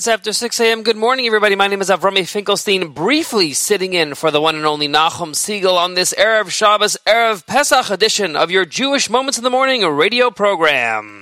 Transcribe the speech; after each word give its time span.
minutes 0.00 0.08
after 0.08 0.32
6 0.32 0.58
a.m. 0.60 0.82
Good 0.82 0.96
morning, 0.96 1.26
everybody. 1.26 1.56
My 1.56 1.66
name 1.66 1.82
is 1.82 1.90
Avrami 1.90 2.26
Finkelstein, 2.26 2.92
briefly 2.92 3.52
sitting 3.52 3.92
in 3.92 4.14
for 4.14 4.30
the 4.30 4.40
one 4.40 4.56
and 4.56 4.64
only 4.64 4.88
Nachum 4.88 5.34
Segal 5.34 5.76
on 5.76 5.92
this 5.92 6.14
Erev 6.14 6.48
Shabbos, 6.48 6.96
Erev 7.06 7.44
Pesach 7.44 7.90
edition 7.90 8.34
of 8.34 8.50
your 8.50 8.64
Jewish 8.64 9.10
Moments 9.10 9.36
in 9.36 9.44
the 9.44 9.50
Morning 9.50 9.84
radio 9.84 10.30
program. 10.30 11.19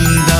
I'm. 0.00 0.37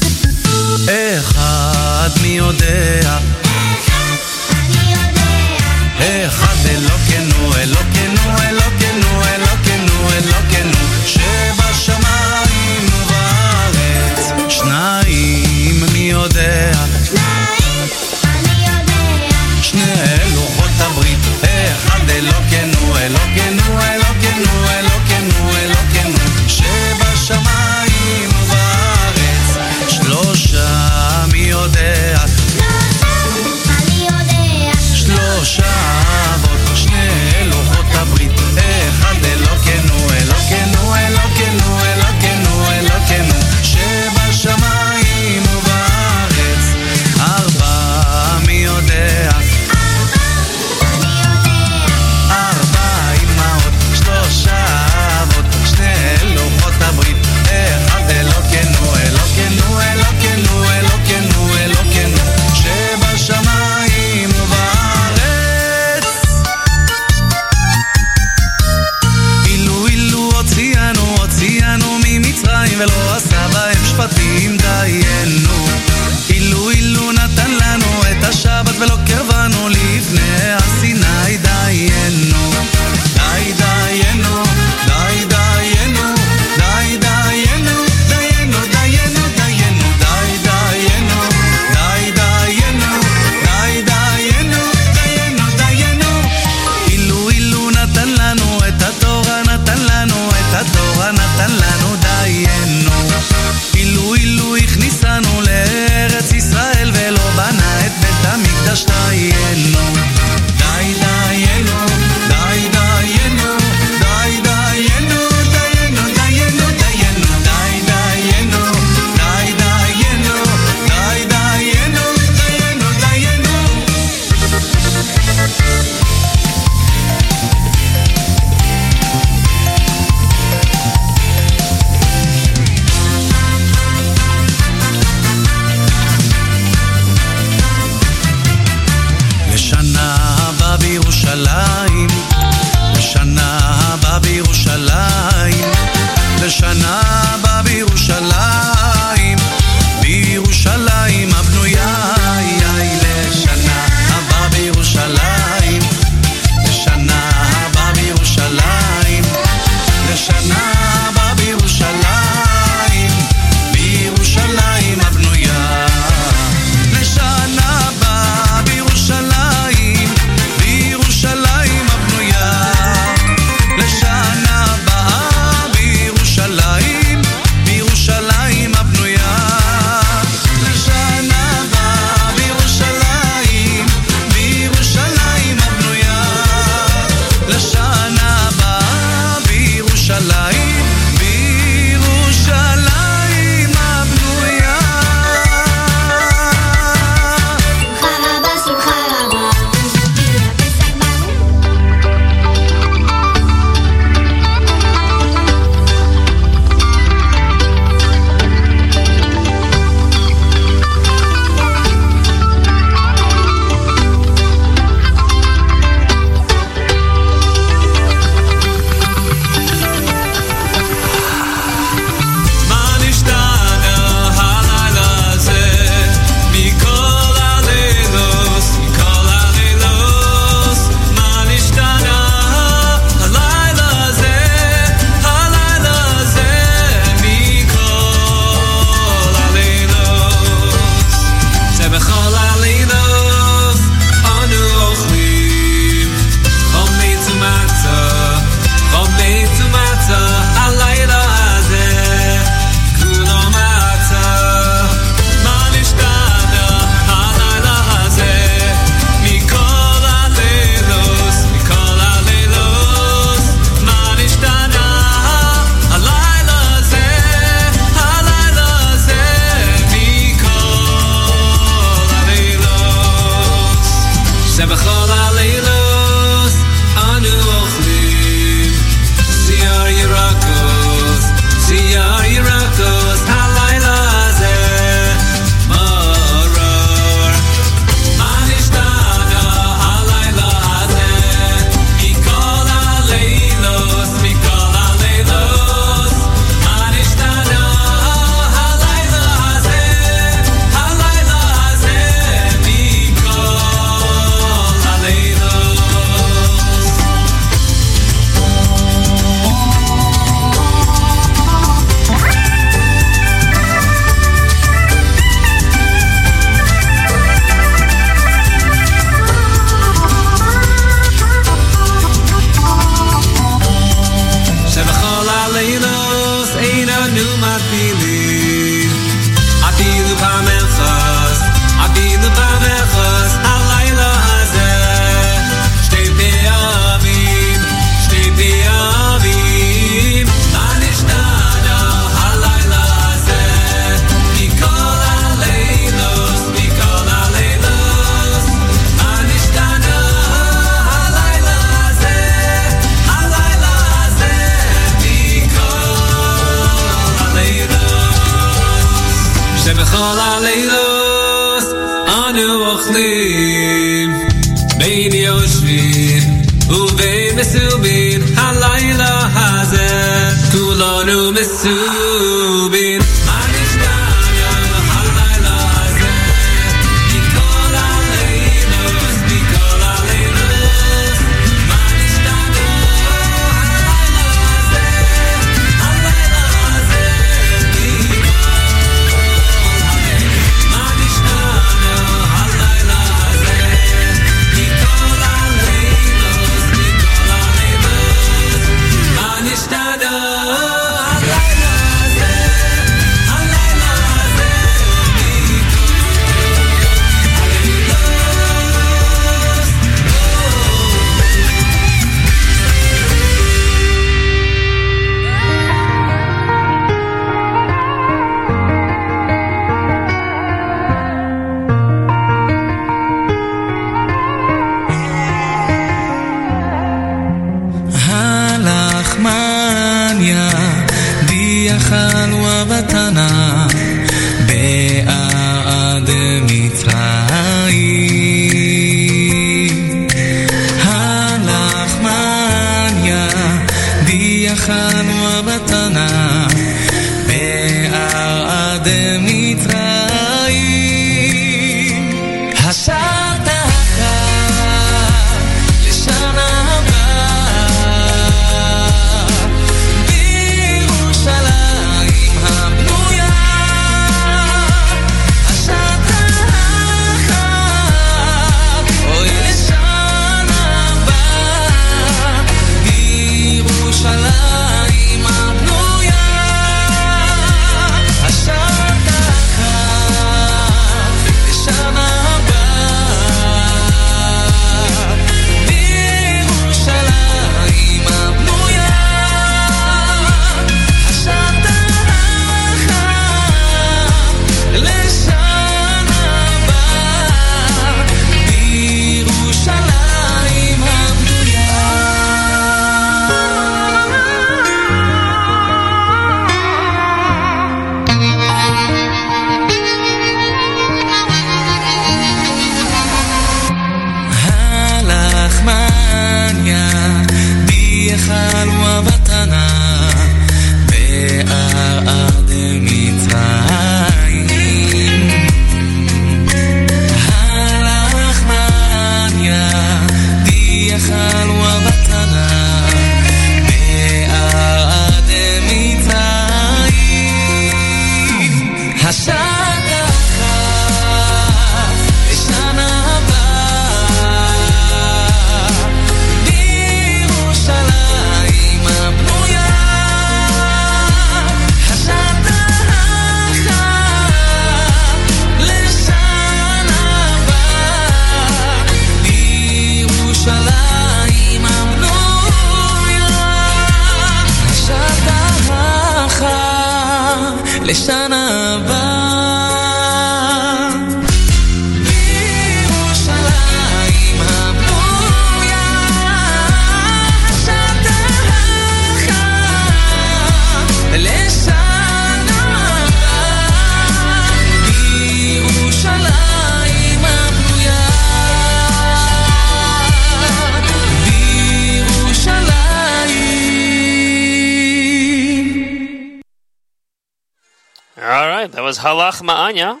Ha 599.06 599.14
Lachma 599.14 599.54
Anya, 599.54 600.00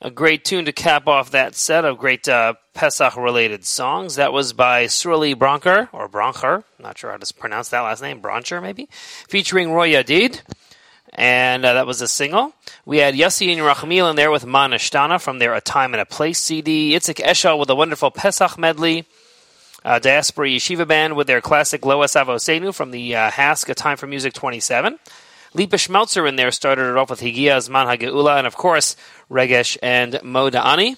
a 0.00 0.10
great 0.10 0.44
tune 0.44 0.64
to 0.64 0.72
cap 0.72 1.06
off 1.06 1.30
that 1.30 1.54
set 1.54 1.84
of 1.84 1.96
great 1.96 2.28
uh, 2.28 2.54
Pesach 2.74 3.16
related 3.16 3.64
songs. 3.64 4.16
That 4.16 4.32
was 4.32 4.52
by 4.52 4.88
Surly 4.88 5.36
Bronker, 5.36 5.88
or 5.92 6.08
Broncher, 6.08 6.64
not 6.80 6.98
sure 6.98 7.12
how 7.12 7.18
to 7.18 7.34
pronounce 7.34 7.68
that 7.68 7.82
last 7.82 8.02
name, 8.02 8.20
Broncher 8.20 8.60
maybe, 8.60 8.88
featuring 9.28 9.70
Roy 9.70 9.90
Yadid. 9.90 10.40
And 11.12 11.64
uh, 11.64 11.74
that 11.74 11.86
was 11.86 12.00
a 12.00 12.08
single. 12.08 12.52
We 12.84 12.98
had 12.98 13.14
Yossi 13.14 13.52
and 13.52 13.60
Rachmil 13.60 14.10
in 14.10 14.16
there 14.16 14.32
with 14.32 14.44
Ma 14.44 14.66
Nishtana 14.66 15.20
from 15.20 15.38
their 15.38 15.54
A 15.54 15.60
Time 15.60 15.94
and 15.94 16.00
a 16.00 16.04
Place 16.04 16.40
CD. 16.40 16.94
Itzik 16.94 17.24
Eshel 17.24 17.60
with 17.60 17.70
a 17.70 17.76
wonderful 17.76 18.10
Pesach 18.10 18.58
medley. 18.58 19.06
Uh, 19.84 20.00
Diaspora 20.00 20.48
Yeshiva 20.48 20.88
Band 20.88 21.14
with 21.14 21.28
their 21.28 21.40
classic 21.40 21.82
Loas 21.82 22.20
Avosenu 22.20 22.74
from 22.74 22.90
the 22.90 23.14
uh, 23.14 23.30
HASC 23.30 23.68
A 23.68 23.74
Time 23.74 23.96
for 23.96 24.08
Music 24.08 24.32
27. 24.32 24.98
Lipa 25.56 25.76
Schmelzer 25.76 26.28
in 26.28 26.34
there 26.34 26.50
started 26.50 26.90
it 26.90 26.96
off 26.96 27.10
with 27.10 27.20
Higia 27.20 27.58
Zman 27.58 27.86
HaGeula, 27.86 28.38
and 28.38 28.46
of 28.48 28.56
course, 28.56 28.96
Regesh 29.30 29.78
and 29.80 30.14
Moda 30.14 30.64
Ani. 30.64 30.96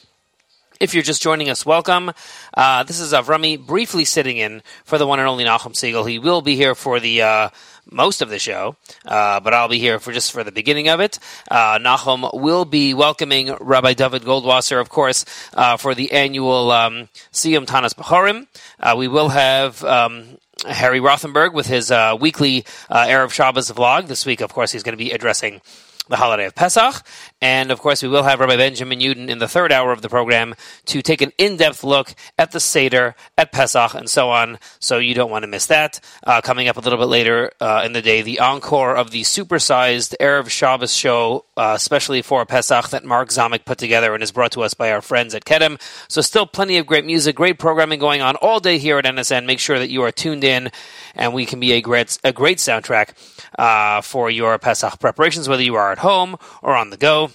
If 0.81 0.95
you're 0.95 1.03
just 1.03 1.21
joining 1.21 1.51
us, 1.51 1.67
welcome. 1.67 2.11
Uh, 2.55 2.83
this 2.83 2.99
is 2.99 3.13
Avrami 3.13 3.59
briefly 3.59 4.07
sitting 4.07 4.39
in 4.39 4.63
for 4.85 4.97
the 4.97 5.07
one 5.07 5.19
and 5.19 5.29
only 5.29 5.45
Nachum 5.45 5.75
Segal. 5.75 6.09
He 6.09 6.19
will 6.19 6.41
be 6.41 6.57
here 6.57 6.75
for 6.75 7.01
the 7.01 7.21
uh, 7.21 7.49
most 7.91 8.23
of 8.23 8.31
the 8.31 8.39
show, 8.39 8.77
uh, 9.05 9.41
but 9.41 9.53
I'll 9.53 9.69
be 9.69 9.79
here 9.79 9.99
for 9.99 10.11
just 10.11 10.33
for 10.33 10.43
the 10.43 10.53
beginning 10.53 10.89
of 10.89 11.01
it. 11.01 11.19
Uh, 11.51 11.79
Nachum 11.79 12.31
will 12.41 12.65
be 12.65 12.95
welcoming 12.95 13.55
Rabbi 13.61 13.93
David 13.93 14.23
Goldwasser, 14.23 14.81
of 14.81 14.89
course, 14.89 15.27
uh, 15.53 15.77
for 15.77 15.95
the 15.95 16.13
annual 16.13 16.71
um, 16.71 17.11
Siyum 17.31 17.67
Tanas 17.67 17.95
Bechorim. 17.95 18.47
Uh, 18.81 18.95
we 18.97 19.07
will 19.07 19.29
have 19.29 19.85
um, 19.85 20.39
Harry 20.65 21.01
Rothenberg 21.01 21.53
with 21.53 21.67
his 21.67 21.91
uh, 21.91 22.17
weekly 22.19 22.65
uh, 22.89 23.07
Erev 23.07 23.31
Shabbos 23.31 23.71
vlog. 23.71 24.07
This 24.07 24.25
week, 24.25 24.41
of 24.41 24.53
course, 24.53 24.73
he's 24.73 24.83
going 24.83 24.97
to 24.97 25.05
be 25.05 25.11
addressing 25.11 25.61
the 26.09 26.17
holiday 26.17 26.47
of 26.47 26.55
Pesach. 26.55 27.05
And 27.43 27.71
of 27.71 27.81
course, 27.81 28.03
we 28.03 28.09
will 28.09 28.23
have 28.23 28.41
Rabbi 28.41 28.57
Benjamin 28.57 28.99
Yudin 28.99 29.29
in 29.29 29.39
the 29.39 29.49
third 29.49 29.71
hour 29.71 29.93
of 29.93 30.01
the 30.01 30.09
program 30.09 30.55
to 30.87 31.03
take 31.03 31.21
an 31.21 31.33
in 31.37 31.59
depth 31.59 31.85
look 31.85 32.15
at 32.39 32.53
the 32.53 32.61
Seder, 32.61 33.15
at 33.37 33.53
Pesach, 33.53 33.95
and 33.95 34.09
so 34.09 34.31
on. 34.31 34.59
So 34.79 34.97
you 34.97 35.15
don't 35.15 35.31
want 35.31 35.43
to 35.43 35.47
miss 35.47 35.67
that. 35.67 36.01
Uh, 36.27 36.41
coming 36.41 36.67
up 36.67 36.79
a 36.79 36.81
little 36.81 36.99
bit 36.99 37.09
later 37.09 37.53
uh, 37.61 37.83
in 37.85 37.93
the 37.93 38.01
day, 38.01 38.23
the 38.23 38.41
encore 38.41 38.97
of 38.97 39.11
the 39.11 39.21
supersized 39.23 40.15
Erev 40.19 40.49
Shabbos 40.49 40.95
show, 40.95 41.45
uh, 41.59 41.75
especially 41.77 42.23
for 42.23 42.47
Pesach, 42.47 42.89
that 42.89 43.05
Mark 43.05 43.29
Zamek 43.29 43.67
put 43.67 43.77
together 43.77 44.15
and 44.15 44.23
is 44.23 44.33
brought 44.33 44.53
to 44.53 44.63
us 44.63 44.73
by 44.73 44.91
our 44.91 45.03
friends 45.03 45.35
at 45.35 45.45
Kedem. 45.45 45.79
So 46.09 46.23
still 46.23 46.47
plenty 46.47 46.79
of 46.79 46.87
great 46.87 47.05
music, 47.05 47.37
great 47.37 47.59
programming 47.59 47.99
going 47.99 48.23
on 48.23 48.37
all 48.37 48.61
day 48.61 48.79
here 48.79 48.99
at 48.99 49.05
NSN. 49.05 49.45
Make 49.45 49.59
sure 49.59 49.79
that 49.79 49.91
you 49.91 50.03
are 50.03 50.13
tuned 50.13 50.43
in 50.43 50.71
and 51.15 51.35
we 51.35 51.45
can 51.45 51.61
be 51.61 51.73
a 51.73 51.83
great, 51.83 52.19
a 52.25 52.33
great 52.33 52.59
soundtrack 52.59 53.11
uh, 53.59 54.01
for 54.01 54.31
your 54.31 54.59
Pesach 54.59 54.99
preparations, 55.01 55.49
whether 55.51 55.63
you 55.63 55.75
are 55.75 55.93
at 55.93 55.99
home 55.99 56.37
or 56.63 56.75
on 56.75 56.89
the 56.89 56.97
go. 56.97 57.31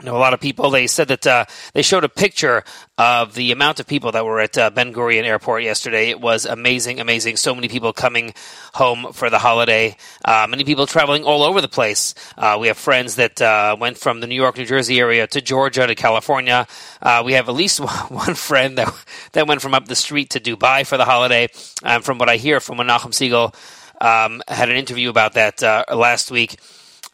I 0.00 0.06
know 0.06 0.16
a 0.16 0.18
lot 0.18 0.34
of 0.34 0.40
people. 0.40 0.70
They 0.70 0.88
said 0.88 1.06
that 1.06 1.24
uh, 1.24 1.44
they 1.72 1.82
showed 1.82 2.02
a 2.02 2.08
picture 2.08 2.64
of 2.98 3.34
the 3.34 3.52
amount 3.52 3.78
of 3.78 3.86
people 3.86 4.10
that 4.10 4.24
were 4.24 4.40
at 4.40 4.58
uh, 4.58 4.70
Ben 4.70 4.92
Gurion 4.92 5.22
Airport 5.22 5.62
yesterday. 5.62 6.10
It 6.10 6.20
was 6.20 6.46
amazing, 6.46 6.98
amazing. 6.98 7.36
So 7.36 7.54
many 7.54 7.68
people 7.68 7.92
coming 7.92 8.34
home 8.72 9.12
for 9.12 9.30
the 9.30 9.38
holiday. 9.38 9.96
Uh, 10.24 10.48
many 10.50 10.64
people 10.64 10.88
traveling 10.88 11.22
all 11.22 11.44
over 11.44 11.60
the 11.60 11.68
place. 11.68 12.16
Uh, 12.36 12.56
we 12.60 12.66
have 12.66 12.76
friends 12.76 13.14
that 13.16 13.40
uh, 13.40 13.76
went 13.78 13.96
from 13.96 14.18
the 14.18 14.26
New 14.26 14.34
York, 14.34 14.58
New 14.58 14.66
Jersey 14.66 14.98
area 14.98 15.28
to 15.28 15.40
Georgia 15.40 15.86
to 15.86 15.94
California. 15.94 16.66
Uh, 17.00 17.22
we 17.24 17.34
have 17.34 17.48
at 17.48 17.54
least 17.54 17.78
one 18.08 18.34
friend 18.34 18.76
that 18.78 18.92
that 19.30 19.46
went 19.46 19.62
from 19.62 19.74
up 19.74 19.86
the 19.86 19.94
street 19.94 20.30
to 20.30 20.40
Dubai 20.40 20.84
for 20.84 20.96
the 20.96 21.04
holiday. 21.04 21.46
Um, 21.84 22.02
from 22.02 22.18
what 22.18 22.28
I 22.28 22.34
hear 22.34 22.58
from 22.58 22.78
Menachem 22.78 23.12
Segal, 23.12 23.54
um, 24.00 24.42
had 24.48 24.68
an 24.70 24.76
interview 24.76 25.08
about 25.08 25.34
that 25.34 25.62
last 25.62 26.32
week 26.32 26.58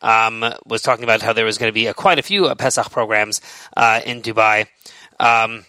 um, 0.02 0.44
was 0.66 0.82
talking 0.82 1.04
about 1.04 1.22
how 1.22 1.32
there 1.32 1.44
was 1.44 1.58
going 1.58 1.70
to 1.70 1.74
be 1.74 1.92
quite 1.92 2.18
a 2.18 2.22
few 2.22 2.46
uh, 2.46 2.54
Pesach 2.54 2.90
programs 2.90 3.40
uh, 3.76 4.00
in 4.04 4.22
Dubai. 4.22 4.66
Um, 5.18 5.64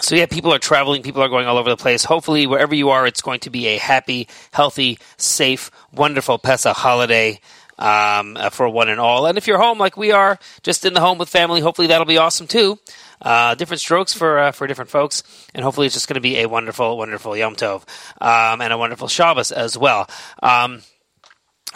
so 0.00 0.14
yeah, 0.14 0.26
people 0.26 0.52
are 0.52 0.58
traveling, 0.58 1.02
people 1.02 1.22
are 1.22 1.28
going 1.28 1.46
all 1.46 1.56
over 1.56 1.70
the 1.70 1.76
place. 1.76 2.04
Hopefully, 2.04 2.46
wherever 2.46 2.74
you 2.74 2.90
are, 2.90 3.06
it's 3.06 3.22
going 3.22 3.40
to 3.40 3.50
be 3.50 3.68
a 3.68 3.78
happy, 3.78 4.28
healthy, 4.52 4.98
safe, 5.16 5.70
wonderful 5.92 6.38
Pesach 6.38 6.76
holiday 6.76 7.40
um, 7.78 8.36
uh, 8.36 8.50
for 8.50 8.68
one 8.68 8.88
and 8.88 9.00
all. 9.00 9.26
And 9.26 9.38
if 9.38 9.46
you're 9.46 9.58
home 9.58 9.78
like 9.78 9.96
we 9.96 10.12
are, 10.12 10.38
just 10.62 10.84
in 10.84 10.92
the 10.92 11.00
home 11.00 11.16
with 11.16 11.28
family, 11.28 11.60
hopefully 11.60 11.88
that'll 11.88 12.06
be 12.06 12.18
awesome 12.18 12.46
too. 12.46 12.78
Uh, 13.22 13.54
different 13.54 13.80
strokes 13.80 14.12
for 14.12 14.38
uh, 14.38 14.52
for 14.52 14.66
different 14.66 14.90
folks, 14.90 15.22
and 15.54 15.64
hopefully 15.64 15.86
it's 15.86 15.94
just 15.94 16.06
going 16.06 16.16
to 16.16 16.20
be 16.20 16.40
a 16.40 16.46
wonderful, 16.46 16.98
wonderful 16.98 17.34
Yom 17.34 17.56
Tov 17.56 17.82
um, 18.20 18.60
and 18.60 18.74
a 18.74 18.78
wonderful 18.78 19.08
Shabbos 19.08 19.52
as 19.52 19.78
well. 19.78 20.06
Um, 20.42 20.82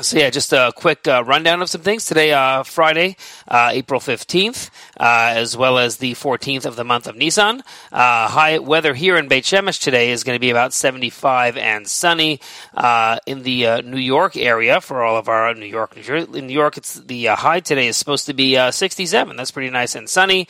so 0.02 0.18
yeah, 0.18 0.30
just 0.30 0.52
a 0.52 0.72
quick 0.74 1.06
uh, 1.06 1.24
rundown 1.24 1.62
of 1.62 1.70
some 1.70 1.80
things 1.80 2.06
today. 2.06 2.32
Uh, 2.32 2.62
Friday, 2.62 3.16
uh, 3.48 3.70
April 3.72 4.00
fifteenth, 4.00 4.70
uh, 4.98 5.32
as 5.34 5.56
well 5.56 5.78
as 5.78 5.96
the 5.96 6.14
fourteenth 6.14 6.66
of 6.66 6.76
the 6.76 6.84
month 6.84 7.06
of 7.06 7.16
Nissan. 7.16 7.60
Uh, 7.92 8.28
high 8.28 8.58
weather 8.58 8.94
here 8.94 9.16
in 9.16 9.28
Beit 9.28 9.44
Shemesh 9.44 9.80
today 9.80 10.10
is 10.10 10.24
going 10.24 10.36
to 10.36 10.40
be 10.40 10.50
about 10.50 10.72
seventy-five 10.72 11.56
and 11.56 11.86
sunny. 11.86 12.40
Uh, 12.74 13.18
in 13.26 13.42
the 13.42 13.82
New 13.82 13.98
York 13.98 14.36
area, 14.36 14.80
for 14.80 15.02
all 15.02 15.16
of 15.16 15.28
our 15.28 15.54
New 15.54 15.66
York, 15.66 15.96
New 15.96 16.02
Jersey, 16.02 16.38
in 16.38 16.46
New 16.46 16.52
York, 16.54 16.76
it's 16.76 16.94
the 16.94 17.26
high 17.26 17.60
today 17.60 17.88
is 17.88 17.96
supposed 17.96 18.26
to 18.26 18.34
be 18.34 18.56
sixty-seven. 18.70 19.36
That's 19.36 19.50
pretty 19.50 19.70
nice 19.70 19.94
and 19.94 20.08
sunny. 20.08 20.48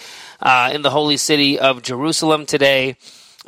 in 0.72 0.82
the 0.82 0.90
holy 0.90 1.16
city 1.16 1.58
of 1.58 1.82
Jerusalem 1.82 2.46
today. 2.46 2.96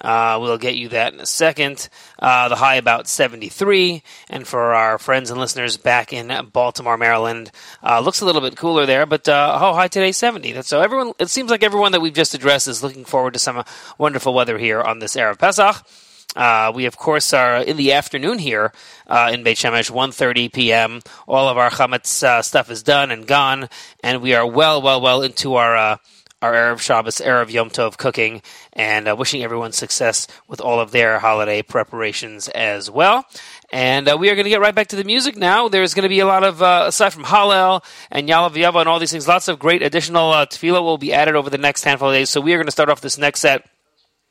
Uh, 0.03 0.39
we'll 0.41 0.59
get 0.59 0.75
you 0.75 0.89
that 0.89 1.15
in 1.15 1.21
a 1.21 1.27
second. 1.27 1.89
Uh, 2.19 2.49
the 2.49 2.57
high 2.57 2.75
about 2.75 3.07
73. 3.07 4.03
And 4.29 4.47
for 4.47 4.75
our 4.75 4.99
friends 4.99 5.31
and 5.31 5.41
listeners 5.41 5.77
back 5.77 6.13
in 6.13 6.51
Baltimore, 6.53 6.99
Maryland, 6.99 7.51
uh, 7.83 8.01
looks 8.01 8.21
a 8.21 8.27
little 8.27 8.41
bit 8.41 8.57
cooler 8.57 8.85
there, 8.85 9.07
but 9.07 9.29
uh, 9.29 9.59
oh, 9.61 9.75
high 9.75 9.89
today 9.89 10.13
70. 10.13 10.61
So 10.63 10.81
everyone, 10.81 11.13
it 11.19 11.31
seems 11.31 11.51
like 11.51 11.63
everyone 11.63 11.93
that 11.93 12.01
we've 12.01 12.13
just 12.13 12.35
addressed 12.35 12.69
is 12.69 12.83
looking 12.83 13.05
forward 13.05 13.35
to 13.35 13.39
some 13.39 13.65
wonderful 13.97 14.35
weather 14.35 14.59
here 14.59 14.83
on 14.83 14.99
this 14.99 15.17
Erev 15.17 15.39
Pesach. 15.39 15.87
Uh, 16.35 16.73
we 16.75 16.87
of 16.87 16.97
course 16.97 17.35
are 17.35 17.59
in 17.59 17.77
the 17.77 17.93
afternoon 17.93 18.39
here 18.39 18.73
uh, 19.07 19.31
in 19.33 19.43
Beit 19.43 19.59
Shemesh, 19.59 19.91
1.30 19.91 20.53
p.m. 20.53 21.01
All 21.29 21.49
of 21.49 21.59
our 21.59 21.69
chametz 21.69 22.23
uh, 22.23 22.41
stuff 22.41 22.71
is 22.71 22.83
done 22.83 23.11
and 23.11 23.27
gone, 23.27 23.69
and 24.03 24.23
we 24.23 24.35
are 24.35 24.47
well, 24.47 24.81
well, 24.81 25.01
well 25.01 25.23
into 25.23 25.57
our 25.57 25.77
uh, 25.77 25.97
our 26.43 26.53
Erev 26.53 26.81
Shabbos, 26.81 27.19
Erev 27.19 27.51
Yom 27.51 27.71
Tov 27.71 27.97
cooking, 27.97 28.43
and 28.73 29.09
uh, 29.09 29.15
wishing 29.17 29.43
everyone 29.43 29.73
success 29.73 30.27
with 30.49 30.61
all 30.61 30.81
of 30.81 30.91
their 30.91 31.21
holiday 31.21 31.63
preparations 31.63 32.49
as 32.49 32.91
well. 32.91 33.25
And 33.73 34.09
uh, 34.09 34.17
we 34.19 34.29
are 34.29 34.35
going 34.35 34.45
to 34.45 34.51
get 34.51 34.61
right 34.61 34.75
back 34.75 34.89
to 34.89 34.97
the 34.97 35.05
music 35.05 35.37
now. 35.37 35.69
There's 35.69 35.95
going 35.95 36.03
to 36.03 36.09
be 36.09 36.19
a 36.19 36.27
lot 36.27 36.43
of, 36.45 36.61
uh, 36.61 36.85
aside 36.89 37.11
from 37.11 37.25
Hallel 37.25 37.85
and 38.11 38.29
Yala 38.29 38.51
V'Yavo 38.51 38.81
and 38.81 38.89
all 38.89 38.99
these 38.99 39.13
things, 39.13 39.29
lots 39.29 39.49
of 39.49 39.59
great 39.59 39.83
additional 39.83 40.33
uh, 40.33 40.45
tefillah 40.47 40.83
will 40.83 40.99
be 40.99 41.13
added 41.15 41.37
over 41.37 41.49
the 41.49 41.59
next 41.59 41.85
handful 41.85 42.09
of 42.09 42.15
days. 42.15 42.29
So 42.29 42.41
we 42.41 42.53
are 42.53 42.59
going 42.59 42.67
to 42.67 42.73
start 42.73 42.91
off 42.91 43.01
this 43.01 43.17
next 43.17 43.41
set 43.41 43.65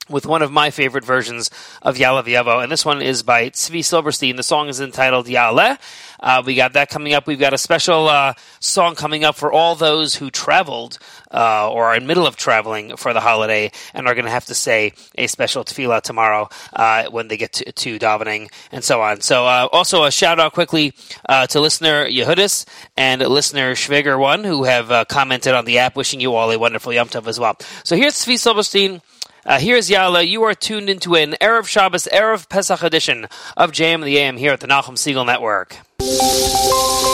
with 0.09 0.25
one 0.25 0.41
of 0.41 0.51
my 0.51 0.69
favorite 0.69 1.05
versions 1.05 1.49
of 1.81 1.95
Yala 1.95 2.23
V'Yavo, 2.23 2.61
and 2.61 2.71
this 2.71 2.85
one 2.85 3.01
is 3.01 3.23
by 3.23 3.49
Tzvi 3.49 3.83
Silverstein. 3.85 4.35
The 4.35 4.43
song 4.43 4.67
is 4.67 4.81
entitled 4.81 5.27
Yale. 5.27 5.77
Uh, 6.21 6.43
we 6.45 6.55
got 6.55 6.73
that 6.73 6.89
coming 6.89 7.13
up. 7.13 7.27
We've 7.27 7.39
got 7.39 7.53
a 7.53 7.57
special 7.57 8.07
uh, 8.07 8.33
song 8.59 8.95
coming 8.95 9.23
up 9.23 9.35
for 9.35 9.51
all 9.51 9.75
those 9.75 10.15
who 10.15 10.29
traveled 10.29 10.99
uh, 11.31 11.71
or 11.71 11.85
are 11.85 11.95
in 11.95 12.05
middle 12.05 12.27
of 12.27 12.35
traveling 12.35 12.95
for 12.97 13.13
the 13.13 13.19
holiday 13.19 13.71
and 13.93 14.07
are 14.07 14.13
going 14.13 14.25
to 14.25 14.31
have 14.31 14.45
to 14.45 14.55
say 14.55 14.93
a 15.17 15.27
special 15.27 15.63
tefillah 15.63 16.01
tomorrow 16.01 16.49
uh, 16.73 17.09
when 17.09 17.27
they 17.27 17.37
get 17.37 17.53
to, 17.53 17.71
to 17.71 17.97
davening 17.97 18.51
and 18.71 18.83
so 18.83 19.01
on. 19.01 19.21
So 19.21 19.45
uh, 19.47 19.67
also 19.71 20.03
a 20.03 20.11
shout 20.11 20.39
out 20.39 20.53
quickly 20.53 20.93
uh, 21.27 21.47
to 21.47 21.59
listener 21.59 22.05
Yehudis 22.05 22.65
and 22.95 23.21
listener 23.21 23.73
Schwager 23.73 24.19
One 24.19 24.43
who 24.43 24.63
have 24.65 25.07
commented 25.07 25.53
on 25.53 25.65
the 25.65 25.79
app, 25.79 25.95
wishing 25.95 26.19
you 26.19 26.35
all 26.35 26.51
a 26.51 26.59
wonderful 26.59 26.93
Yom 26.93 27.09
Tov 27.09 27.27
as 27.27 27.39
well. 27.39 27.57
So 27.83 27.95
here's 27.95 28.13
Tzvi 28.13 28.37
Silverstein. 28.37 29.01
Uh, 29.43 29.59
here's 29.59 29.89
Yala. 29.89 30.27
You 30.27 30.43
are 30.43 30.53
tuned 30.53 30.87
into 30.87 31.15
an 31.15 31.35
Erev 31.41 31.65
Shabbos, 31.65 32.07
Erev 32.13 32.47
Pesach 32.47 32.83
edition 32.83 33.27
of 33.57 33.71
JM 33.71 34.03
the 34.03 34.17
AM 34.19 34.37
here 34.37 34.53
at 34.53 34.59
the 34.59 34.67
Nachum 34.67 34.93
Segal 34.93 35.25
Network. 35.25 35.77
Música 36.01 37.10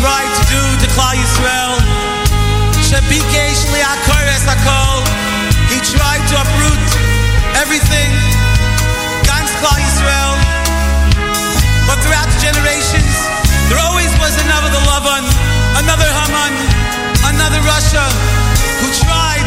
right 0.00 0.32
to 0.32 0.44
do 0.48 0.62
to 0.80 0.86
Klal 0.96 1.14
Yisrael. 1.14 1.80
He 5.70 5.78
tried 5.78 6.22
to 6.26 6.34
uproot 6.34 6.88
everything, 7.54 8.10
ganz 9.22 9.48
Klal 9.62 9.78
Yisrael. 9.78 10.34
But 11.86 12.02
throughout 12.02 12.26
the 12.26 12.40
generations, 12.42 13.14
there 13.70 13.78
always 13.78 14.10
was 14.18 14.34
another 14.42 14.68
the 14.74 14.82
Lavan, 14.90 15.22
another 15.78 16.10
Haman, 16.10 16.54
another 17.30 17.60
Russia, 17.62 18.02
who 18.82 18.88
tried 18.98 19.46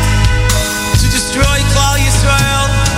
to 0.95 1.05
destroy 1.11 1.57
Klal 1.75 1.99
Yisrael. 1.99 2.92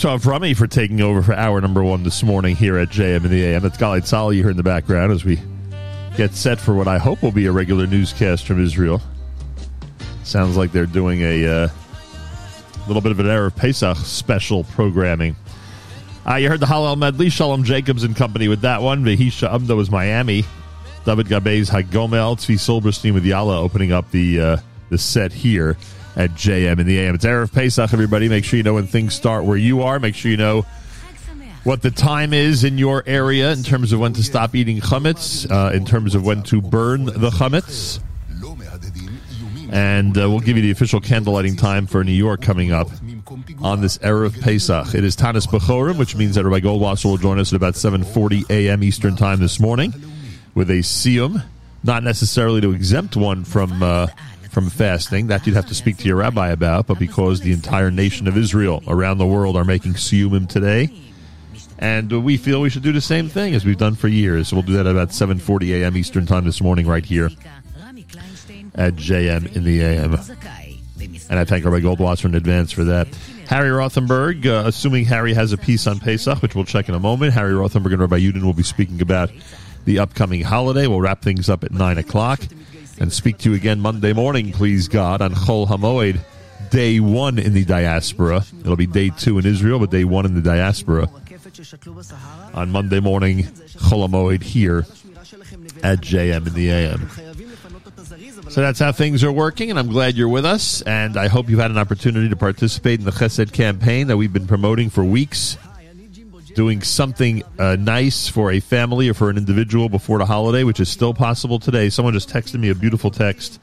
Thanks 0.00 0.22
to 0.24 0.30
Avrami 0.30 0.56
for 0.56 0.66
taking 0.66 1.02
over 1.02 1.20
for 1.20 1.34
hour 1.34 1.60
number 1.60 1.84
one 1.84 2.04
this 2.04 2.22
morning 2.22 2.56
here 2.56 2.78
at 2.78 2.88
JM 2.88 3.22
in 3.22 3.30
the 3.30 3.44
AM. 3.44 3.66
It's 3.66 3.76
Galei 3.76 4.00
Tzahal 4.00 4.34
you 4.34 4.40
hear 4.40 4.50
in 4.50 4.56
the 4.56 4.62
background 4.62 5.12
as 5.12 5.26
we 5.26 5.38
get 6.16 6.32
set 6.32 6.58
for 6.58 6.72
what 6.72 6.88
I 6.88 6.96
hope 6.96 7.22
will 7.22 7.32
be 7.32 7.44
a 7.44 7.52
regular 7.52 7.86
newscast 7.86 8.46
from 8.46 8.64
Israel. 8.64 9.02
Sounds 10.24 10.56
like 10.56 10.72
they're 10.72 10.86
doing 10.86 11.20
a 11.20 11.46
uh, 11.46 11.68
little 12.86 13.02
bit 13.02 13.12
of 13.12 13.20
an 13.20 13.26
Erev 13.26 13.54
Pesach 13.56 13.98
special 13.98 14.64
programming. 14.64 15.36
Uh, 16.26 16.36
you 16.36 16.48
heard 16.48 16.60
the 16.60 16.66
Hallel 16.66 16.96
medley, 16.96 17.28
Shalom 17.28 17.62
Jacobs 17.62 18.02
and 18.02 18.16
company 18.16 18.48
with 18.48 18.62
that 18.62 18.80
one. 18.80 19.04
Vehi 19.04 19.30
She'amda 19.30 19.76
was 19.76 19.90
Miami. 19.90 20.46
David 21.04 21.28
Gabez 21.28 21.68
Hagomel, 21.68 22.38
Tzvi 22.38 22.58
Silberstein 22.58 23.12
with 23.12 23.26
Yala 23.26 23.58
opening 23.58 23.92
up 23.92 24.10
the 24.12 24.40
uh, 24.40 24.56
the 24.88 24.96
set 24.96 25.30
here 25.30 25.76
at 26.16 26.30
JM 26.30 26.78
in 26.78 26.86
the 26.86 26.98
AM. 26.98 27.14
It's 27.14 27.24
Erev 27.24 27.52
Pesach, 27.52 27.92
everybody. 27.92 28.28
Make 28.28 28.44
sure 28.44 28.56
you 28.56 28.62
know 28.62 28.74
when 28.74 28.86
things 28.86 29.14
start 29.14 29.44
where 29.44 29.56
you 29.56 29.82
are. 29.82 29.98
Make 29.98 30.14
sure 30.14 30.30
you 30.30 30.36
know 30.36 30.66
what 31.64 31.82
the 31.82 31.90
time 31.90 32.32
is 32.32 32.64
in 32.64 32.78
your 32.78 33.02
area 33.06 33.52
in 33.52 33.62
terms 33.62 33.92
of 33.92 34.00
when 34.00 34.12
to 34.14 34.22
stop 34.22 34.54
eating 34.54 34.80
chametz, 34.80 35.50
uh, 35.50 35.72
in 35.72 35.84
terms 35.84 36.14
of 36.14 36.24
when 36.24 36.42
to 36.44 36.60
burn 36.60 37.04
the 37.04 37.30
chametz. 37.30 38.00
And 39.72 40.18
uh, 40.18 40.28
we'll 40.28 40.40
give 40.40 40.56
you 40.56 40.62
the 40.62 40.72
official 40.72 41.00
candlelighting 41.00 41.58
time 41.58 41.86
for 41.86 42.02
New 42.02 42.12
York 42.12 42.42
coming 42.42 42.72
up 42.72 42.88
on 43.62 43.80
this 43.80 43.98
Erev 43.98 44.40
Pesach. 44.40 44.94
It 44.94 45.04
is 45.04 45.14
Tanis 45.16 45.46
Bechorim, 45.46 45.96
which 45.96 46.16
means 46.16 46.34
that 46.34 46.44
Rabbi 46.44 46.66
Goldwasser 46.66 47.04
will 47.04 47.18
join 47.18 47.38
us 47.38 47.52
at 47.52 47.56
about 47.56 47.74
7.40 47.74 48.50
a.m. 48.50 48.82
Eastern 48.82 49.14
Time 49.14 49.38
this 49.38 49.60
morning 49.60 49.94
with 50.54 50.70
a 50.70 50.78
siyum, 50.78 51.44
not 51.84 52.02
necessarily 52.02 52.60
to 52.60 52.72
exempt 52.72 53.16
one 53.16 53.44
from 53.44 53.80
uh, 53.82 54.08
from 54.50 54.68
fasting. 54.68 55.28
That 55.28 55.46
you'd 55.46 55.56
have 55.56 55.66
to 55.66 55.74
speak 55.74 55.96
to 55.98 56.04
your 56.04 56.16
rabbi 56.16 56.48
about, 56.48 56.86
but 56.86 56.98
because 56.98 57.40
the 57.40 57.52
entire 57.52 57.90
nation 57.90 58.28
of 58.28 58.36
Israel 58.36 58.82
around 58.86 59.18
the 59.18 59.26
world 59.26 59.56
are 59.56 59.64
making 59.64 59.94
siyumim 59.94 60.48
today, 60.48 60.92
and 61.78 62.24
we 62.24 62.36
feel 62.36 62.60
we 62.60 62.68
should 62.68 62.82
do 62.82 62.92
the 62.92 63.00
same 63.00 63.28
thing 63.28 63.54
as 63.54 63.64
we've 63.64 63.78
done 63.78 63.94
for 63.94 64.08
years. 64.08 64.48
So 64.48 64.56
we'll 64.56 64.64
do 64.64 64.74
that 64.74 64.86
at 64.86 64.92
about 64.92 65.08
7.40 65.10 65.80
a.m. 65.80 65.96
Eastern 65.96 66.26
Time 66.26 66.44
this 66.44 66.60
morning 66.60 66.86
right 66.86 67.04
here 67.04 67.30
at 68.74 68.94
JM 68.94 69.56
in 69.56 69.64
the 69.64 69.80
AM. 69.80 70.18
And 71.30 71.38
I 71.38 71.44
thank 71.44 71.64
Rabbi 71.64 71.80
Goldwasser 71.80 72.26
in 72.26 72.34
advance 72.34 72.72
for 72.72 72.84
that. 72.84 73.08
Harry 73.46 73.70
Rothenberg, 73.70 74.46
uh, 74.46 74.66
assuming 74.66 75.04
Harry 75.06 75.32
has 75.32 75.52
a 75.52 75.56
piece 75.56 75.86
on 75.86 75.98
Pesach, 76.00 76.42
which 76.42 76.54
we'll 76.54 76.64
check 76.64 76.88
in 76.88 76.94
a 76.94 77.00
moment. 77.00 77.32
Harry 77.32 77.52
Rothenberg 77.52 77.92
and 77.92 78.00
Rabbi 78.00 78.18
Yudin 78.18 78.42
will 78.42 78.52
be 78.52 78.62
speaking 78.62 79.00
about 79.00 79.30
the 79.84 80.00
upcoming 80.00 80.42
holiday. 80.42 80.86
We'll 80.86 81.00
wrap 81.00 81.22
things 81.22 81.48
up 81.48 81.64
at 81.64 81.72
9 81.72 81.98
o'clock 81.98 82.40
and 83.00 83.12
speak 83.12 83.38
to 83.38 83.50
you 83.50 83.56
again 83.56 83.80
Monday 83.80 84.12
morning, 84.12 84.52
please 84.52 84.86
God, 84.86 85.22
on 85.22 85.34
Chol 85.34 85.66
Hamoed, 85.66 86.20
day 86.70 87.00
one 87.00 87.38
in 87.38 87.54
the 87.54 87.64
diaspora. 87.64 88.44
It'll 88.60 88.76
be 88.76 88.86
day 88.86 89.10
two 89.10 89.38
in 89.38 89.46
Israel, 89.46 89.78
but 89.78 89.90
day 89.90 90.04
one 90.04 90.26
in 90.26 90.34
the 90.34 90.42
diaspora. 90.42 91.08
On 92.54 92.70
Monday 92.70 93.00
morning, 93.00 93.44
Chol 93.44 94.06
Hamoed 94.06 94.42
here 94.42 94.86
at 95.82 96.00
JM 96.00 96.46
in 96.46 96.54
the 96.54 96.70
AM. 96.70 97.08
So 98.50 98.60
that's 98.60 98.78
how 98.78 98.92
things 98.92 99.24
are 99.24 99.32
working, 99.32 99.70
and 99.70 99.78
I'm 99.78 99.88
glad 99.88 100.14
you're 100.14 100.28
with 100.28 100.44
us. 100.44 100.82
And 100.82 101.16
I 101.16 101.28
hope 101.28 101.48
you've 101.48 101.60
had 101.60 101.70
an 101.70 101.78
opportunity 101.78 102.28
to 102.28 102.36
participate 102.36 103.00
in 103.00 103.06
the 103.06 103.12
Chesed 103.12 103.52
campaign 103.52 104.08
that 104.08 104.16
we've 104.16 104.32
been 104.32 104.46
promoting 104.46 104.90
for 104.90 105.04
weeks. 105.04 105.56
Doing 106.60 106.82
something 106.82 107.42
uh, 107.58 107.76
nice 107.76 108.28
for 108.28 108.52
a 108.52 108.60
family 108.60 109.08
or 109.08 109.14
for 109.14 109.30
an 109.30 109.38
individual 109.38 109.88
before 109.88 110.18
the 110.18 110.26
holiday, 110.26 110.62
which 110.62 110.78
is 110.78 110.90
still 110.90 111.14
possible 111.14 111.58
today. 111.58 111.88
Someone 111.88 112.12
just 112.12 112.28
texted 112.28 112.60
me 112.60 112.68
a 112.68 112.74
beautiful 112.74 113.10
text 113.10 113.58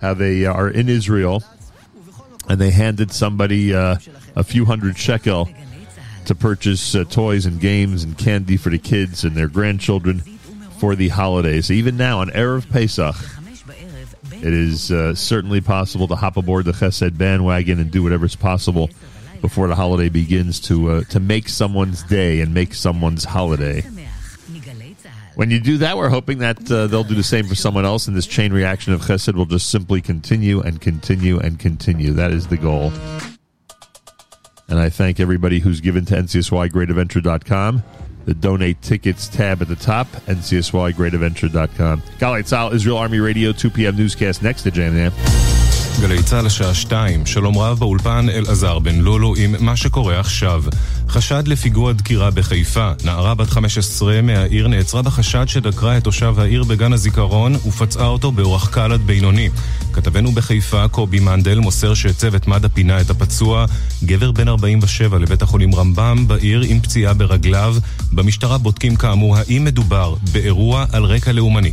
how 0.00 0.12
they 0.12 0.44
are 0.44 0.68
in 0.68 0.88
Israel 0.88 1.44
and 2.48 2.60
they 2.60 2.72
handed 2.72 3.12
somebody 3.12 3.72
uh, 3.72 3.98
a 4.34 4.42
few 4.42 4.64
hundred 4.64 4.98
shekel 4.98 5.48
to 6.24 6.34
purchase 6.34 6.96
uh, 6.96 7.04
toys 7.04 7.46
and 7.46 7.60
games 7.60 8.02
and 8.02 8.18
candy 8.18 8.56
for 8.56 8.70
the 8.70 8.78
kids 8.78 9.22
and 9.22 9.36
their 9.36 9.46
grandchildren 9.46 10.18
for 10.80 10.96
the 10.96 11.10
holidays. 11.10 11.70
Even 11.70 11.96
now 11.96 12.18
on 12.18 12.30
Erev 12.30 12.68
Pesach, 12.70 13.14
it 14.32 14.52
is 14.52 14.90
uh, 14.90 15.14
certainly 15.14 15.60
possible 15.60 16.08
to 16.08 16.16
hop 16.16 16.36
aboard 16.36 16.64
the 16.64 16.72
Chesed 16.72 17.16
bandwagon 17.16 17.78
and 17.78 17.92
do 17.92 18.02
whatever 18.02 18.26
is 18.26 18.34
possible 18.34 18.90
before 19.46 19.68
the 19.68 19.76
holiday 19.76 20.08
begins 20.08 20.58
to 20.58 20.90
uh, 20.90 21.04
to 21.04 21.20
make 21.20 21.48
someone's 21.48 22.02
day 22.02 22.40
and 22.40 22.52
make 22.52 22.74
someone's 22.74 23.22
holiday. 23.22 23.80
When 25.36 25.50
you 25.50 25.60
do 25.60 25.78
that, 25.78 25.96
we're 25.96 26.08
hoping 26.08 26.38
that 26.38 26.68
uh, 26.70 26.88
they'll 26.88 27.04
do 27.04 27.14
the 27.14 27.22
same 27.22 27.46
for 27.46 27.54
someone 27.54 27.84
else, 27.84 28.08
and 28.08 28.16
this 28.16 28.26
chain 28.26 28.52
reaction 28.52 28.92
of 28.92 29.02
Chesed 29.02 29.34
will 29.34 29.46
just 29.46 29.70
simply 29.70 30.00
continue 30.00 30.60
and 30.60 30.80
continue 30.80 31.38
and 31.38 31.60
continue. 31.60 32.12
That 32.12 32.32
is 32.32 32.48
the 32.48 32.56
goal. 32.56 32.90
And 34.68 34.80
I 34.80 34.88
thank 34.88 35.20
everybody 35.20 35.60
who's 35.60 35.80
given 35.80 36.04
to 36.06 36.16
NCSYGreatAdventure.com. 36.16 37.82
The 38.24 38.34
donate 38.34 38.82
tickets 38.82 39.28
tab 39.28 39.62
at 39.62 39.68
the 39.68 39.76
top, 39.76 40.08
NCSYGreatAdventure.com. 40.26 42.02
Tzal, 42.02 42.72
Israel 42.72 42.96
Army 42.96 43.20
Radio, 43.20 43.52
2 43.52 43.70
p.m. 43.70 43.96
newscast 43.96 44.42
next 44.42 44.62
to 44.62 44.72
Jam 44.72 44.94
Jam. 44.94 45.55
גלי 46.00 46.22
צה"ל 46.22 46.46
השעה 46.46 46.74
שתיים, 46.74 47.26
שלום 47.26 47.58
רב 47.58 47.78
באולפן 47.78 48.28
אלעזר 48.28 48.78
בן 48.78 48.94
לולו 48.94 49.34
עם 49.36 49.54
מה 49.60 49.76
שקורה 49.76 50.20
עכשיו. 50.20 50.64
חשד 51.08 51.48
לפיגוע 51.48 51.92
דקירה 51.92 52.30
בחיפה. 52.30 52.90
נערה 53.04 53.34
בת 53.34 53.50
15 53.50 54.22
מהעיר 54.22 54.68
נעצרה 54.68 55.02
בחשד 55.02 55.44
שדקרה 55.48 55.96
את 55.96 56.04
תושב 56.04 56.34
העיר 56.38 56.64
בגן 56.64 56.92
הזיכרון 56.92 57.54
ופצעה 57.54 58.06
אותו 58.06 58.32
באורח 58.32 58.68
קל 58.68 58.92
עד 58.92 59.00
בינוני. 59.00 59.48
כתבנו 59.92 60.32
בחיפה, 60.32 60.88
קובי 60.88 61.20
מנדל, 61.20 61.58
מוסר 61.58 61.94
שצוות 61.94 62.48
מד"א 62.48 62.68
פינה 62.68 63.00
את 63.00 63.10
הפצוע, 63.10 63.66
גבר 64.04 64.32
בן 64.32 64.48
47 64.48 65.18
לבית 65.18 65.42
החולים 65.42 65.74
רמב"ם 65.74 66.28
בעיר 66.28 66.60
עם 66.60 66.80
פציעה 66.80 67.14
ברגליו. 67.14 67.76
במשטרה 68.12 68.58
בודקים 68.58 68.96
כאמור 68.96 69.36
האם 69.36 69.64
מדובר 69.64 70.14
באירוע 70.32 70.84
על 70.92 71.04
רקע 71.04 71.32
לאומני. 71.32 71.72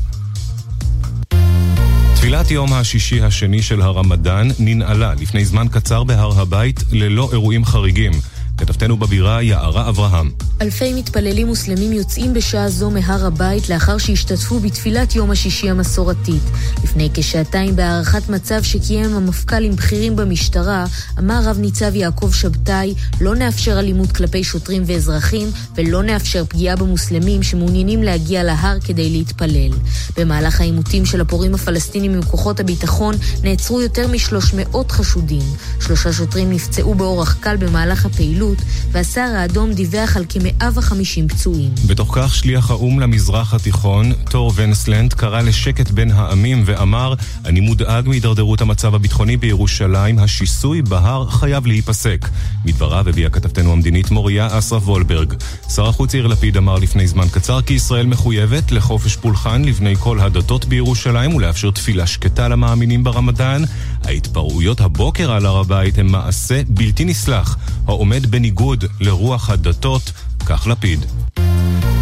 תפילת 2.23 2.51
יום 2.51 2.73
השישי 2.73 3.21
השני 3.21 3.61
של 3.61 3.81
הרמדאן 3.81 4.47
ננעלה 4.59 5.13
לפני 5.21 5.45
זמן 5.45 5.67
קצר 5.71 6.03
בהר 6.03 6.39
הבית 6.41 6.83
ללא 6.91 7.29
אירועים 7.31 7.65
חריגים. 7.65 8.11
כתבתנו 8.57 8.97
בבירה 8.97 9.41
יערה 9.41 9.89
אברהם. 9.89 10.31
אלפי 10.61 10.93
מתפללים 10.93 11.47
מוסלמים 11.47 11.93
יוצאים 11.93 12.33
בשעה 12.33 12.69
זו 12.69 12.91
מהר 12.91 13.25
הבית 13.25 13.69
לאחר 13.69 13.97
שהשתתפו 13.97 14.59
בתפילת 14.59 15.15
יום 15.15 15.31
השישי 15.31 15.69
המסורתית. 15.69 16.41
לפני 16.83 17.09
כשעתיים 17.13 17.75
בהערכת 17.75 18.29
מצב 18.29 18.63
שקיים 18.63 19.15
המפכ"ל 19.15 19.63
עם 19.63 19.75
בכירים 19.75 20.15
במשטרה, 20.15 20.85
אמר 21.19 21.41
רב 21.43 21.57
ניצב 21.59 21.95
יעקב 21.95 22.31
שבתאי, 22.33 22.93
לא 23.21 23.35
נאפשר 23.35 23.79
אלימות 23.79 24.11
כלפי 24.11 24.43
שוטרים 24.43 24.83
ואזרחים 24.85 25.47
ולא 25.75 26.03
נאפשר 26.03 26.45
פגיעה 26.45 26.75
במוסלמים 26.75 27.43
שמעוניינים 27.43 28.03
להגיע 28.03 28.43
להר 28.43 28.79
כדי 28.79 29.09
להתפלל. 29.09 29.71
במהלך 30.17 30.61
העימותים 30.61 31.05
של 31.05 31.21
הפורעים 31.21 31.55
הפלסטינים 31.55 32.13
עם 32.13 32.21
כוחות 32.21 32.59
הביטחון 32.59 33.15
נעצרו 33.43 33.81
יותר 33.81 34.07
מ-300 34.07 34.77
חשודים. 34.89 35.43
שלושה 35.81 36.13
שוטרים 36.13 36.51
נפצעו 36.51 36.95
באורח 36.95 37.37
קל 37.39 37.57
במהלך 37.57 38.05
הפעילות, 38.05 38.52
והסהר 38.91 39.35
האדום 39.35 39.73
דיווח 39.73 40.17
על 40.17 40.25
כ-150 40.29 41.29
פצועים. 41.29 41.71
בתוך 41.87 42.11
כך 42.15 42.35
שליח 42.35 42.71
האו"ם 42.71 42.99
למזרח 42.99 43.53
התיכון, 43.53 44.13
תור 44.29 44.53
ונסלנד, 44.55 45.13
קרא 45.13 45.41
לשקט 45.41 45.91
בין 45.91 46.11
העמים 46.11 46.63
ואמר, 46.65 47.13
אני 47.45 47.59
מודאג 47.59 48.07
מהידרדרות 48.07 48.61
המצב 48.61 48.95
הביטחוני 48.95 49.37
בירושלים, 49.37 50.19
השיסוי 50.19 50.81
בהר 50.81 51.29
חייב 51.29 51.67
להיפסק. 51.67 52.29
מדבריו 52.65 53.09
הביאה 53.09 53.29
כתבתנו 53.29 53.71
המדינית 53.71 54.11
מוריה 54.11 54.47
אסרף 54.57 54.87
וולברג. 54.87 55.33
שר 55.75 55.87
החוץ 55.87 56.13
יאיר 56.13 56.27
לפיד 56.27 56.57
אמר 56.57 56.75
לפני 56.75 57.07
זמן 57.07 57.27
קצר 57.31 57.61
כי 57.61 57.73
ישראל 57.73 58.05
מחויבת 58.05 58.71
לחופש 58.71 59.15
פולחן 59.15 59.65
לבני 59.65 59.95
כל 59.99 60.19
הדתות 60.19 60.65
בירושלים 60.65 61.35
ולאפשר 61.35 61.71
תפילה 61.71 62.07
שקטה 62.07 62.47
למאמינים 62.47 63.03
ברמדאן. 63.03 63.63
ההתפרעויות 64.03 64.81
הבוקר 64.81 65.31
על 65.31 65.45
הר 65.45 65.57
הבית 65.57 65.97
הם 65.97 66.07
מעשה 66.11 66.61
בלתי 66.67 67.05
נסלח, 67.05 67.57
העומד 67.87 68.31
בניגוד 68.33 68.85
לרוח 68.99 69.49
הדתות, 69.49 70.11
כך 70.45 70.67
לפיד. 70.67 71.05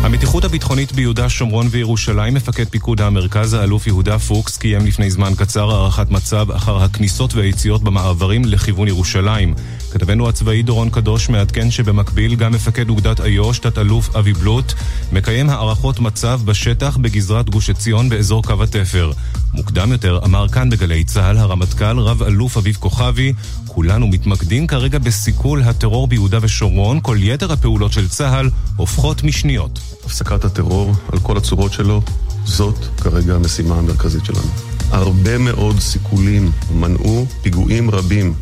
המתיחות 0.04 0.46
הביטחונית 0.46 0.92
ביהודה, 0.92 1.30
שומרון 1.30 1.68
וירושלים, 1.72 2.34
מפקד 2.34 2.70
פיקוד 2.70 3.02
המרכז, 3.02 3.54
האלוף 3.54 3.88
יהודה 3.88 4.20
פוקס, 4.20 4.58
קיים 4.58 4.86
לפני 4.86 5.12
זמן 5.12 5.34
קצר 5.38 5.72
הערכת 5.72 6.12
מצב 6.12 6.52
אחר 6.52 6.84
הכניסות 6.84 7.34
והיציאות 7.34 7.84
במעברים 7.84 8.46
לכיוון 8.46 8.88
ירושלים. 8.88 9.54
כתבנו 9.92 10.30
הצבאי 10.30 10.64
דורון 10.64 10.90
קדוש 10.90 11.30
מעדכן 11.30 11.72
שבמקביל 11.72 12.36
גם 12.36 12.52
מפקד 12.52 12.90
אוגדת 12.90 13.22
איו"ש, 13.22 13.60
תת-אלוף 13.60 14.16
אבי 14.16 14.34
בלוט, 14.34 14.74
מקיים 15.12 15.50
הערכות 15.50 16.00
מצב 16.00 16.42
בשטח 16.46 16.98
בגזרת 16.98 17.50
גוש 17.50 17.70
עציון 17.70 18.10
באזור 18.10 18.44
קו 18.44 18.64
התפר. 18.64 19.12
מוקדם 19.54 19.92
יותר 19.92 20.20
אמר 20.26 20.48
כאן 20.48 20.70
בגלי 20.70 21.04
צה"ל 21.04 21.38
הרמטכ"ל 21.38 22.00
רב-אלוף 22.00 22.58
אביב 22.58 22.76
כוכבי, 22.80 23.34
כולנו 23.74 24.08
מתמקדים 24.08 24.68
כרגע 24.68 25.00
בסיכול 25.00 25.62
הטרור 25.62 26.08
ביהודה 26.08 26.38
ושומרון, 26.42 27.00
כל 27.02 27.18
יתר 27.20 27.52
הפעולות 27.52 27.94
של 27.94 28.10
צה"ל 28.10 28.50
הופכות 28.76 29.24
משניות. 29.24 29.80
הפסקת 30.06 30.46
הטרור 30.46 30.94
על 31.14 31.20
כל 31.20 31.38
הצורות 31.38 31.74
שלו, 31.74 32.02
זאת 32.46 32.76
כרגע 33.02 33.36
המשימה 33.36 33.76
המרכזית 33.76 34.26
שלנו. 34.26 34.48
הרבה 34.92 35.38
מאוד 35.38 35.80
סיכולים 35.80 36.52
מנעו 36.72 37.26
פיגועים 37.42 37.92
רבים 37.92 38.34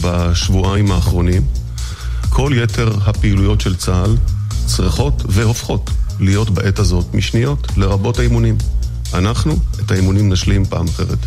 בשבועיים 0.00 0.92
האחרונים. 0.92 1.42
כל 2.28 2.52
יתר 2.54 2.98
הפעילויות 3.06 3.60
של 3.60 3.76
צה"ל 3.76 4.16
צריכות 4.66 5.22
והופכות 5.28 5.90
להיות 6.20 6.50
בעת 6.50 6.78
הזאת 6.78 7.14
משניות, 7.14 7.66
לרבות 7.76 8.18
האימונים. 8.18 8.56
אנחנו 9.14 9.56
את 9.80 9.90
האימונים 9.90 10.32
נשלים 10.32 10.64
פעם 10.64 10.86
אחרת. 10.88 11.18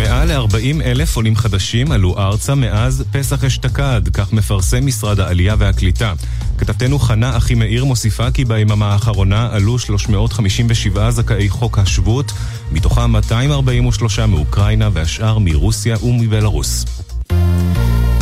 מעל 0.00 0.32
ל-40 0.32 0.84
אלף 0.84 1.16
עולים 1.16 1.36
חדשים 1.36 1.92
עלו 1.92 2.18
ארצה 2.18 2.54
מאז 2.54 3.04
פסח 3.12 3.44
אשתקד, 3.44 4.02
כך 4.12 4.32
מפרסם 4.32 4.86
משרד 4.86 5.20
העלייה 5.20 5.54
והקליטה. 5.58 6.12
כתבתנו 6.58 6.98
חנה 6.98 7.36
אחימאיר 7.36 7.84
מוסיפה 7.84 8.30
כי 8.30 8.44
ביממה 8.44 8.92
האחרונה 8.92 9.48
עלו 9.52 9.78
357 9.78 11.10
זכאי 11.10 11.48
חוק 11.48 11.78
השבות, 11.78 12.32
מתוכם 12.72 13.10
243 13.10 14.18
מאוקראינה 14.18 14.88
והשאר 14.92 15.38
מרוסיה 15.38 15.96
ומבלארוס. 16.04 16.84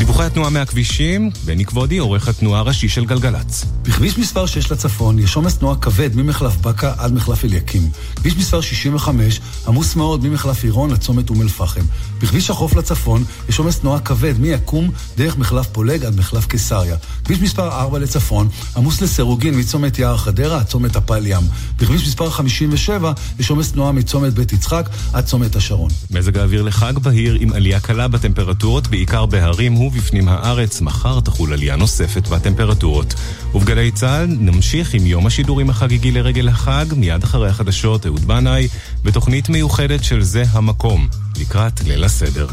דיווחי 0.09 0.25
התנועה 0.25 0.51
מהכבישים, 0.51 1.31
בני 1.45 1.65
כבודי, 1.65 1.99
עורך 1.99 2.29
התנועה 2.29 2.61
הראשי 2.61 2.89
של 2.89 3.05
גלגלצ. 3.05 3.65
בכביש 3.83 4.19
מספר 4.19 4.47
6 4.47 4.73
לצפון 4.73 5.19
יש 5.19 5.37
עומס 5.37 5.59
תנועה 5.59 5.77
כבד 5.77 6.17
ממחלף 6.17 6.57
בקה 6.57 6.95
עד 6.99 7.13
מחלף 7.13 7.45
אליקים. 7.45 7.91
כביש 8.17 8.37
מספר 8.37 8.61
65 8.61 9.41
עמוס 9.67 9.97
מאוד 9.97 10.27
ממחלף 10.27 10.65
עירון 10.65 10.91
לצומת 10.91 11.31
אום 11.31 11.43
אל-פחם. 11.43 11.81
בכביש 12.21 12.51
החוף 12.51 12.77
לצפון 12.77 13.25
יש 13.49 13.59
עומס 13.59 13.79
תנועה 13.79 14.01
כבד 14.01 14.35
מיקום 14.39 14.91
דרך 15.17 15.39
מחלף 15.39 15.67
פולג 15.67 16.05
עד 16.05 16.17
מחלף 16.17 16.47
קיסריה. 16.47 16.97
כביש 17.25 17.41
מספר 17.41 17.69
4 17.81 17.99
לצפון 17.99 18.49
עמוס 18.77 19.01
לסירוגין 19.01 19.59
מצומת 19.59 19.99
יער 19.99 20.17
חדרה 20.17 20.59
עד 20.59 20.67
צומת 20.67 20.97
הפל 20.97 21.27
ים. 21.27 21.43
בכביש 21.79 22.03
מספר 22.03 22.31
57 22.31 23.13
יש 23.39 23.51
עומס 23.51 23.73
תנועה 23.73 23.93
מצומת 23.93 24.33
בית 24.35 24.53
יצחק 24.53 24.89
עד 25.13 25.25
צומת 25.25 25.57
השרון. 25.57 25.91
מזג 26.11 26.39
האוויר 26.39 26.63
לחג 26.63 26.99
בהיר 26.99 27.37
עם 27.41 27.53
עלייה 27.53 27.81
קלה 27.81 28.09
בטמפרטורות, 28.09 28.89
בעיקר 28.89 29.27
בהרים 29.27 29.75
ובפנים 29.99 30.29
הארץ. 30.29 30.81
מחר 30.81 31.21
תחול 31.21 31.53
עלייה 31.53 31.77
נוספת 31.77 32.29
בטמפרטורות. 32.29 33.15
ובגלי 33.55 33.91
צה"ל 33.91 34.27
נמשיך 34.41 34.95
עם 34.95 35.07
יום 35.07 35.27
השידורים 35.27 35.71
החגיגי 35.71 36.11
לרגל 36.11 36.49
החג, 36.49 36.87
מיד 36.97 37.25
אחרי 37.25 37.49
החדשות 37.49 38.07
אהוד 38.07 38.25
בנאי, 38.25 38.69
בתוכנית 39.05 39.49
מיוחדת 39.49 40.05
של 40.05 40.23
זה 40.23 40.43
המקום, 40.51 41.09
לקראת 41.41 41.81
ליל 41.85 42.05
הסדר. 42.05 42.47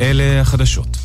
אלה 0.00 0.40
החדשות. 0.40 0.96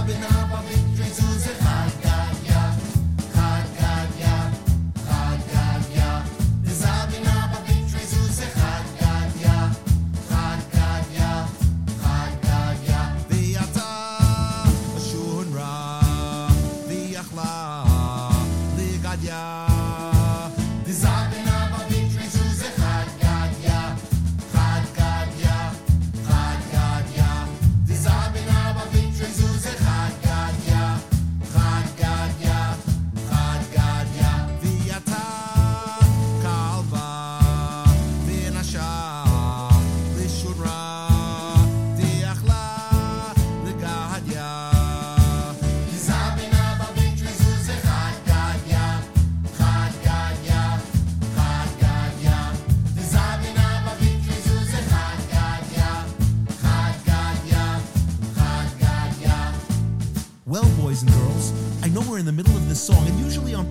I've 0.00 0.06
been 0.06 0.39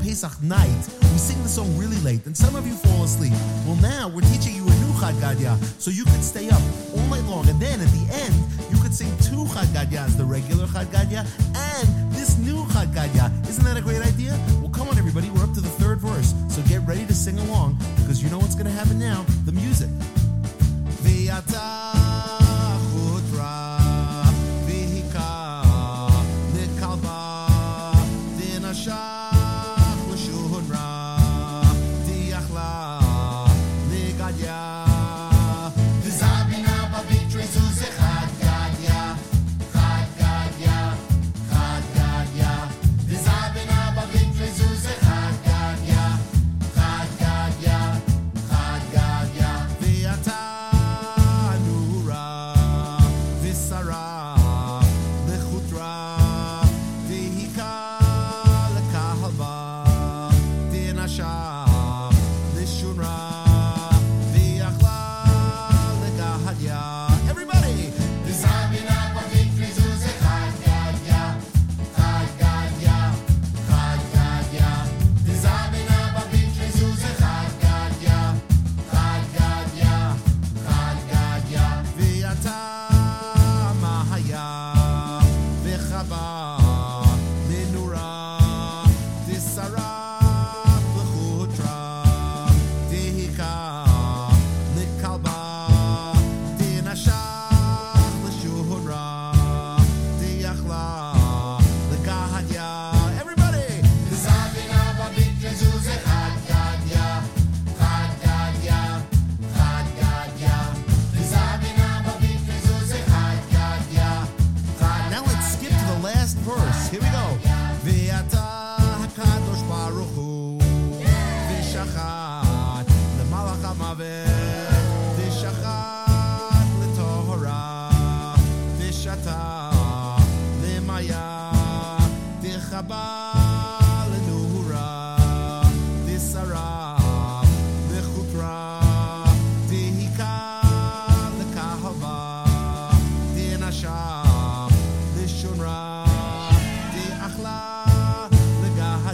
Pesach 0.10 0.42
night, 0.42 0.90
we 1.14 1.20
sing 1.20 1.40
the 1.44 1.48
song 1.48 1.70
really 1.78 1.98
late, 1.98 2.26
and 2.26 2.36
some 2.36 2.56
of 2.56 2.66
you 2.66 2.74
fall 2.74 3.04
asleep. 3.04 3.32
Well, 3.68 3.76
now 3.76 4.08
we're 4.10 4.26
teaching 4.34 4.56
you 4.56 4.64
a 4.64 4.74
new 4.82 4.92
Chad 5.00 5.14
Gadya, 5.22 5.56
so 5.80 5.92
you 5.92 6.04
can 6.04 6.24
stay 6.24 6.39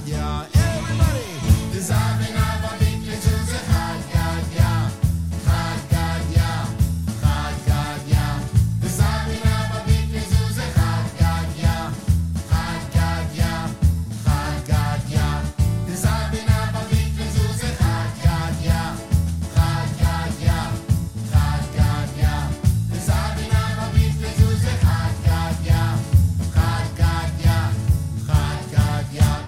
yeah. 0.06 0.55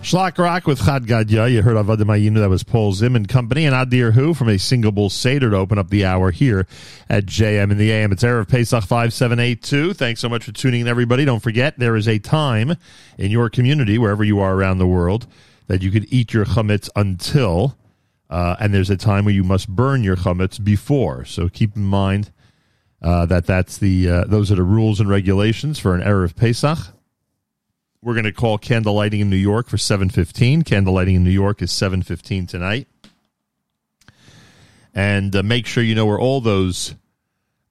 Shlock 0.07 0.37
Rock 0.37 0.65
with 0.65 0.85
Chad 0.85 1.03
Gadya. 1.05 1.51
You 1.51 1.61
heard 1.61 1.75
Avadim 1.75 2.05
Hayinu. 2.05 2.35
That 2.35 2.49
was 2.49 2.63
Paul 2.63 2.93
Zim 2.93 3.13
and 3.13 3.27
Company. 3.27 3.65
And 3.65 3.75
Adir 3.75 4.13
Hu 4.13 4.33
from 4.33 4.47
a 4.47 4.57
single 4.57 4.93
bull 4.93 5.09
Seder 5.09 5.49
to 5.49 5.57
open 5.57 5.77
up 5.77 5.89
the 5.89 6.05
hour 6.05 6.31
here 6.31 6.65
at 7.09 7.25
JM 7.25 7.71
in 7.71 7.77
the 7.77 7.91
AM. 7.91 8.13
It's 8.13 8.23
Erev 8.23 8.47
Pesach 8.47 8.85
5782. 8.85 9.93
Thanks 9.93 10.21
so 10.21 10.29
much 10.29 10.45
for 10.45 10.53
tuning 10.53 10.79
in, 10.79 10.87
everybody. 10.87 11.25
Don't 11.25 11.41
forget, 11.41 11.77
there 11.77 11.97
is 11.97 12.07
a 12.07 12.19
time 12.19 12.77
in 13.17 13.31
your 13.31 13.49
community, 13.49 13.97
wherever 13.97 14.23
you 14.23 14.39
are 14.39 14.55
around 14.55 14.77
the 14.77 14.87
world, 14.87 15.27
that 15.67 15.81
you 15.81 15.91
could 15.91 16.05
eat 16.07 16.31
your 16.31 16.45
chametz 16.45 16.89
until, 16.95 17.75
uh, 18.29 18.55
and 18.61 18.73
there's 18.73 18.89
a 18.89 18.95
time 18.95 19.25
where 19.25 19.33
you 19.33 19.43
must 19.43 19.67
burn 19.67 20.05
your 20.05 20.15
chametz 20.15 20.63
before. 20.63 21.25
So 21.25 21.49
keep 21.49 21.75
in 21.75 21.83
mind 21.83 22.31
uh, 23.01 23.25
that 23.25 23.45
that's 23.45 23.77
the 23.77 24.09
uh, 24.09 24.23
those 24.23 24.53
are 24.53 24.55
the 24.55 24.63
rules 24.63 25.01
and 25.01 25.09
regulations 25.09 25.79
for 25.79 25.93
an 25.95 26.01
Erev 26.01 26.37
Pesach. 26.37 26.77
We're 28.01 28.13
going 28.13 28.25
to 28.25 28.31
call 28.31 28.57
candle 28.57 28.93
lighting 28.93 29.19
in 29.19 29.29
New 29.29 29.35
York 29.35 29.67
for 29.67 29.77
7:15. 29.77 30.65
Candle 30.65 30.93
lighting 30.93 31.15
in 31.15 31.23
New 31.23 31.31
York 31.31 31.61
is 31.61 31.71
7:15 31.71 32.47
tonight. 32.47 32.87
And 34.93 35.35
uh, 35.35 35.43
make 35.43 35.65
sure 35.65 35.83
you 35.83 35.95
know 35.95 36.05
where 36.05 36.19
all 36.19 36.41
those 36.41 36.95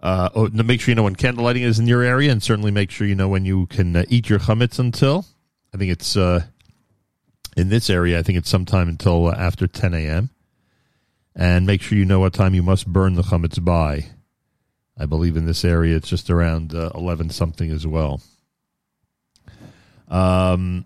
uh, 0.00 0.28
oh, 0.34 0.48
make 0.52 0.80
sure 0.80 0.92
you 0.92 0.96
know 0.96 1.02
when 1.02 1.16
candle 1.16 1.44
lighting 1.44 1.62
is 1.62 1.78
in 1.78 1.86
your 1.86 2.02
area, 2.02 2.30
and 2.30 2.42
certainly 2.42 2.70
make 2.70 2.90
sure 2.90 3.06
you 3.06 3.14
know 3.14 3.28
when 3.28 3.44
you 3.44 3.66
can 3.66 3.96
uh, 3.96 4.04
eat 4.08 4.28
your 4.28 4.38
chametz 4.38 4.78
until. 4.78 5.24
I 5.74 5.78
think 5.78 5.90
it's 5.90 6.16
uh, 6.16 6.44
in 7.56 7.70
this 7.70 7.90
area. 7.90 8.18
I 8.18 8.22
think 8.22 8.38
it's 8.38 8.50
sometime 8.50 8.88
until 8.88 9.28
uh, 9.28 9.34
after 9.36 9.66
10 9.66 9.94
a.m. 9.94 10.30
And 11.34 11.66
make 11.66 11.82
sure 11.82 11.98
you 11.98 12.04
know 12.04 12.20
what 12.20 12.34
time 12.34 12.54
you 12.54 12.62
must 12.62 12.86
burn 12.86 13.14
the 13.14 13.22
chametz 13.22 13.62
by. 13.62 14.06
I 14.98 15.06
believe 15.06 15.36
in 15.36 15.44
this 15.44 15.64
area 15.64 15.96
it's 15.96 16.08
just 16.08 16.30
around 16.30 16.74
uh, 16.74 16.90
11 16.94 17.30
something 17.30 17.70
as 17.70 17.86
well. 17.86 18.22
Um, 20.08 20.84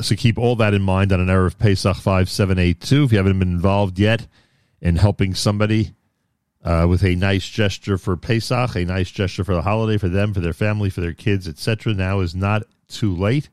so 0.00 0.16
keep 0.16 0.38
all 0.38 0.56
that 0.56 0.74
in 0.74 0.82
mind 0.82 1.12
on 1.12 1.20
an 1.20 1.28
Erev 1.28 1.58
Pesach 1.58 1.96
5782. 1.96 3.04
If 3.04 3.12
you 3.12 3.18
haven't 3.18 3.38
been 3.38 3.52
involved 3.52 3.98
yet 3.98 4.26
in 4.80 4.96
helping 4.96 5.34
somebody 5.34 5.92
uh, 6.64 6.86
with 6.88 7.04
a 7.04 7.14
nice 7.14 7.48
gesture 7.48 7.98
for 7.98 8.16
Pesach, 8.16 8.76
a 8.76 8.84
nice 8.84 9.10
gesture 9.10 9.44
for 9.44 9.54
the 9.54 9.62
holiday, 9.62 9.98
for 9.98 10.08
them, 10.08 10.34
for 10.34 10.40
their 10.40 10.52
family, 10.52 10.90
for 10.90 11.00
their 11.00 11.12
kids, 11.12 11.48
etc., 11.48 11.94
now 11.94 12.20
is 12.20 12.34
not 12.34 12.62
too 12.88 13.14
late. 13.14 13.48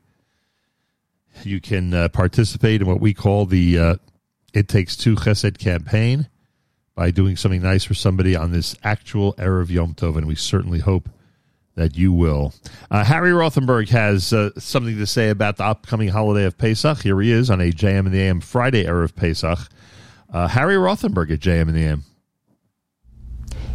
You 1.42 1.60
can 1.60 1.94
uh, 1.94 2.08
participate 2.08 2.80
in 2.80 2.86
what 2.86 3.00
we 3.00 3.14
call 3.14 3.46
the 3.46 3.78
uh, 3.78 3.94
It 4.52 4.68
Takes 4.68 4.96
Two 4.96 5.14
Chesed 5.14 5.58
campaign 5.58 6.28
by 6.94 7.10
doing 7.10 7.36
something 7.36 7.62
nice 7.62 7.84
for 7.84 7.94
somebody 7.94 8.36
on 8.36 8.50
this 8.50 8.76
actual 8.82 9.34
Erev 9.34 9.70
Yom 9.70 9.94
Tov, 9.94 10.16
and 10.16 10.26
we 10.26 10.34
certainly 10.34 10.80
hope 10.80 11.08
that 11.80 11.96
you 11.96 12.12
will. 12.12 12.52
Uh, 12.90 13.04
Harry 13.04 13.30
Rothenberg 13.30 13.88
has 13.88 14.32
uh, 14.32 14.50
something 14.58 14.96
to 14.96 15.06
say 15.06 15.30
about 15.30 15.56
the 15.56 15.64
upcoming 15.64 16.08
holiday 16.08 16.44
of 16.44 16.58
Pesach. 16.58 17.02
Here 17.02 17.20
he 17.20 17.32
is 17.32 17.50
on 17.50 17.60
a 17.60 17.72
JM 17.72 18.06
in 18.06 18.12
the 18.12 18.20
AM 18.20 18.40
Friday 18.40 18.84
Erev 18.84 19.14
Pesach. 19.14 19.58
Uh, 20.32 20.46
Harry 20.48 20.76
Rothenberg 20.76 21.30
at 21.32 21.40
JM 21.40 21.68
in 21.68 21.74
the 21.74 21.84
AM. 21.84 22.04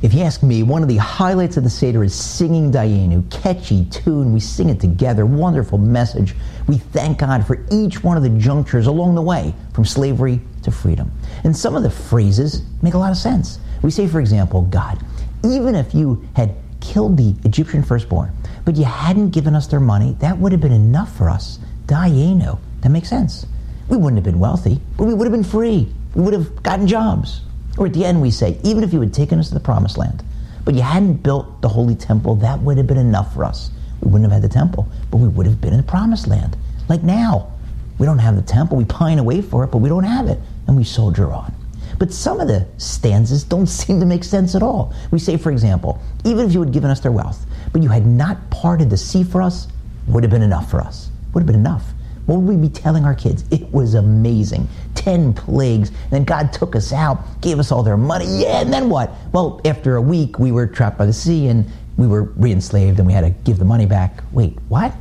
If 0.01 0.13
you 0.13 0.21
ask 0.21 0.43
me, 0.43 0.61
one 0.61 0.83
of 0.83 0.87
the 0.87 0.97
highlights 0.97 1.57
of 1.57 1.63
the 1.63 1.69
Seder 1.69 2.03
is 2.03 2.13
singing 2.13 2.71
Dayenu, 2.71 3.29
catchy 3.31 3.85
tune. 3.85 4.33
We 4.33 4.39
sing 4.39 4.69
it 4.69 4.79
together, 4.79 5.25
wonderful 5.25 5.79
message. 5.79 6.35
We 6.67 6.77
thank 6.77 7.19
God 7.19 7.47
for 7.47 7.65
each 7.71 8.03
one 8.03 8.17
of 8.17 8.21
the 8.21 8.29
junctures 8.29 8.87
along 8.87 9.15
the 9.15 9.21
way, 9.21 9.53
from 9.73 9.83
slavery 9.83 10.41
to 10.63 10.69
freedom. 10.69 11.11
And 11.43 11.57
some 11.57 11.75
of 11.75 11.81
the 11.81 11.89
phrases 11.89 12.61
make 12.83 12.93
a 12.93 12.97
lot 12.97 13.11
of 13.11 13.17
sense. 13.17 13.59
We 13.81 13.89
say, 13.89 14.07
for 14.07 14.19
example, 14.19 14.63
God, 14.63 15.03
even 15.43 15.75
if 15.75 15.95
you 15.95 16.27
had 16.35 16.55
killed 16.85 17.17
the 17.17 17.33
Egyptian 17.43 17.83
firstborn, 17.83 18.31
but 18.63 18.75
you 18.75 18.85
hadn't 18.85 19.31
given 19.31 19.55
us 19.55 19.67
their 19.67 19.79
money, 19.79 20.15
that 20.19 20.37
would 20.37 20.51
have 20.51 20.61
been 20.61 20.71
enough 20.71 21.15
for 21.17 21.29
us. 21.29 21.59
Dayenu. 21.87 22.59
That 22.81 22.89
makes 22.89 23.09
sense. 23.09 23.45
We 23.89 23.97
wouldn't 23.97 24.17
have 24.17 24.23
been 24.23 24.39
wealthy, 24.39 24.79
but 24.97 25.05
we 25.05 25.13
would 25.13 25.25
have 25.25 25.31
been 25.31 25.43
free. 25.43 25.91
We 26.13 26.21
would 26.21 26.33
have 26.33 26.63
gotten 26.63 26.87
jobs. 26.87 27.41
Or 27.77 27.87
at 27.87 27.93
the 27.93 28.05
end, 28.05 28.21
we 28.21 28.31
say, 28.31 28.57
even 28.63 28.83
if 28.83 28.93
you 28.93 29.01
had 29.01 29.13
taken 29.13 29.39
us 29.39 29.49
to 29.49 29.53
the 29.53 29.59
promised 29.59 29.97
land, 29.97 30.23
but 30.63 30.75
you 30.75 30.81
hadn't 30.81 31.23
built 31.23 31.61
the 31.61 31.69
holy 31.69 31.95
temple, 31.95 32.35
that 32.35 32.59
would 32.61 32.77
have 32.77 32.87
been 32.87 32.97
enough 32.97 33.33
for 33.33 33.43
us. 33.43 33.71
We 34.01 34.11
wouldn't 34.11 34.31
have 34.31 34.41
had 34.41 34.49
the 34.49 34.53
temple, 34.53 34.87
but 35.11 35.17
we 35.17 35.27
would 35.27 35.45
have 35.45 35.59
been 35.59 35.73
in 35.73 35.77
the 35.77 35.83
promised 35.83 36.27
land. 36.27 36.55
Like 36.87 37.03
now, 37.03 37.51
we 37.97 38.05
don't 38.05 38.19
have 38.19 38.35
the 38.35 38.41
temple, 38.41 38.77
we 38.77 38.85
pine 38.85 39.19
away 39.19 39.41
for 39.41 39.63
it, 39.63 39.71
but 39.71 39.79
we 39.79 39.89
don't 39.89 40.03
have 40.03 40.27
it, 40.27 40.39
and 40.67 40.77
we 40.77 40.83
soldier 40.83 41.31
on. 41.31 41.53
But 41.97 42.11
some 42.11 42.39
of 42.39 42.47
the 42.47 42.67
stanzas 42.77 43.43
don't 43.43 43.67
seem 43.81 43.99
to 43.99 44.05
make 44.05 44.23
sense 44.23 44.55
at 44.55 44.63
all. 44.63 44.93
We 45.11 45.19
say, 45.19 45.37
for 45.37 45.51
example, 45.51 46.01
even 46.23 46.45
if 46.45 46.53
you 46.53 46.61
had 46.61 46.71
given 46.73 46.89
us 46.89 46.99
their 46.99 47.11
wealth, 47.11 47.45
but 47.71 47.83
you 47.83 47.89
had 47.89 48.05
not 48.05 48.49
parted 48.49 48.89
the 48.89 48.97
sea 48.97 49.23
for 49.23 49.41
us, 49.41 49.67
would 50.07 50.23
have 50.23 50.31
been 50.31 50.43
enough 50.43 50.69
for 50.69 50.81
us. 50.81 51.09
Would 51.33 51.41
have 51.41 51.47
been 51.47 51.55
enough. 51.55 51.83
What 52.25 52.37
would 52.39 52.55
we 52.55 52.67
be 52.67 52.73
telling 52.73 53.05
our 53.05 53.13
kids? 53.13 53.43
It 53.51 53.71
was 53.71 53.93
amazing. 53.93 54.67
Ten 54.95 55.33
plagues. 55.33 55.89
And 55.89 56.11
then 56.11 56.23
God 56.23 56.51
took 56.51 56.75
us 56.75 56.91
out, 56.91 57.19
gave 57.41 57.59
us 57.59 57.71
all 57.71 57.83
their 57.83 57.97
money. 57.97 58.25
Yeah, 58.25 58.61
and 58.61 58.73
then 58.73 58.89
what? 58.89 59.11
Well, 59.31 59.61
after 59.65 59.95
a 59.95 60.01
week, 60.01 60.39
we 60.39 60.51
were 60.51 60.65
trapped 60.65 60.97
by 60.97 61.05
the 61.05 61.13
sea 61.13 61.47
and 61.47 61.65
we 61.97 62.07
were 62.07 62.23
re 62.23 62.51
enslaved 62.51 62.97
and 62.99 63.07
we 63.07 63.13
had 63.13 63.21
to 63.21 63.29
give 63.29 63.59
the 63.59 63.65
money 63.65 63.85
back. 63.85 64.23
Wait, 64.31 64.57
what? 64.69 64.93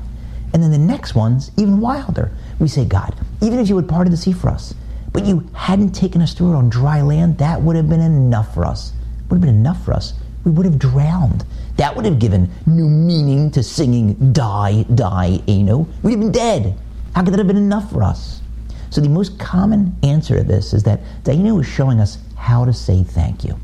And 0.53 0.63
then 0.63 0.71
the 0.71 0.79
next 0.79 1.15
one's 1.15 1.51
even 1.57 1.81
wilder. 1.81 2.31
We 2.59 2.69
say, 2.69 2.85
God, 2.85 3.15
even 3.41 3.59
if 3.59 3.69
you 3.69 3.77
had 3.77 3.89
parted 3.89 4.13
the 4.13 4.17
sea 4.17 4.33
for 4.33 4.49
us, 4.49 4.75
but 5.15 5.25
you 5.25 5.49
hadn't 5.55 5.93
taken 5.93 6.21
us 6.21 6.35
through 6.35 6.53
it 6.53 6.57
on 6.57 6.69
dry 6.69 7.01
land, 7.01 7.39
that 7.39 7.63
would 7.63 7.77
have 7.77 7.89
been 7.89 8.01
enough 8.01 8.53
for 8.53 8.67
us. 8.67 8.93
Would 9.31 9.37
have 9.37 9.43
been 9.43 9.55
enough 9.55 9.83
for 9.85 9.95
us. 9.95 10.13
We 10.45 10.51
would 10.51 10.67
have 10.67 10.79
drowned. 10.79 11.45
That 11.77 11.95
would 11.95 12.05
have 12.05 12.19
given 12.19 12.51
new 12.67 12.89
meaning 12.89 13.51
to 13.53 13.63
singing 13.63 14.33
Die, 14.33 14.83
Die, 14.95 15.41
Eno. 15.47 15.87
We'd 16.03 16.13
have 16.13 16.21
been 16.21 16.33
dead. 16.33 16.77
How 17.15 17.23
could 17.23 17.33
that 17.33 17.39
have 17.39 17.47
been 17.47 17.57
enough 17.57 17.93
for 17.93 18.03
us? 18.03 18.43
So 18.91 19.01
the 19.01 19.09
most 19.09 19.39
common 19.39 19.97
answer 20.03 20.37
to 20.37 20.45
this 20.45 20.75
is 20.75 20.83
that 20.83 21.01
Dayenu 21.23 21.61
is 21.61 21.67
showing 21.67 22.01
us 22.01 22.19
how 22.37 22.65
to 22.65 22.73
say 22.73 23.05
thank 23.05 23.45
you. 23.45 23.57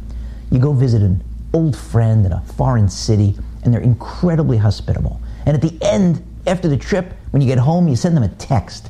You 0.53 0.61
go 0.61 0.73
visit 0.73 1.03
an 1.03 1.23
old 1.53 1.77
friend 1.77 2.25
in 2.25 2.33
a 2.33 2.41
foreign 2.43 2.89
city, 2.89 3.37
and 3.65 3.75
they're 3.75 3.81
incredibly 3.81 4.57
hospitable. 4.57 5.21
And 5.47 5.57
at 5.57 5.63
the 5.63 5.77
end, 5.83 6.23
after 6.47 6.69
the 6.69 6.77
trip, 6.77 7.13
when 7.33 7.43
you 7.43 7.49
get 7.49 7.59
home, 7.59 7.89
you 7.89 7.97
send 7.97 8.17
them 8.17 8.23
a 8.23 8.29
text. 8.29 8.89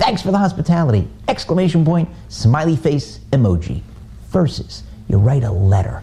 Thanks 0.00 0.22
for 0.22 0.30
the 0.30 0.38
hospitality! 0.38 1.06
Exclamation 1.28 1.84
point, 1.84 2.08
smiley 2.30 2.74
face, 2.74 3.18
emoji. 3.32 3.82
Versus, 4.30 4.82
you 5.10 5.18
write 5.18 5.44
a 5.44 5.52
letter. 5.52 6.02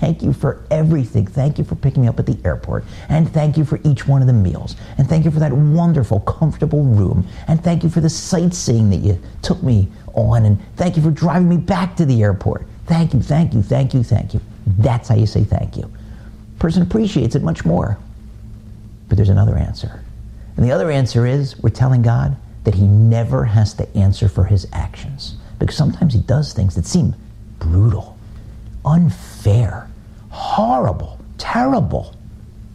Thank 0.00 0.22
you 0.22 0.32
for 0.32 0.64
everything. 0.70 1.26
Thank 1.26 1.58
you 1.58 1.64
for 1.64 1.74
picking 1.74 2.00
me 2.00 2.08
up 2.08 2.18
at 2.18 2.24
the 2.24 2.38
airport. 2.46 2.84
And 3.10 3.30
thank 3.30 3.58
you 3.58 3.66
for 3.66 3.78
each 3.84 4.08
one 4.08 4.22
of 4.22 4.26
the 4.26 4.32
meals. 4.32 4.74
And 4.96 5.06
thank 5.06 5.26
you 5.26 5.30
for 5.30 5.38
that 5.40 5.52
wonderful, 5.52 6.20
comfortable 6.20 6.82
room. 6.82 7.28
And 7.46 7.62
thank 7.62 7.82
you 7.82 7.90
for 7.90 8.00
the 8.00 8.08
sightseeing 8.08 8.88
that 8.88 9.00
you 9.00 9.20
took 9.42 9.62
me 9.62 9.88
on. 10.14 10.46
And 10.46 10.58
thank 10.76 10.96
you 10.96 11.02
for 11.02 11.10
driving 11.10 11.50
me 11.50 11.58
back 11.58 11.94
to 11.96 12.06
the 12.06 12.22
airport. 12.22 12.66
Thank 12.86 13.12
you, 13.12 13.20
thank 13.20 13.52
you, 13.52 13.60
thank 13.60 13.92
you, 13.92 14.02
thank 14.02 14.32
you. 14.32 14.40
That's 14.78 15.10
how 15.10 15.14
you 15.14 15.26
say 15.26 15.44
thank 15.44 15.76
you. 15.76 15.92
Person 16.58 16.80
appreciates 16.80 17.34
it 17.34 17.42
much 17.42 17.66
more. 17.66 17.98
But 19.08 19.16
there's 19.18 19.28
another 19.28 19.58
answer. 19.58 20.00
And 20.56 20.64
the 20.64 20.72
other 20.72 20.90
answer 20.90 21.26
is 21.26 21.58
we're 21.58 21.68
telling 21.68 22.00
God 22.00 22.34
that 22.66 22.74
He 22.74 22.86
never 22.86 23.44
has 23.44 23.74
to 23.74 23.96
answer 23.96 24.28
for 24.28 24.44
His 24.44 24.66
actions. 24.72 25.36
Because 25.60 25.76
sometimes 25.76 26.12
He 26.12 26.20
does 26.20 26.52
things 26.52 26.74
that 26.74 26.84
seem 26.84 27.14
brutal, 27.60 28.18
unfair, 28.84 29.88
horrible, 30.30 31.18
terrible. 31.38 32.12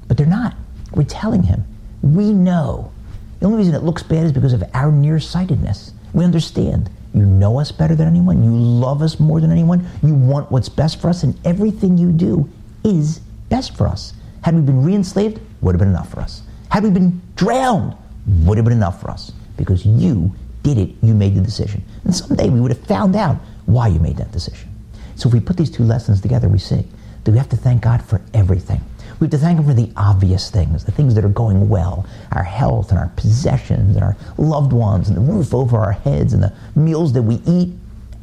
But 0.07 0.15
they're 0.15 0.25
not. 0.25 0.55
We're 0.93 1.03
telling 1.03 1.43
Him. 1.43 1.65
We 2.01 2.31
know. 2.31 2.91
The 3.39 3.47
only 3.47 3.57
reason 3.57 3.75
it 3.75 3.83
looks 3.83 4.01
bad 4.01 4.25
is 4.25 4.31
because 4.31 4.53
of 4.53 4.63
our 4.73 4.93
nearsightedness. 4.93 5.91
We 6.13 6.23
understand. 6.23 6.89
You 7.13 7.25
know 7.25 7.59
us 7.59 7.73
better 7.73 7.93
than 7.93 8.07
anyone. 8.07 8.41
You 8.45 8.51
love 8.51 9.01
us 9.01 9.19
more 9.19 9.41
than 9.41 9.51
anyone. 9.51 9.85
You 10.01 10.15
want 10.15 10.49
what's 10.51 10.69
best 10.69 11.01
for 11.01 11.09
us, 11.09 11.23
and 11.23 11.37
everything 11.45 11.97
you 11.97 12.13
do 12.13 12.49
is 12.85 13.19
best 13.49 13.75
for 13.75 13.87
us. 13.87 14.13
Had 14.41 14.55
we 14.55 14.61
been 14.61 14.83
re-enslaved, 14.83 15.41
would 15.59 15.75
have 15.75 15.79
been 15.79 15.89
enough 15.89 16.09
for 16.09 16.21
us. 16.21 16.43
Had 16.69 16.83
we 16.83 16.91
been 16.91 17.21
drowned, 17.35 17.97
would 18.45 18.57
have 18.57 18.63
been 18.63 18.73
enough 18.73 19.01
for 19.01 19.11
us. 19.11 19.33
Because 19.65 19.85
you 19.85 20.33
did 20.63 20.77
it, 20.77 20.89
you 21.01 21.13
made 21.13 21.35
the 21.35 21.41
decision. 21.41 21.83
And 22.03 22.15
someday 22.15 22.49
we 22.49 22.59
would 22.59 22.71
have 22.71 22.85
found 22.85 23.15
out 23.15 23.37
why 23.65 23.87
you 23.87 23.99
made 23.99 24.17
that 24.17 24.31
decision. 24.31 24.69
So 25.15 25.29
if 25.29 25.33
we 25.33 25.39
put 25.39 25.57
these 25.57 25.69
two 25.69 25.83
lessons 25.83 26.19
together, 26.19 26.49
we 26.49 26.57
see 26.57 26.83
that 27.23 27.31
we 27.31 27.37
have 27.37 27.49
to 27.49 27.57
thank 27.57 27.81
God 27.81 28.03
for 28.03 28.21
everything. 28.33 28.81
We 29.19 29.25
have 29.25 29.31
to 29.31 29.37
thank 29.37 29.59
Him 29.59 29.65
for 29.65 29.73
the 29.75 29.91
obvious 29.95 30.49
things, 30.49 30.83
the 30.83 30.91
things 30.91 31.13
that 31.13 31.23
are 31.23 31.29
going 31.29 31.69
well, 31.69 32.07
our 32.31 32.43
health 32.43 32.89
and 32.89 32.97
our 32.97 33.11
possessions 33.15 33.95
and 33.95 34.03
our 34.03 34.17
loved 34.37 34.73
ones 34.73 35.09
and 35.09 35.17
the 35.17 35.21
roof 35.21 35.53
over 35.53 35.77
our 35.77 35.91
heads 35.91 36.33
and 36.33 36.41
the 36.41 36.53
meals 36.75 37.13
that 37.13 37.21
we 37.21 37.35
eat. 37.45 37.73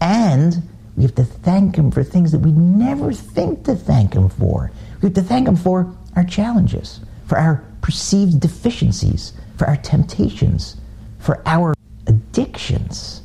And 0.01 0.61
we 0.97 1.05
have 1.05 1.15
to 1.15 1.25
thank 1.25 1.77
Him 1.77 1.93
for 1.93 2.03
things 2.03 2.33
that 2.33 2.41
we 2.41 2.51
never 2.51 3.13
think 3.13 3.65
to 3.65 3.77
thank 3.77 4.15
Him 4.15 4.29
for. 4.29 4.73
We 5.01 5.07
have 5.07 5.15
to 5.15 5.23
thank 5.23 5.47
Him 5.47 5.55
for 5.55 5.95
our 6.17 6.25
challenges, 6.25 6.99
for 7.27 7.39
our 7.39 7.65
perceived 7.81 8.41
deficiencies, 8.41 9.35
for 9.57 9.67
our 9.67 9.77
temptations, 9.77 10.77
for 11.19 11.43
our 11.47 11.75
addictions. 12.07 13.23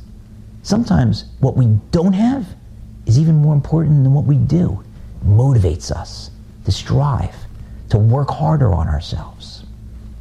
Sometimes 0.62 1.26
what 1.40 1.56
we 1.56 1.66
don't 1.90 2.12
have 2.12 2.46
is 3.06 3.18
even 3.18 3.34
more 3.34 3.54
important 3.54 4.02
than 4.02 4.12
what 4.12 4.24
we 4.24 4.36
do. 4.36 4.82
It 5.20 5.26
motivates 5.26 5.90
us 5.90 6.30
to 6.64 6.72
strive, 6.72 7.34
to 7.90 7.98
work 7.98 8.30
harder 8.30 8.72
on 8.72 8.88
ourselves. 8.88 9.64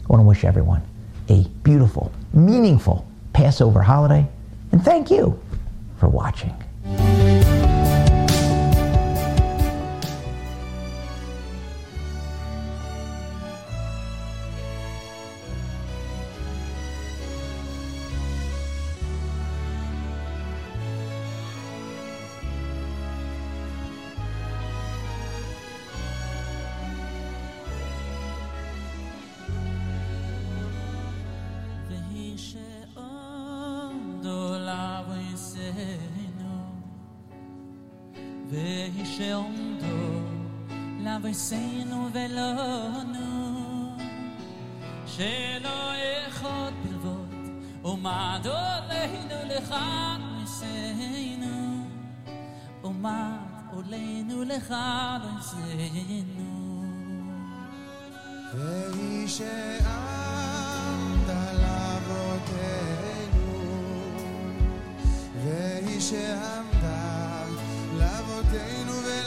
I 0.03 0.07
want 0.07 0.21
to 0.21 0.27
wish 0.27 0.43
everyone 0.43 0.81
a 1.29 1.43
beautiful, 1.63 2.11
meaningful 2.33 3.07
Passover 3.31 3.81
holiday, 3.81 4.27
and 4.71 4.83
thank 4.83 5.09
you 5.09 5.39
for 5.97 6.09
watching. 6.09 6.53
אבויסנו 41.23 42.09
ולנו, 42.13 43.95
שלא 45.05 45.91
אחד 46.27 46.71
בלבוד, 46.83 47.35
ומד 47.85 48.47
עולנו 48.47 49.55
לכאן 49.55 50.21
אבויסנו, 50.23 51.85
ומד 52.83 53.37
עולנו 53.71 54.43
לכאן 54.43 55.19
אבויסנו. 55.23 56.83
והיא 58.53 59.27
שעמד 59.27 59.69
על 61.29 61.63
אבותינו, 61.65 63.47
והיא 65.43 66.01
שעמדה 66.01 67.45
לאבותינו 67.97 68.91
ולנו, 68.91 69.22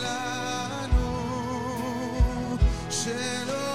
shadow 3.06 3.65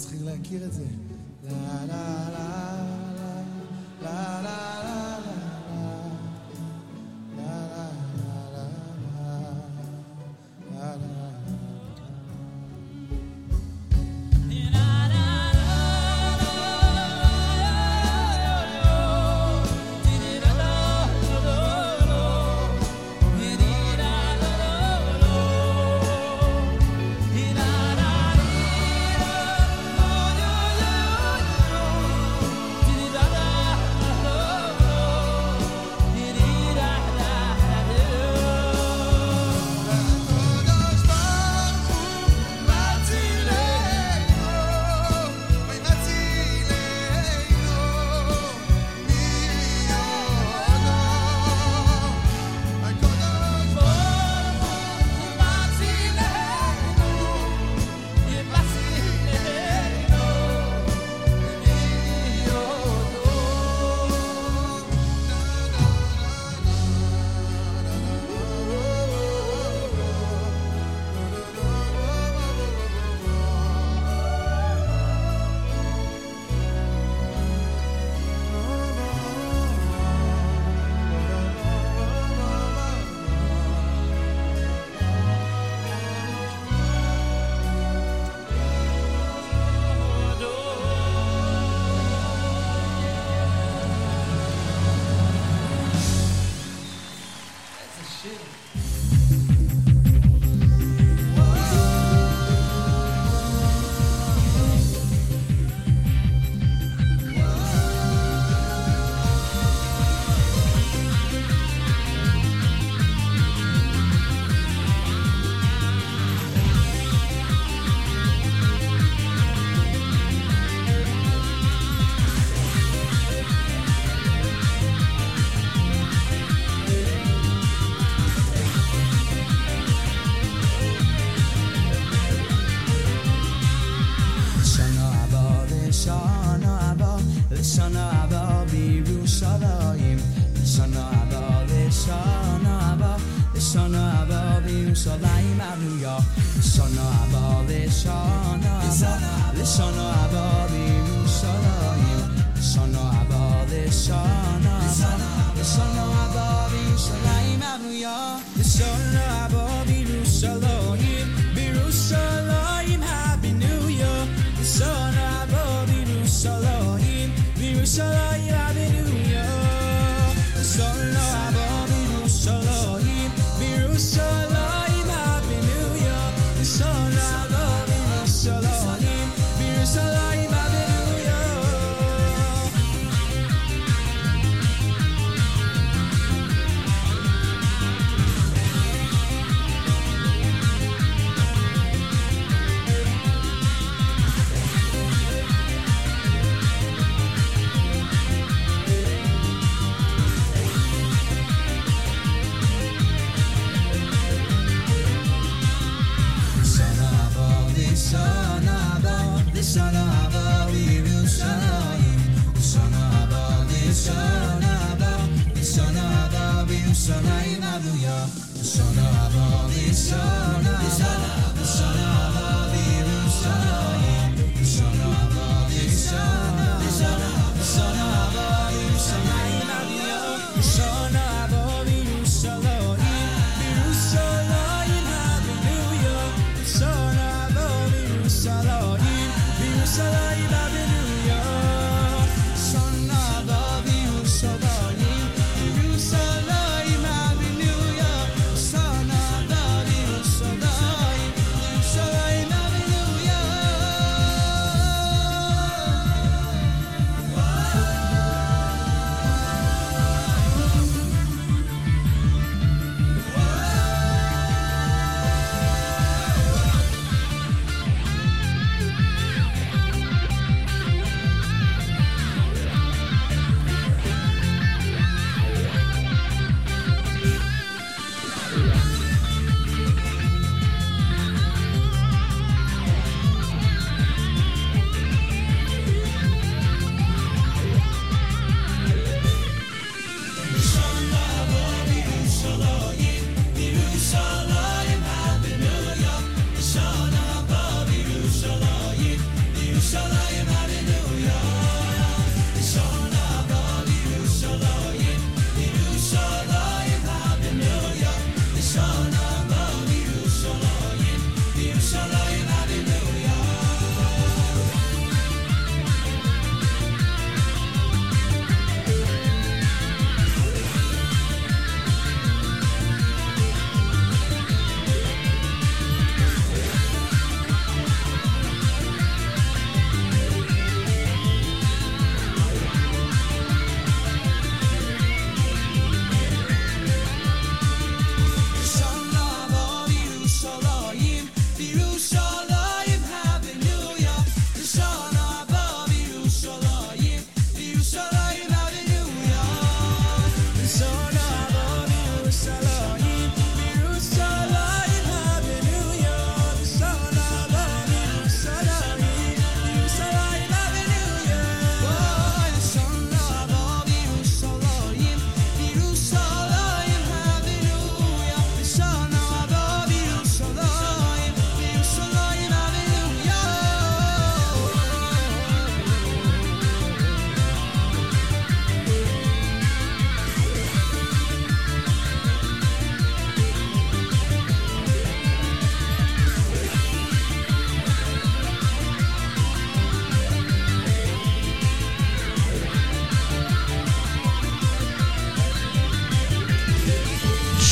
צריכים 0.00 0.22
להכיר 0.24 0.64
את 0.64 0.72
זה. 0.72 0.84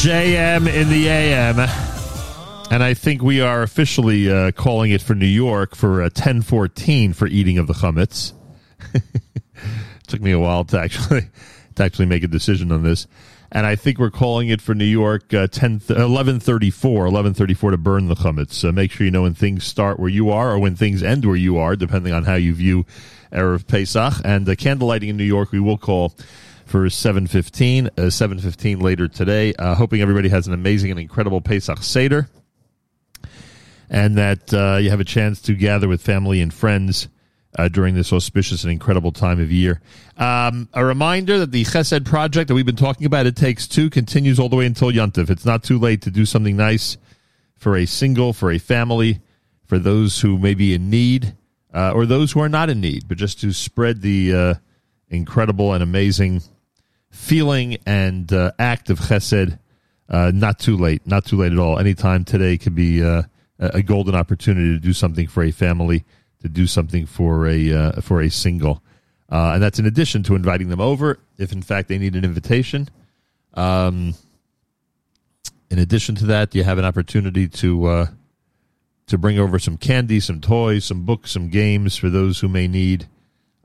JM 0.08 0.72
in 0.72 0.88
the 0.88 1.06
AM. 1.06 1.58
And 2.70 2.82
I 2.82 2.94
think 2.94 3.20
we 3.20 3.42
are 3.42 3.60
officially 3.60 4.32
uh, 4.32 4.52
calling 4.52 4.90
it 4.90 5.02
for 5.02 5.14
New 5.14 5.26
York 5.26 5.76
for 5.76 6.00
uh, 6.00 6.04
1014 6.04 7.12
for 7.12 7.26
eating 7.26 7.58
of 7.58 7.66
the 7.66 7.74
chametz. 7.74 8.32
Took 10.06 10.22
me 10.22 10.30
a 10.30 10.38
while 10.38 10.64
to 10.64 10.80
actually 10.80 11.28
to 11.74 11.84
actually 11.84 12.06
make 12.06 12.22
a 12.22 12.26
decision 12.26 12.72
on 12.72 12.84
this. 12.84 13.06
And 13.52 13.66
I 13.66 13.76
think 13.76 13.98
we're 13.98 14.10
calling 14.10 14.48
it 14.48 14.62
for 14.62 14.74
New 14.74 14.86
York 14.86 15.34
uh, 15.34 15.46
10 15.46 15.72
1134 15.72 16.90
1134 16.90 17.70
to 17.72 17.76
burn 17.76 18.08
the 18.08 18.14
chametz. 18.14 18.54
So 18.54 18.72
make 18.72 18.90
sure 18.90 19.04
you 19.04 19.10
know 19.10 19.22
when 19.22 19.34
things 19.34 19.64
start 19.64 20.00
where 20.00 20.08
you 20.08 20.30
are 20.30 20.52
or 20.52 20.58
when 20.58 20.74
things 20.74 21.02
end 21.02 21.26
where 21.26 21.36
you 21.36 21.58
are, 21.58 21.76
depending 21.76 22.14
on 22.14 22.24
how 22.24 22.36
you 22.36 22.54
view 22.54 22.86
Erev 23.30 23.66
Pesach. 23.66 24.14
And 24.24 24.48
uh, 24.48 24.54
candle 24.54 24.88
lighting 24.88 25.10
in 25.10 25.18
New 25.18 25.24
York, 25.24 25.52
we 25.52 25.60
will 25.60 25.76
call 25.76 26.14
for 26.68 26.86
7.15, 26.86 27.86
uh, 27.86 27.90
7.15 28.02 28.82
later 28.82 29.08
today. 29.08 29.54
Uh, 29.54 29.74
hoping 29.74 30.00
everybody 30.00 30.28
has 30.28 30.46
an 30.46 30.52
amazing 30.52 30.90
and 30.90 31.00
incredible 31.00 31.40
Pesach 31.40 31.82
Seder 31.82 32.28
and 33.90 34.18
that 34.18 34.52
uh, 34.52 34.76
you 34.76 34.90
have 34.90 35.00
a 35.00 35.04
chance 35.04 35.40
to 35.42 35.54
gather 35.54 35.88
with 35.88 36.02
family 36.02 36.40
and 36.40 36.52
friends 36.52 37.08
uh, 37.58 37.68
during 37.68 37.94
this 37.94 38.12
auspicious 38.12 38.62
and 38.64 38.72
incredible 38.72 39.12
time 39.12 39.40
of 39.40 39.50
year. 39.50 39.80
Um, 40.16 40.68
a 40.74 40.84
reminder 40.84 41.38
that 41.38 41.52
the 41.52 41.64
Chesed 41.64 42.04
project 42.04 42.48
that 42.48 42.54
we've 42.54 42.66
been 42.66 42.76
talking 42.76 43.06
about, 43.06 43.26
It 43.26 43.36
Takes 43.36 43.66
Two, 43.66 43.88
continues 43.88 44.38
all 44.38 44.48
the 44.48 44.56
way 44.56 44.66
until 44.66 44.92
Yontif. 44.92 45.30
It's 45.30 45.46
not 45.46 45.62
too 45.62 45.78
late 45.78 46.02
to 46.02 46.10
do 46.10 46.26
something 46.26 46.56
nice 46.56 46.98
for 47.56 47.76
a 47.76 47.86
single, 47.86 48.32
for 48.32 48.50
a 48.50 48.58
family, 48.58 49.20
for 49.64 49.78
those 49.78 50.20
who 50.20 50.38
may 50.38 50.54
be 50.54 50.74
in 50.74 50.90
need, 50.90 51.34
uh, 51.72 51.92
or 51.92 52.06
those 52.06 52.32
who 52.32 52.40
are 52.40 52.48
not 52.48 52.70
in 52.70 52.80
need, 52.80 53.08
but 53.08 53.16
just 53.16 53.40
to 53.40 53.52
spread 53.52 54.02
the 54.02 54.34
uh, 54.34 54.54
incredible 55.08 55.72
and 55.72 55.82
amazing 55.82 56.42
feeling 57.10 57.78
and 57.86 58.32
uh, 58.32 58.52
act 58.58 58.90
of 58.90 58.98
Chesed. 58.98 59.58
Uh, 60.08 60.32
not 60.34 60.58
too 60.58 60.76
late, 60.76 61.06
not 61.06 61.26
too 61.26 61.36
late 61.36 61.52
at 61.52 61.58
all. 61.58 61.78
Anytime 61.78 62.24
today 62.24 62.56
could 62.56 62.74
be 62.74 63.04
uh, 63.04 63.22
a 63.58 63.82
golden 63.82 64.14
opportunity 64.14 64.72
to 64.72 64.78
do 64.78 64.94
something 64.94 65.26
for 65.26 65.42
a 65.42 65.50
family, 65.50 66.04
to 66.40 66.48
do 66.48 66.66
something 66.66 67.04
for 67.04 67.46
a 67.46 67.72
uh, 67.72 68.00
for 68.00 68.22
a 68.22 68.30
single, 68.30 68.82
uh, 69.30 69.52
and 69.54 69.62
that's 69.62 69.78
in 69.78 69.84
addition 69.84 70.22
to 70.22 70.34
inviting 70.34 70.70
them 70.70 70.80
over 70.80 71.18
if 71.36 71.52
in 71.52 71.60
fact 71.60 71.88
they 71.88 71.98
need 71.98 72.16
an 72.16 72.24
invitation. 72.24 72.88
Um, 73.52 74.14
in 75.70 75.78
addition 75.78 76.14
to 76.16 76.26
that, 76.26 76.54
you 76.54 76.64
have 76.64 76.78
an 76.78 76.86
opportunity 76.86 77.46
to 77.46 77.86
uh, 77.86 78.06
to 79.08 79.18
bring 79.18 79.38
over 79.38 79.58
some 79.58 79.76
candy, 79.76 80.20
some 80.20 80.40
toys, 80.40 80.86
some 80.86 81.04
books, 81.04 81.32
some 81.32 81.50
games 81.50 81.98
for 81.98 82.08
those 82.08 82.40
who 82.40 82.48
may 82.48 82.66
need 82.66 83.06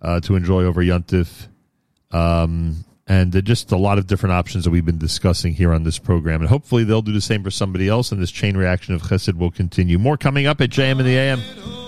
to 0.01 0.35
enjoy 0.35 0.65
over 0.65 0.83
Yuntif. 0.83 1.47
Um, 2.11 2.83
and 3.07 3.43
just 3.43 3.71
a 3.71 3.77
lot 3.77 3.97
of 3.97 4.07
different 4.07 4.33
options 4.33 4.63
that 4.63 4.71
we've 4.71 4.85
been 4.85 4.97
discussing 4.97 5.53
here 5.53 5.73
on 5.73 5.83
this 5.83 5.99
program. 5.99 6.41
And 6.41 6.49
hopefully 6.49 6.83
they'll 6.83 7.01
do 7.01 7.11
the 7.11 7.21
same 7.21 7.43
for 7.43 7.51
somebody 7.51 7.87
else, 7.87 8.11
and 8.11 8.21
this 8.21 8.31
chain 8.31 8.55
reaction 8.55 8.95
of 8.95 9.03
chesed 9.03 9.37
will 9.37 9.51
continue. 9.51 9.99
More 9.99 10.17
coming 10.17 10.47
up 10.47 10.61
at 10.61 10.69
JM 10.69 10.99
in 10.99 11.05
the 11.05 11.17
AM. 11.17 11.82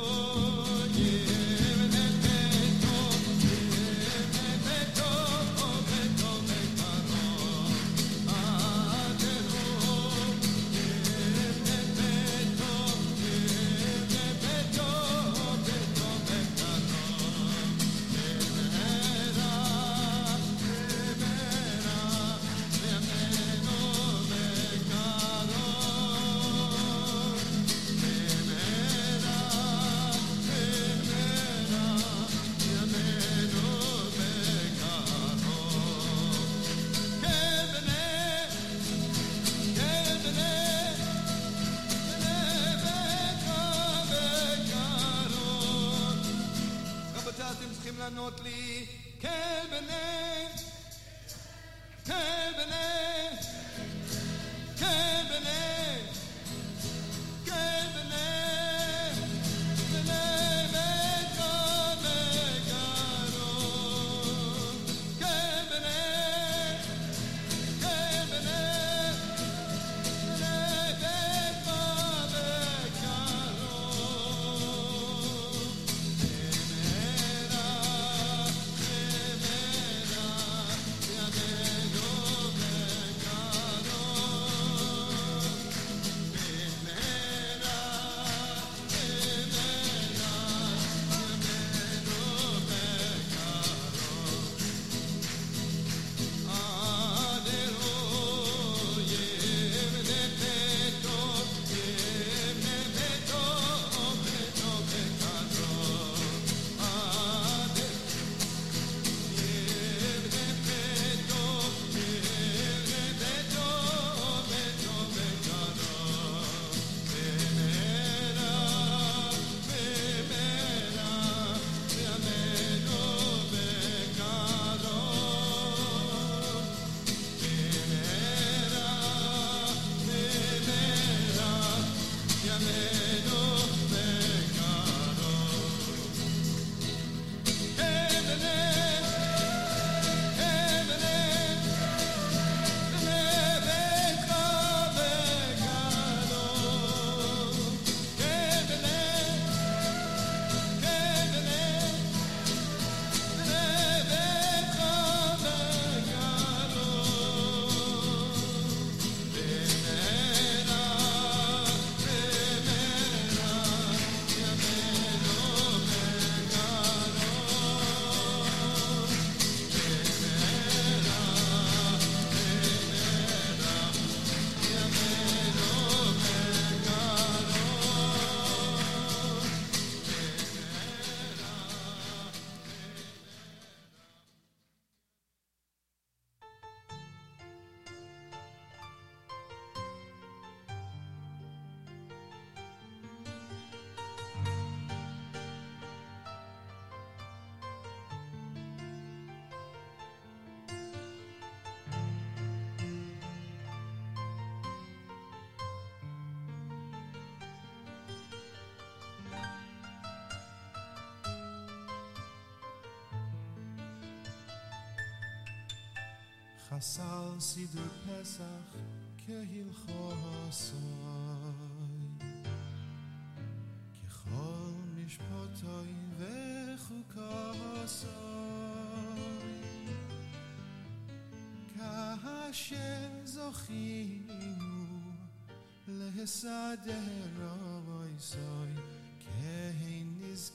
sadden 236.26 237.22
roboy 237.38 238.14
soy 238.18 238.74
ke 239.22 239.74
hinis 239.78 240.52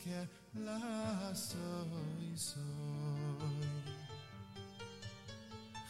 la 0.66 0.80
soy 1.34 2.34
soy 2.34 3.70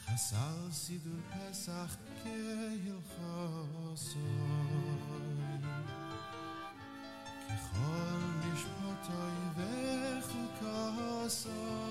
hasal 0.05 0.61
sidur 0.70 1.23
pesach 1.32 1.97
ke 2.20 2.36
hil 2.85 3.01
khosoy 3.12 4.20
ke 7.47 7.57
khol 7.73 8.23
mishpotoy 8.43 9.39
ve 9.57 9.77
khosoy 10.61 11.90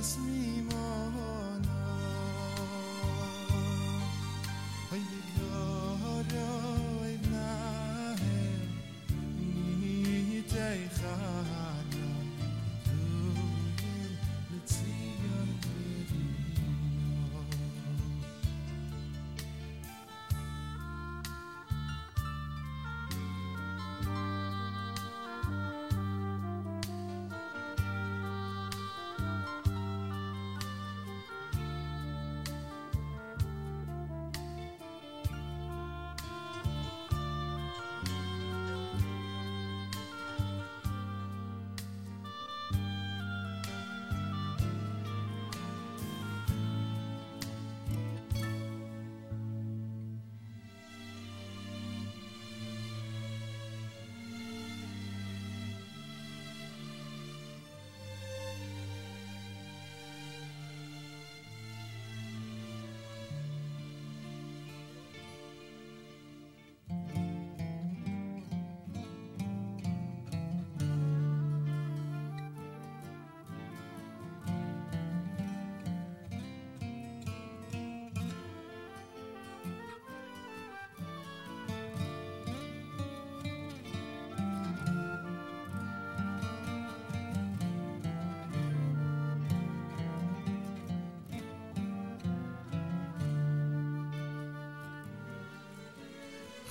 trust 0.00 0.18
me. 0.20 0.49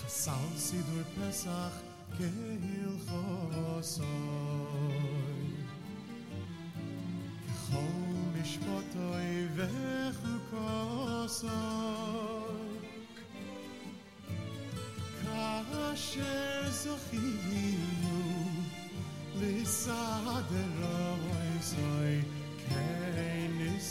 Saul 0.10 0.58
si 0.58 0.82
dur 0.90 1.06
pesach 1.14 1.86
ke 2.18 2.26
hil 2.26 2.98
khosoy 3.06 4.08
Khom 7.62 8.34
ish 8.42 8.58
potoy 8.66 9.46
ve 9.54 9.70
khosoy 10.50 11.54
Ka 15.22 15.94
shes 15.94 16.82
khinu 17.06 18.20
le 19.38 19.54
soy 21.62 22.14
ke 22.66 22.86
nis 23.60 23.88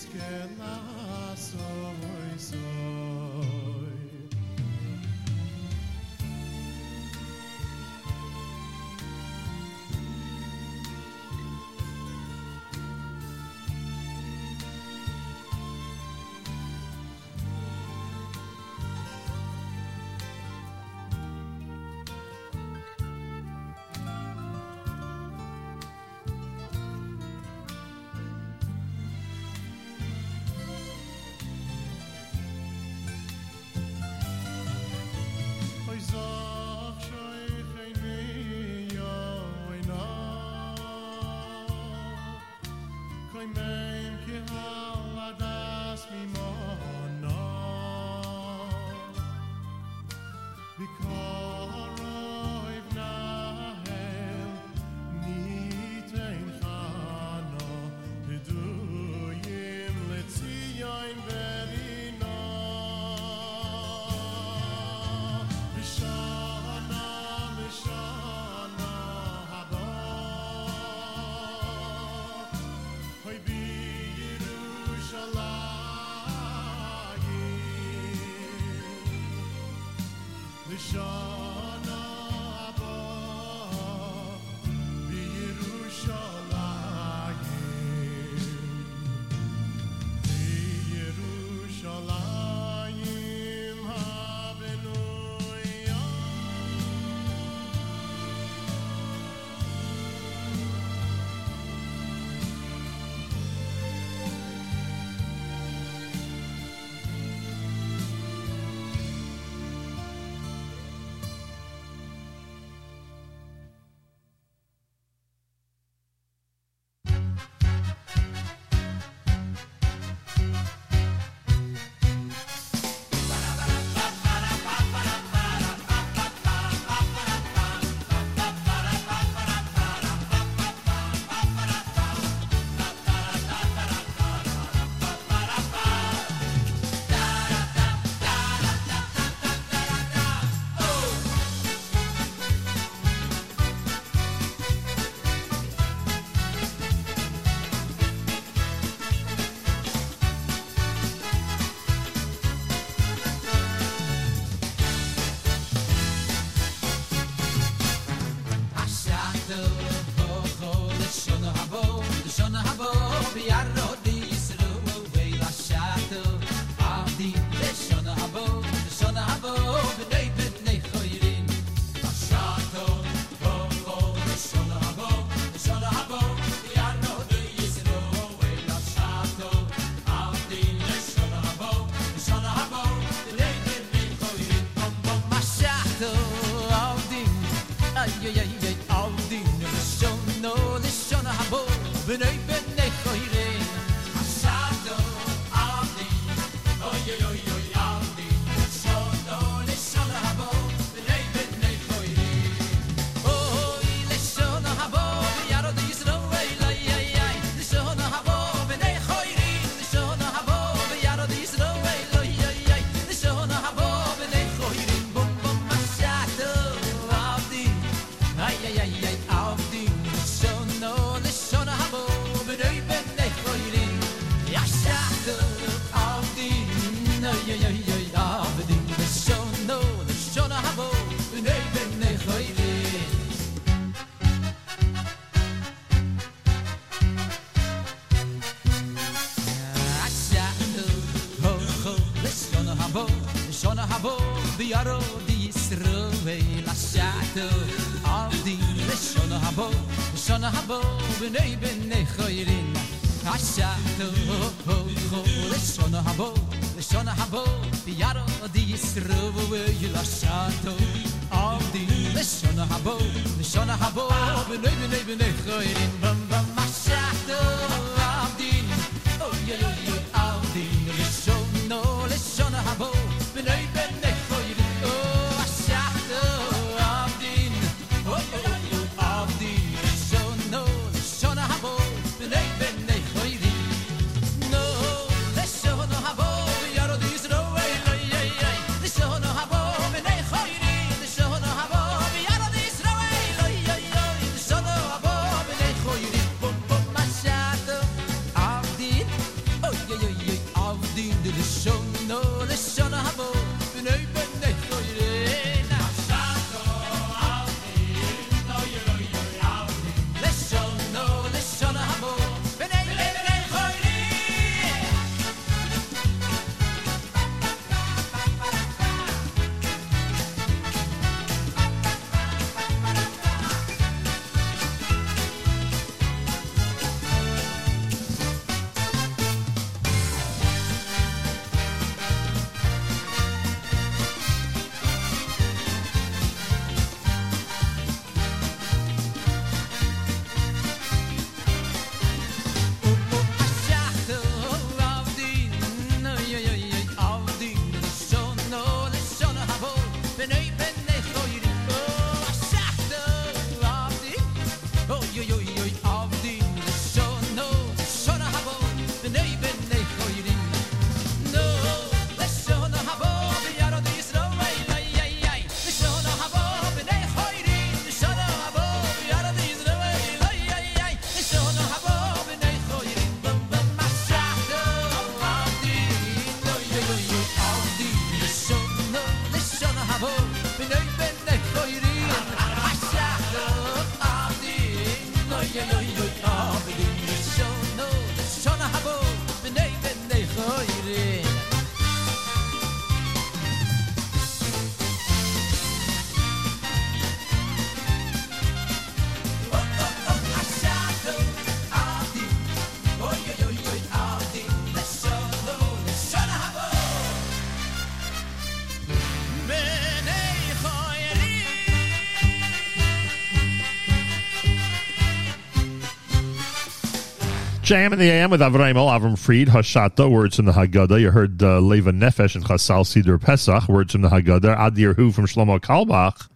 JM 417.68 417.92
in 417.92 417.98
the 417.98 418.08
AM 418.08 418.30
with 418.30 418.40
Avraimel, 418.40 418.88
Avram 418.88 419.18
Fried, 419.18 419.48
Hashata, 419.48 420.10
words 420.10 420.36
from 420.36 420.46
the 420.46 420.52
Haggadah. 420.52 420.98
You 421.02 421.10
heard 421.10 421.42
uh, 421.42 421.58
Leva 421.58 421.92
Nefesh 421.92 422.34
and 422.34 422.42
Chasal 422.42 422.82
Siddur 422.82 423.20
Pesach, 423.20 423.68
words 423.68 423.92
from 423.92 424.00
the 424.00 424.08
Haggadah. 424.08 424.56
Adir 424.56 424.96
Hu 424.96 425.12
from 425.12 425.26
Shlomo 425.26 425.60
Carlebach, 425.60 426.30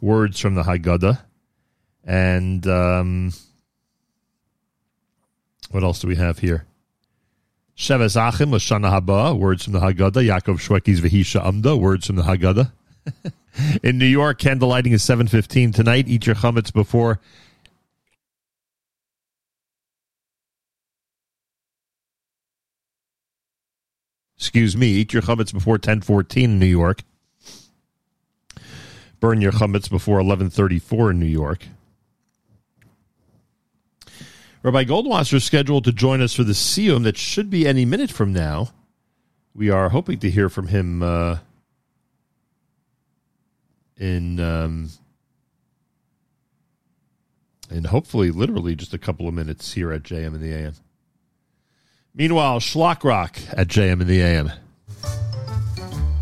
words 0.00 0.38
from 0.38 0.54
the 0.54 0.62
Haggadah. 0.62 1.18
And 2.04 2.64
um, 2.68 3.32
what 5.72 5.82
else 5.82 5.98
do 5.98 6.06
we 6.06 6.14
have 6.14 6.38
here? 6.38 6.66
Sheves 7.76 8.14
Achim, 8.14 8.52
Lashana 8.52 8.96
Haba, 8.96 9.36
words 9.36 9.64
from 9.64 9.72
the 9.72 9.80
Haggadah. 9.80 10.24
Yaakov 10.24 10.60
Shweki's 10.60 11.00
Vehi 11.00 11.26
She'amda, 11.26 11.76
words 11.76 12.06
from 12.06 12.14
the 12.14 12.22
Haggadah. 12.22 12.70
In 13.82 13.98
New 13.98 14.06
York, 14.06 14.38
candle 14.38 14.68
lighting 14.68 14.92
is 14.92 15.02
7.15 15.02 15.74
tonight. 15.74 16.06
Eat 16.06 16.26
your 16.26 16.36
chametz 16.36 16.72
before 16.72 17.18
excuse 24.40 24.74
me, 24.74 24.86
eat 24.86 25.12
your 25.12 25.20
chametz 25.20 25.52
before 25.52 25.76
10:14 25.76 26.44
in 26.44 26.58
New 26.58 26.64
York. 26.64 27.02
Burn 29.20 29.42
your 29.42 29.52
chametz 29.52 29.90
before 29.90 30.18
11:34 30.18 31.10
in 31.10 31.20
New 31.20 31.26
York. 31.26 31.66
Rabbi 34.62 34.84
Goldwasser 34.84 35.34
is 35.34 35.44
scheduled 35.44 35.84
to 35.84 35.92
join 35.92 36.22
us 36.22 36.34
for 36.34 36.42
the 36.42 36.54
Siyum 36.54 37.02
that 37.02 37.18
should 37.18 37.50
be 37.50 37.68
any 37.68 37.84
minute 37.84 38.10
from 38.10 38.32
now. 38.32 38.70
We 39.54 39.68
are 39.68 39.90
hoping 39.90 40.18
to 40.20 40.30
hear 40.30 40.48
from 40.48 40.68
him 40.68 41.02
uh, 41.02 41.38
in 43.98 44.40
um, 44.40 44.88
in 47.70 47.84
hopefully 47.84 48.30
literally 48.30 48.74
just 48.74 48.94
a 48.94 48.98
couple 48.98 49.28
of 49.28 49.34
minutes 49.34 49.74
here 49.74 49.92
at 49.92 50.02
JM 50.02 50.34
in 50.34 50.40
the 50.40 50.52
AM. 50.54 50.74
Meanwhile, 52.14 52.58
Shlock 52.58 53.04
Rock 53.04 53.38
at 53.52 53.68
JM 53.68 54.00
in 54.00 54.06
the 54.06 54.20
AM. 54.20 54.52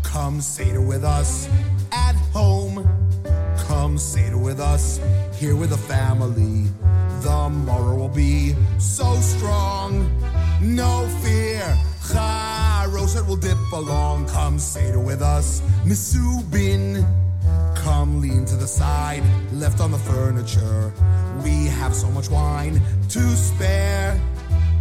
Come 0.03 0.39
Seder 0.39 0.81
with 0.81 1.03
us 1.03 1.49
at 1.91 2.15
home. 2.31 2.87
Come 3.67 3.97
Seder 3.97 4.37
with 4.37 4.59
us 4.59 4.99
here 5.35 5.55
with 5.55 5.71
the 5.71 5.77
family. 5.77 6.65
The 7.21 7.49
maror 7.49 7.97
will 7.97 8.07
be 8.07 8.55
so 8.77 9.15
strong. 9.15 10.07
No 10.61 11.07
fear. 11.23 11.63
Charoset 12.01 13.27
will 13.27 13.35
dip 13.35 13.57
along. 13.73 14.27
Come 14.27 14.59
Seder 14.59 14.99
with 14.99 15.21
us. 15.21 15.61
Misubin. 15.85 17.03
Come 17.75 18.21
lean 18.21 18.45
to 18.45 18.55
the 18.55 18.67
side, 18.67 19.23
left 19.53 19.79
on 19.79 19.91
the 19.91 19.97
furniture. 19.97 20.93
We 21.43 21.65
have 21.65 21.95
so 21.95 22.11
much 22.11 22.29
wine 22.29 22.79
to 23.09 23.35
spare. 23.35 24.19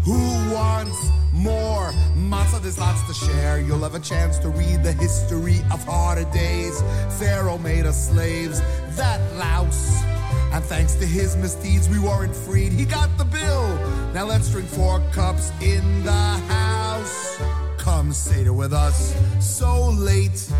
Who 0.08 0.54
wants 0.54 1.10
more? 1.34 1.92
Matzah, 2.16 2.62
there's 2.62 2.78
lots 2.78 3.06
to 3.08 3.12
share. 3.12 3.60
You'll 3.60 3.80
have 3.80 3.94
a 3.94 4.00
chance 4.00 4.38
to 4.38 4.48
read 4.48 4.82
the 4.82 4.94
history 4.94 5.58
of 5.70 5.84
harder 5.84 6.24
days. 6.32 6.80
Pharaoh 7.18 7.58
made 7.58 7.84
us 7.84 8.08
slaves, 8.08 8.62
that 8.96 9.20
louse. 9.36 10.02
And 10.50 10.64
thanks 10.64 10.94
to 10.94 11.04
his 11.04 11.36
misdeeds, 11.36 11.90
we 11.90 11.98
weren't 11.98 12.34
freed. 12.34 12.72
He 12.72 12.86
got 12.86 13.18
the 13.18 13.26
bill. 13.26 13.68
Now 14.14 14.24
let's 14.24 14.50
drink 14.50 14.70
four 14.70 15.02
cups 15.12 15.52
in 15.60 16.02
the 16.04 16.10
house. 16.10 17.38
Come 17.76 18.14
Seder 18.14 18.54
with 18.54 18.72
us. 18.72 19.14
So 19.40 19.90
late, 19.90 20.50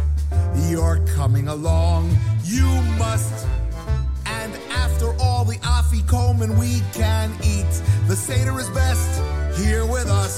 you're 0.69 1.03
coming 1.17 1.49
along. 1.49 2.15
You 2.45 2.67
must. 2.99 3.47
And 4.41 4.53
after 4.71 5.09
all 5.21 5.45
the 5.45 5.57
afikomen 5.59 6.59
we 6.59 6.81
can 6.93 7.31
eat, 7.43 7.73
the 8.07 8.17
Seder 8.17 8.59
is 8.59 8.69
best 8.71 9.11
here 9.59 9.85
with 9.87 10.09
us. 10.09 10.35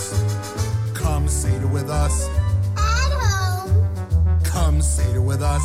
Come 0.94 1.28
Seder 1.28 1.66
with 1.66 1.88
us. 1.90 2.28
At 2.76 3.10
home, 3.22 4.40
Come 4.44 4.80
Seder 4.82 5.20
with 5.20 5.42
us. 5.42 5.62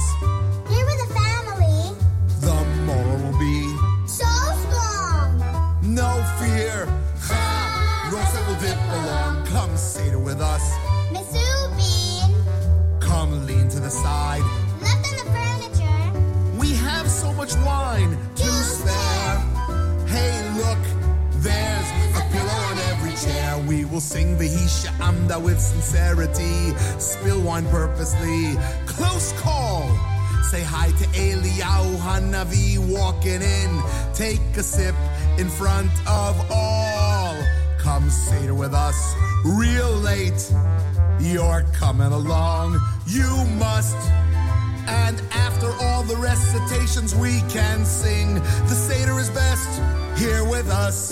here 0.70 0.86
with 0.86 0.99
the 1.07 1.14
family. 1.14 1.95
The 2.41 2.57
maror 2.88 3.18
will 3.24 3.40
be 3.40 3.60
So 4.07 4.26
strong. 4.64 5.30
no 5.82 6.10
fear. 6.40 6.88
Charoset 7.28 8.48
will 8.48 8.60
dip 8.60 8.80
along. 8.99 9.45
Come 9.48 9.76
Seder 9.78 10.20
with 10.20 10.41
us. 10.41 10.64
Misu 11.12 11.45
Come 12.99 13.45
lean 13.48 13.68
to 13.70 13.80
the 13.80 13.90
side. 13.90 14.44
left 14.82 15.07
on 15.10 15.16
the 15.18 15.32
furniture. 15.32 15.55
Sing 24.16 24.38
Vehi 24.38 24.66
She'amda 24.70 25.38
with 25.38 25.60
sincerity. 25.60 26.72
Spill 27.00 27.42
wine 27.42 27.66
purposely. 27.66 28.56
Close 28.86 29.34
call. 29.42 29.82
Say 30.42 30.64
hi 30.64 30.88
to 30.88 31.06
Eliyahu 31.20 31.98
Hanavi 31.98 32.78
walking 32.80 33.42
in. 33.42 33.82
Take 34.14 34.40
a 34.56 34.64
sip 34.64 34.96
in 35.38 35.50
front 35.50 35.92
of 36.08 36.34
all. 36.50 37.36
Come 37.78 38.10
Seder 38.10 38.54
with 38.54 38.74
us 38.74 38.98
real 39.44 39.92
late. 39.92 40.50
You're 41.20 41.66
coming 41.74 42.14
along. 42.14 42.80
You 43.06 43.44
must. 43.60 43.98
And 44.88 45.22
after 45.34 45.70
all 45.82 46.04
the 46.04 46.16
recitations 46.16 47.14
we 47.14 47.42
can 47.50 47.84
sing, 47.84 48.36
the 48.36 48.78
Seder 48.88 49.20
is 49.20 49.30
best 49.32 49.70
here 50.18 50.46
with 50.46 50.70
us. 50.70 51.10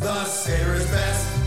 The 0.00 0.24
Seder 0.24 0.74
is 0.74 0.86
best 0.90 1.37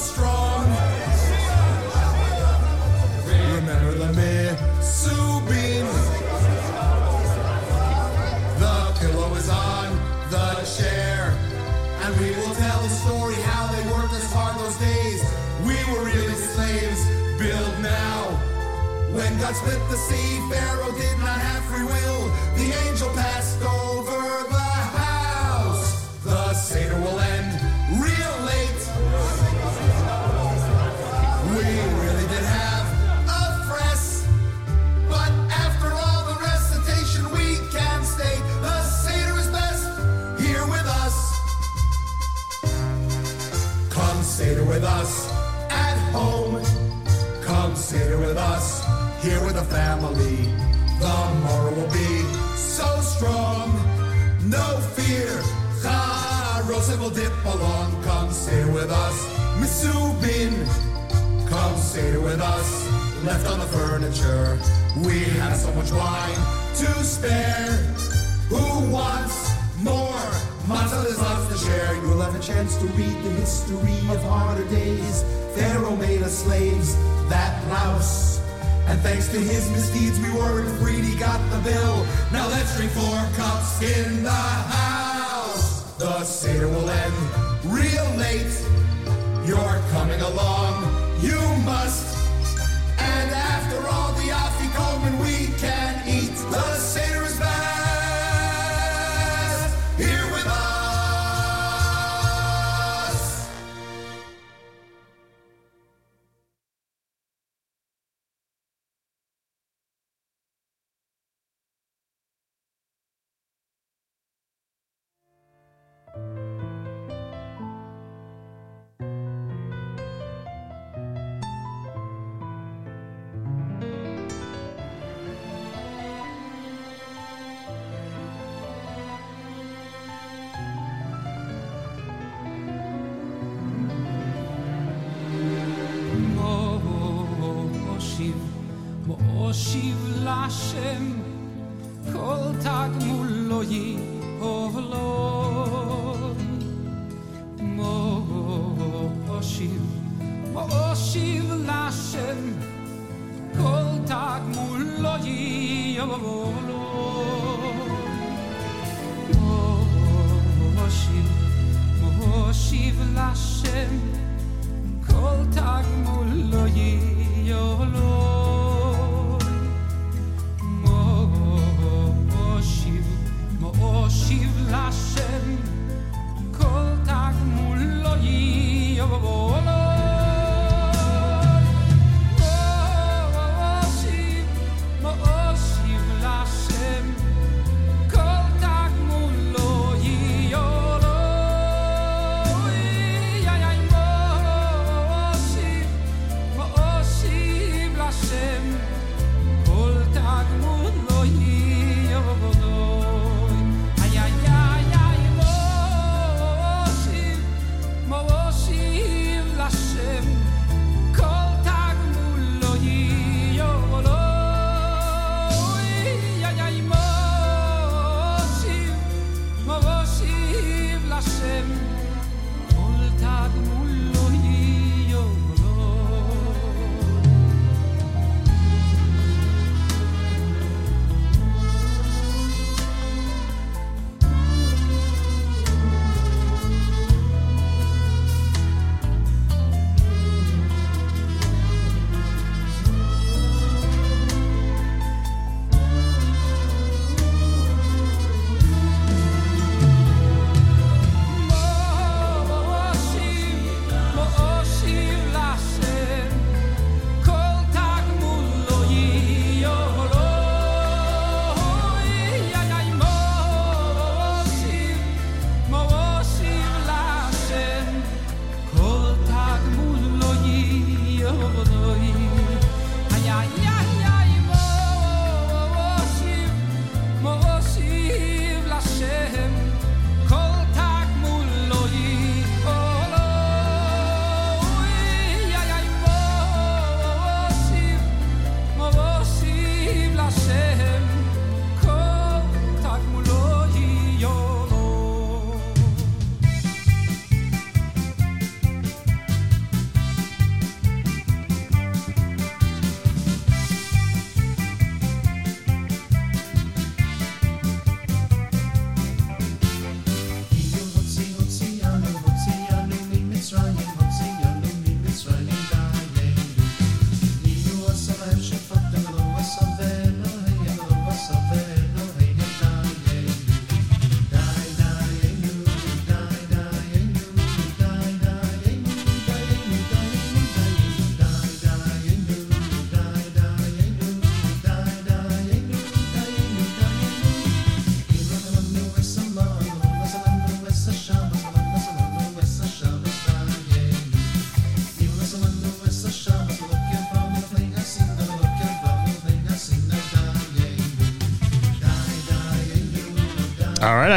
strong. 0.00 0.64
Remember 3.26 3.92
the 3.92 4.10
Misubin. 4.16 5.86
The 8.58 8.76
pillow 8.98 9.34
is 9.34 9.48
on 9.50 9.88
the 10.30 10.48
chair. 10.76 11.36
And 12.02 12.18
we 12.18 12.30
will 12.30 12.54
tell 12.54 12.80
the 12.80 12.88
story 12.88 13.34
how 13.52 13.66
they 13.72 13.82
worked 13.92 14.14
us 14.14 14.32
hard 14.32 14.58
those 14.58 14.78
days. 14.78 15.20
We 15.68 15.76
were 15.92 16.04
really 16.04 16.34
slaves, 16.34 17.06
build 17.38 17.74
now. 17.82 18.40
When 19.12 19.38
God 19.38 19.54
split 19.54 19.80
the 19.90 19.96
sea, 19.96 20.40
Pharaoh 20.50 20.96
did 20.96 21.18
not 21.18 21.38
have 21.38 21.62
free 21.64 21.84
will. 21.84 22.22
The 22.56 22.72
angel 22.88 23.10
passed 23.10 23.60
over 23.62 23.89
Seder 47.90 48.18
with 48.18 48.36
us 48.36 48.84
here 49.20 49.44
with 49.44 49.54
the 49.54 49.64
family. 49.64 50.36
The 51.00 51.16
maror 51.42 51.74
will 51.74 51.90
be 51.90 52.22
so 52.54 52.86
strong. 53.00 53.68
No 54.48 54.78
fear. 54.94 55.42
Charoset 55.82 57.00
will 57.00 57.10
dip 57.10 57.32
along. 57.44 58.00
Come 58.04 58.30
Seder 58.30 58.70
with 58.70 58.92
us. 58.92 59.16
Misubin. 59.58 60.54
Come 61.48 61.76
Seder 61.76 62.20
with 62.20 62.40
us. 62.40 62.88
Left 63.24 63.48
on 63.48 63.58
the 63.58 63.66
furniture. 63.66 64.56
We 65.04 65.24
have 65.40 65.56
so 65.56 65.72
much 65.74 65.90
wine 65.90 66.38
to 66.76 66.90
spare. 67.02 67.72
Who 68.50 68.88
wants 68.92 69.50
more? 69.82 70.49
Is 70.70 71.18
lots 71.18 71.48
to 71.48 71.58
share. 71.66 71.96
You'll 71.96 72.20
have 72.20 72.36
a 72.36 72.38
chance 72.38 72.76
to 72.76 72.86
read 72.88 73.16
the 73.24 73.30
history 73.30 73.98
of 74.14 74.22
harder 74.22 74.64
days. 74.68 75.24
Pharaoh 75.56 75.96
made 75.96 76.22
us 76.22 76.44
slaves, 76.44 76.94
that 77.28 77.66
louse. 77.68 78.38
And 78.86 79.00
thanks 79.00 79.26
to 79.32 79.38
his 79.40 79.68
misdeeds, 79.72 80.20
we 80.20 80.30
weren't 80.30 80.70
freed. 80.80 81.02
He 81.02 81.18
got 81.18 81.40
the 81.50 81.58
bill. 81.68 82.06
Now 82.32 82.46
let's 82.48 82.76
drink 82.76 82.92
four 82.92 83.18
cups 83.34 83.82
in 83.82 84.22
the 84.22 84.30
house. 84.30 85.82
The 85.98 86.22
Seder 86.22 86.68
will 86.68 86.88
end 86.88 87.14
real 87.64 88.08
late. 88.16 88.54
You're 89.44 89.82
coming 89.90 90.20
along. 90.20 90.84
You 91.20 91.40
must. 91.64 92.19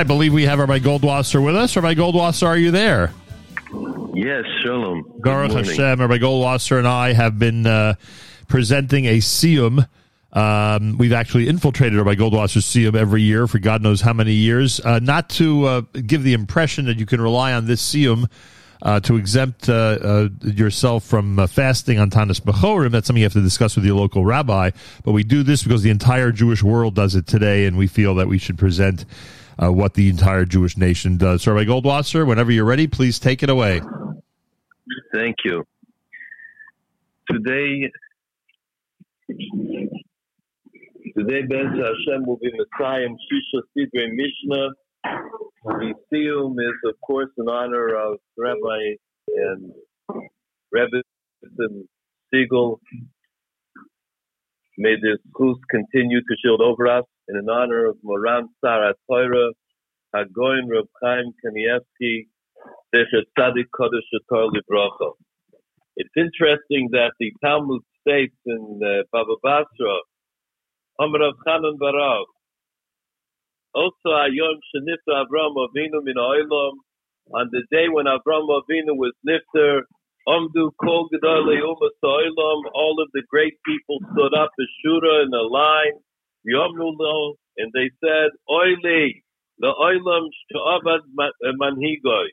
I 0.04 0.06
believe 0.06 0.34
we 0.34 0.44
have 0.44 0.60
Rabbi 0.60 0.80
Goldwasser 0.80 1.42
with 1.42 1.56
us. 1.56 1.78
Rabbi 1.78 1.94
Goldwasser, 1.94 2.46
are 2.46 2.58
you 2.58 2.72
there? 2.72 3.14
Yes, 4.14 4.44
shalom. 4.62 5.06
Baruch. 5.20 5.54
Hashem, 5.54 6.02
Rabbi 6.02 6.18
Goldwasser 6.18 6.78
and 6.78 6.86
I 6.86 7.14
have 7.14 7.40
been 7.40 7.66
uh, 7.66 7.94
presenting 8.50 9.06
a 9.06 9.20
siyum. 9.20 9.88
Um, 10.34 10.98
we've 10.98 11.14
actually 11.14 11.48
infiltrated 11.48 11.98
Rabbi 11.98 12.16
Goldwasser's 12.16 12.66
siyum 12.66 12.96
every 12.96 13.22
year 13.22 13.48
for 13.48 13.60
God 13.60 13.82
knows 13.82 14.02
how 14.02 14.12
many 14.12 14.34
years. 14.34 14.82
Uh, 14.82 15.00
not 15.00 15.30
to 15.30 15.66
uh, 15.68 15.82
give 16.06 16.24
the 16.24 16.34
impression 16.34 16.84
that 16.88 17.00
you 17.00 17.06
can 17.06 17.22
rely 17.22 17.54
on 17.54 17.66
this 17.66 17.82
siyum 17.82 18.30
uh, 18.82 19.00
to 19.00 19.16
exempt 19.16 19.70
uh, 19.70 19.74
uh, 19.74 20.30
yourself 20.42 21.06
from 21.06 21.40
uh, 21.40 21.48
fasting 21.48 21.98
on 21.98 22.10
Tanis 22.10 22.42
Bechorim. 22.42 22.92
That's 22.92 23.08
something 23.08 23.22
you 23.22 23.26
have 23.26 23.32
to 23.32 23.42
discuss 23.42 23.78
with 23.78 23.86
your 23.86 23.96
local 23.96 24.26
rabbi. 24.26 24.72
But 25.06 25.14
we 25.14 25.24
do 25.24 25.44
this 25.44 25.64
because 25.64 25.82
the 25.82 25.92
entire 25.92 26.34
Jewish 26.34 26.62
world 26.62 26.94
does 26.94 27.16
it 27.16 27.26
today, 27.26 27.68
and 27.68 27.78
we 27.78 27.88
feel 27.88 28.16
that 28.16 28.28
we 28.28 28.38
should 28.38 28.58
present 28.58 29.06
uh, 29.62 29.72
what 29.72 29.94
the 29.94 30.10
entire 30.10 30.46
Jewish 30.46 30.78
nation 30.78 31.18
does. 31.18 31.46
Rabbi 31.46 31.66
Goldwasser, 31.66 32.28
whenever 32.28 32.52
you're 32.52 32.66
ready, 32.66 32.88
please 32.88 33.20
take 33.20 33.44
it 33.44 33.50
away. 33.50 33.82
Thank 35.14 35.38
you. 35.46 35.64
Today, 37.30 37.90
today, 41.18 41.42
Ben 41.44 41.68
Hashem 41.68 42.26
will 42.26 42.38
be 42.38 42.52
Messiah 42.52 43.08
Shisha 43.08 43.62
Sidre 43.76 44.10
Mishnah. 44.12 44.70
The 45.66 45.94
Siyum 46.12 46.54
is, 46.60 46.74
of 46.86 46.96
course, 47.06 47.30
in 47.38 47.48
honor 47.48 47.96
of 47.96 48.18
Rabbi 48.38 48.96
and 49.28 49.72
Rebbe 50.72 51.02
Siegel. 52.34 52.80
May 54.78 54.96
this 54.96 55.20
schools 55.30 55.60
continue 55.70 56.20
to 56.20 56.36
shield 56.44 56.62
over 56.62 56.88
us. 56.88 57.06
In 57.30 57.50
honor 57.50 57.86
of 57.86 57.98
Moran 58.04 58.50
Sar 58.60 58.94
HaTorah, 59.10 59.52
Hagoin 60.14 60.70
Reb 60.70 60.88
Chaim 61.02 61.34
Kanievsky, 61.44 62.28
Tzadik 62.94 63.70
Kodesh 63.74 64.02
Livrocha. 64.30 65.14
It's 65.96 66.14
interesting 66.18 66.90
that 66.92 67.14
the 67.20 67.32
Talmud 67.42 67.82
states 68.02 68.36
in 68.46 68.80
uh, 68.84 69.04
Baba 69.12 69.36
Basra, 69.42 69.98
Amr 71.00 71.20
Rav 71.20 71.34
Chanan 71.48 71.78
Barav, 71.80 72.26
also 73.74 74.10
Ayom 74.10 74.60
Shenifta 74.76 75.24
Avram 75.24 75.56
Avinu 75.56 76.04
Min 76.04 76.16
Oilam, 76.18 76.74
on 77.34 77.50
the 77.52 77.64
day 77.72 77.88
when 77.90 78.06
Avram 78.06 78.50
Avinu 78.50 78.98
was 78.98 79.14
nifter, 79.28 79.82
Omdu 80.28 80.72
Kol 80.84 81.10
Gedolei 81.10 81.62
Umas 81.62 81.98
Oilam, 82.04 82.62
all 82.74 82.98
of 83.02 83.10
the 83.14 83.24
great 83.30 83.54
people 83.66 84.00
stood 84.12 84.34
up 84.34 84.52
as 84.60 84.68
Shura 84.86 85.26
in 85.26 85.34
a 85.34 85.42
line, 85.42 85.94
Yomnu 86.48 86.94
Lo, 87.00 87.36
and 87.58 87.72
they 87.74 87.90
said, 88.04 88.32
Oili, 88.50 89.22
the 89.60 89.72
Oilam 89.80 90.28
Sh'avad 90.52 91.02
eh, 91.22 91.52
Manhigoi, 91.62 92.28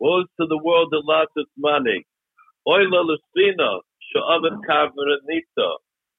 woes 0.00 0.26
to 0.40 0.46
the 0.48 0.58
world 0.62 0.88
that 0.90 1.02
lost 1.04 1.30
its 1.36 1.50
money. 1.58 2.04
Oila 2.66 3.04
Lucina, 3.04 3.78
Sha'avat 4.14 4.58
Kavaranita, 4.68 5.70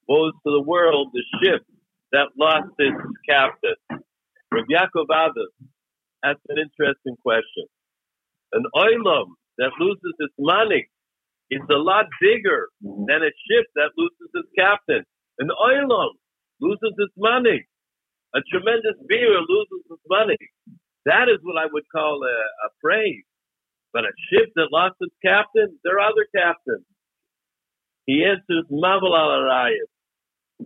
woes 0.08 0.34
to 0.46 0.52
the 0.52 0.62
world, 0.62 1.10
the 1.14 1.24
ship 1.42 1.64
that 2.12 2.28
lost 2.40 2.70
its 2.80 2.98
captain. 3.28 3.76
Rabbi 4.52 4.68
Yaakov 4.72 5.08
Adas 5.10 5.52
asked 6.24 6.46
an 6.50 6.58
interesting 6.60 7.16
question. 7.22 7.66
An 8.54 8.64
oilam 8.76 9.26
that 9.58 9.72
loses 9.80 10.14
its 10.20 10.34
money 10.40 10.88
is 11.50 11.62
a 11.72 11.78
lot 11.78 12.06
bigger 12.22 12.68
than 12.82 13.22
a 13.24 13.34
ship 13.50 13.66
that 13.76 13.92
loses 13.98 14.30
its 14.34 14.50
captain. 14.58 15.04
An 15.40 15.50
oilam 15.50 16.12
loses 16.62 16.94
its 16.98 17.14
money. 17.18 17.66
A 18.36 18.42
tremendous 18.52 18.98
beer 19.08 19.40
loses 19.42 19.84
its 19.92 20.04
money. 20.10 20.38
That 21.06 21.30
is 21.30 21.40
what 21.44 21.58
I 21.58 21.68
would 21.72 21.86
call 21.94 22.22
a, 22.24 22.38
a 22.68 22.70
praise. 22.82 23.24
But 23.94 24.06
a 24.06 24.14
ship 24.30 24.50
that 24.56 24.70
lost 24.72 24.96
its 25.02 25.16
captain, 25.24 25.78
there 25.84 26.00
are 26.00 26.10
other 26.12 26.28
captains. 26.36 26.86
He 28.06 28.26
answers 28.26 28.66
Mavel 28.70 29.16
al 29.16 29.30
Arayim, 29.42 29.88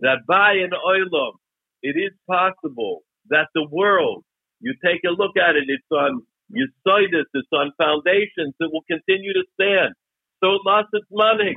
that 0.02 0.26
by 0.28 0.54
an 0.54 0.70
oilam, 0.72 1.34
it 1.82 1.96
is 1.96 2.12
possible 2.28 3.02
that 3.30 3.48
the 3.54 3.66
world, 3.70 4.24
you 4.60 4.74
take 4.84 5.02
a 5.06 5.10
look 5.10 5.36
at 5.36 5.56
it, 5.56 5.64
it's 5.68 5.84
on 5.92 6.22
Yisoidus, 6.52 7.26
it's 7.34 7.48
on 7.52 7.72
foundations, 7.78 8.54
it 8.60 8.70
will 8.72 8.84
continue 8.90 9.34
to 9.34 9.44
stand. 9.54 9.94
So 10.42 10.54
it 10.54 10.62
lost 10.66 10.88
its 10.92 11.06
money. 11.12 11.56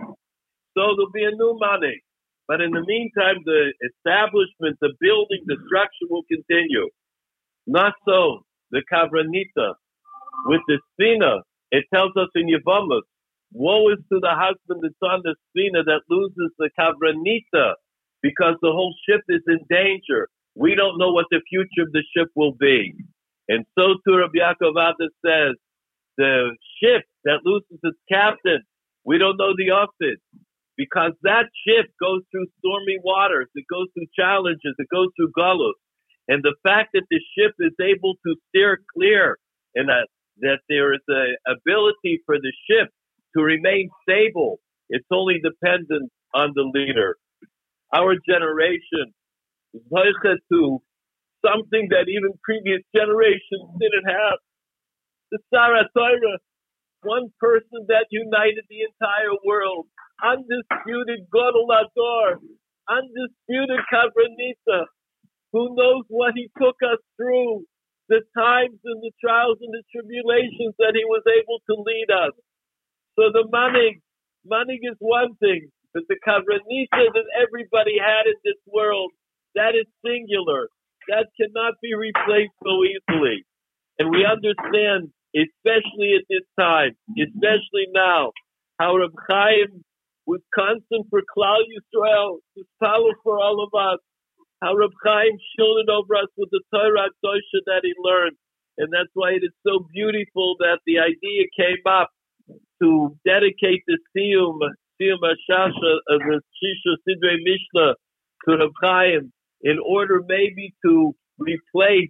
So 0.77 0.95
there'll 0.95 1.11
be 1.13 1.25
a 1.25 1.31
new 1.31 1.57
money. 1.59 2.01
But 2.47 2.61
in 2.61 2.71
the 2.71 2.83
meantime, 2.85 3.37
the 3.45 3.73
establishment, 3.81 4.77
the 4.81 4.93
building, 4.99 5.41
the 5.45 5.57
structure 5.67 6.07
will 6.09 6.23
continue. 6.23 6.89
Not 7.67 7.93
so. 8.07 8.41
The 8.71 8.83
Kavranita, 8.91 9.73
with 10.45 10.61
the 10.67 10.79
Sina, 10.99 11.41
it 11.71 11.85
tells 11.93 12.11
us 12.17 12.29
in 12.35 12.47
Yevamos, 12.47 13.01
woe 13.53 13.89
is 13.89 13.99
to 14.11 14.19
the 14.21 14.31
husband 14.31 14.81
that's 14.81 14.95
on 15.03 15.21
the 15.23 15.35
Sina 15.55 15.83
that 15.83 16.01
loses 16.09 16.51
the 16.57 16.69
Kavranita 16.79 17.73
because 18.21 18.55
the 18.61 18.71
whole 18.71 18.95
ship 19.07 19.21
is 19.29 19.41
in 19.47 19.59
danger. 19.69 20.29
We 20.55 20.75
don't 20.75 20.97
know 20.97 21.11
what 21.11 21.25
the 21.31 21.41
future 21.49 21.83
of 21.83 21.91
the 21.91 22.03
ship 22.15 22.29
will 22.35 22.53
be. 22.53 22.93
And 23.49 23.65
so 23.77 23.95
too 24.07 24.17
Rabbi 24.17 24.39
Yaakov 24.39 24.75
Adas 24.75 25.09
says, 25.25 25.55
the 26.17 26.55
ship 26.81 27.03
that 27.25 27.39
loses 27.43 27.79
its 27.83 27.97
captain, 28.09 28.61
we 29.05 29.17
don't 29.17 29.37
know 29.37 29.53
the 29.57 29.71
office 29.71 30.19
because 30.81 31.13
that 31.21 31.45
ship 31.61 31.93
goes 32.01 32.21
through 32.31 32.47
stormy 32.57 32.97
waters, 33.03 33.47
it 33.53 33.65
goes 33.69 33.85
through 33.93 34.09
challenges, 34.17 34.73
it 34.79 34.89
goes 34.89 35.09
through 35.15 35.29
galus. 35.37 35.77
And 36.27 36.41
the 36.41 36.55
fact 36.63 36.89
that 36.93 37.05
the 37.11 37.21
ship 37.37 37.53
is 37.59 37.73
able 37.79 38.15
to 38.25 38.33
steer 38.49 38.81
clear 38.97 39.37
and 39.75 39.89
that, 39.89 40.07
that 40.41 40.59
there 40.69 40.91
is 40.95 41.05
a 41.07 41.23
ability 41.45 42.23
for 42.25 42.37
the 42.41 42.51
ship 42.65 42.89
to 43.37 43.43
remain 43.43 43.89
stable, 44.01 44.59
it's 44.89 45.05
only 45.13 45.39
dependent 45.43 46.09
on 46.33 46.53
the 46.55 46.65
leader. 46.73 47.15
Our 47.93 48.15
generation 48.27 49.13
is 49.75 49.83
to 50.51 50.79
something 51.45 51.87
that 51.93 52.09
even 52.09 52.33
previous 52.43 52.81
generations 52.95 53.69
didn't 53.79 54.09
have. 54.09 54.37
The 55.29 55.39
Sar 55.53 55.77
HaTorah, 55.77 56.37
one 57.03 57.33
person 57.39 57.85
that 57.87 58.07
united 58.11 58.65
the 58.69 58.85
entire 58.85 59.35
world, 59.45 59.87
undisputed 60.23 61.27
Godel 61.33 61.69
Ador, 61.69 62.39
undisputed 62.89 63.81
Kavranita, 63.91 64.85
who 65.53 65.75
knows 65.75 66.03
what 66.09 66.33
he 66.35 66.49
took 66.57 66.77
us 66.85 66.99
through, 67.17 67.65
the 68.09 68.21
times 68.37 68.79
and 68.83 69.01
the 69.01 69.11
trials 69.23 69.57
and 69.61 69.71
the 69.71 69.83
tribulations 69.91 70.75
that 70.79 70.93
he 70.95 71.05
was 71.05 71.23
able 71.27 71.59
to 71.69 71.81
lead 71.81 72.09
us. 72.11 72.35
So 73.15 73.31
the 73.31 73.47
money, 73.51 73.99
money 74.45 74.79
is 74.81 74.95
one 74.99 75.35
thing, 75.39 75.71
but 75.93 76.03
the 76.07 76.19
Kavranita 76.27 77.11
that 77.13 77.27
everybody 77.35 77.97
had 77.99 78.27
in 78.27 78.39
this 78.43 78.59
world, 78.67 79.11
that 79.55 79.75
is 79.75 79.87
singular. 80.05 80.67
That 81.09 81.27
cannot 81.39 81.75
be 81.81 81.95
replaced 81.95 82.55
so 82.63 82.83
easily. 82.83 83.43
And 83.99 84.11
we 84.11 84.25
understand, 84.25 85.11
especially 85.35 86.15
at 86.15 86.25
this 86.29 86.45
time, 86.59 86.91
especially 87.17 87.87
now, 87.93 88.31
how 88.79 88.97
Reb 88.97 89.13
Chaim 89.29 89.83
was 90.25 90.41
constant 90.53 91.07
for 91.09 91.21
Klal 91.35 91.61
Yisrael, 91.67 92.39
was 92.55 92.65
power 92.81 93.13
for 93.23 93.39
all 93.39 93.63
of 93.63 93.73
us. 93.77 93.99
How 94.61 94.75
Reb 94.75 94.91
Chaim 95.03 95.37
shielded 95.55 95.89
over 95.89 96.15
us 96.15 96.29
with 96.37 96.49
the 96.51 96.61
Torah 96.73 97.09
Dosha 97.25 97.59
that 97.65 97.81
he 97.83 97.93
learned. 98.01 98.37
And 98.77 98.89
that's 98.91 99.09
why 99.13 99.31
it 99.31 99.43
is 99.43 99.53
so 99.65 99.85
beautiful 99.93 100.55
that 100.59 100.79
the 100.85 100.99
idea 100.99 101.45
came 101.57 101.83
up 101.85 102.09
to 102.81 103.15
dedicate 103.25 103.83
the 103.87 103.97
Siyum, 104.15 104.57
Siyum 104.99 105.19
Ashasha 105.21 105.93
of 106.09 106.19
the 106.19 106.41
Shisha 106.57 106.95
Sidre 107.07 107.37
Mishnah 107.43 107.95
to 108.47 108.57
Reb 108.57 108.71
Chaim 108.81 109.33
in 109.61 109.77
order 109.85 110.21
maybe 110.27 110.73
to 110.85 111.13
replace 111.37 112.09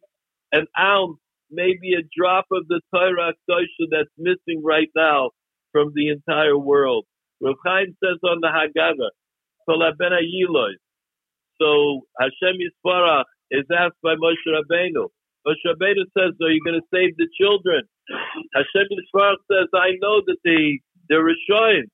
an 0.52 0.66
ounce, 0.80 1.18
maybe 1.52 1.94
a 1.94 2.04
drop 2.18 2.46
of 2.52 2.68
the 2.68 2.82
Torah 2.94 3.34
Dosha 3.50 3.86
that's 3.92 4.10
missing 4.18 4.62
right 4.64 4.90
now 4.96 5.32
from 5.72 5.92
the 5.96 6.10
entire 6.10 6.58
world. 6.58 7.06
Rav 7.42 7.56
Chaim 7.66 7.96
says 8.04 8.20
on 8.24 8.40
the 8.42 8.48
Haggadah, 8.48 9.12
"Kolabena 9.68 10.22
Yiloy." 10.22 10.74
So 11.62 12.02
Hashem 12.20 12.58
Yisbarach 12.60 13.26
is 13.52 13.66
asked 13.72 14.02
by 14.04 14.16
Moshe 14.16 14.48
Rabbeinu. 14.48 15.10
Moshe 15.48 15.66
Rabbeinu 15.66 16.06
says, 16.18 16.34
"Are 16.42 16.52
you 16.52 16.62
going 16.66 16.80
to 16.80 16.88
save 16.94 17.18
the 17.18 17.28
children?" 17.40 17.84
Hashem 18.54 18.88
Yisbarach 18.92 19.38
says, 19.52 19.68
"I 19.74 19.98
know 20.02 20.22
that 20.28 20.38
they 20.44 20.80
they're 21.10 21.24
Rishoyim." 21.24 21.86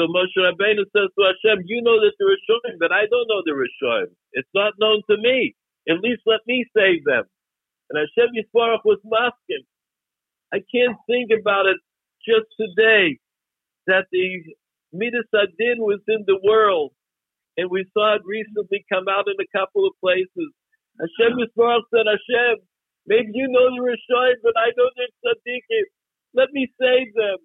So 0.00 0.06
Moshe 0.08 0.36
Rabbeinu 0.36 0.84
says 0.96 1.10
to 1.18 1.32
Hashem, 1.32 1.64
"You 1.66 1.82
know 1.82 2.00
that 2.00 2.12
they're 2.18 2.28
Rishoyim, 2.28 2.78
but 2.78 2.92
I 2.92 3.06
don't 3.06 3.28
know 3.28 3.42
they're 3.44 3.56
Rishoyim. 3.56 4.14
It's 4.32 4.48
not 4.54 4.74
known 4.78 5.02
to 5.10 5.16
me. 5.18 5.54
At 5.88 6.00
least 6.00 6.22
let 6.26 6.40
me 6.46 6.64
save 6.76 7.04
them." 7.04 7.24
And 7.94 8.02
Hashem 8.02 8.34
Yisbarach 8.34 8.82
was 8.84 8.98
masking. 9.06 9.62
I 10.52 10.58
can't 10.66 10.98
think 11.06 11.30
about 11.30 11.66
it 11.66 11.78
just 12.26 12.50
today 12.58 13.18
that 13.86 14.10
the 14.10 14.42
Midas 14.92 15.30
Adin 15.30 15.78
was 15.78 16.00
in 16.08 16.24
the 16.26 16.40
world, 16.42 16.90
and 17.56 17.70
we 17.70 17.86
saw 17.94 18.16
it 18.16 18.22
recently 18.26 18.84
come 18.90 19.06
out 19.06 19.30
in 19.30 19.38
a 19.38 19.46
couple 19.54 19.86
of 19.86 19.94
places. 20.02 20.50
Hashem 20.98 21.38
Yisrael 21.38 21.86
said, 21.94 22.10
Hashem, 22.10 22.66
Maybe 23.06 23.30
you 23.34 23.46
know 23.48 23.68
the 23.68 23.84
Rishonim, 23.84 24.40
but 24.42 24.56
I 24.56 24.72
know 24.76 24.88
they're 24.96 25.12
tzaddikim. 25.20 25.86
Let 26.32 26.48
me 26.52 26.66
save 26.80 27.12
them. 27.14 27.36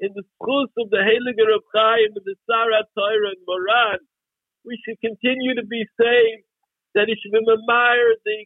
In 0.00 0.10
the 0.14 0.24
schools 0.36 0.68
of 0.78 0.90
the 0.90 1.00
Heilige 1.00 1.48
of 1.48 1.62
Chaim 1.74 2.12
and 2.12 2.26
the 2.26 2.36
Sar 2.44 2.68
HaTorah 2.70 3.32
and 3.32 3.42
Moran, 3.46 3.98
we 4.66 4.76
should 4.84 5.00
continue 5.00 5.54
to 5.54 5.64
be 5.64 5.86
saved. 5.98 6.44
That 6.94 7.08
he 7.08 7.16
should 7.16 7.32
be 7.32 7.40
the 7.40 7.56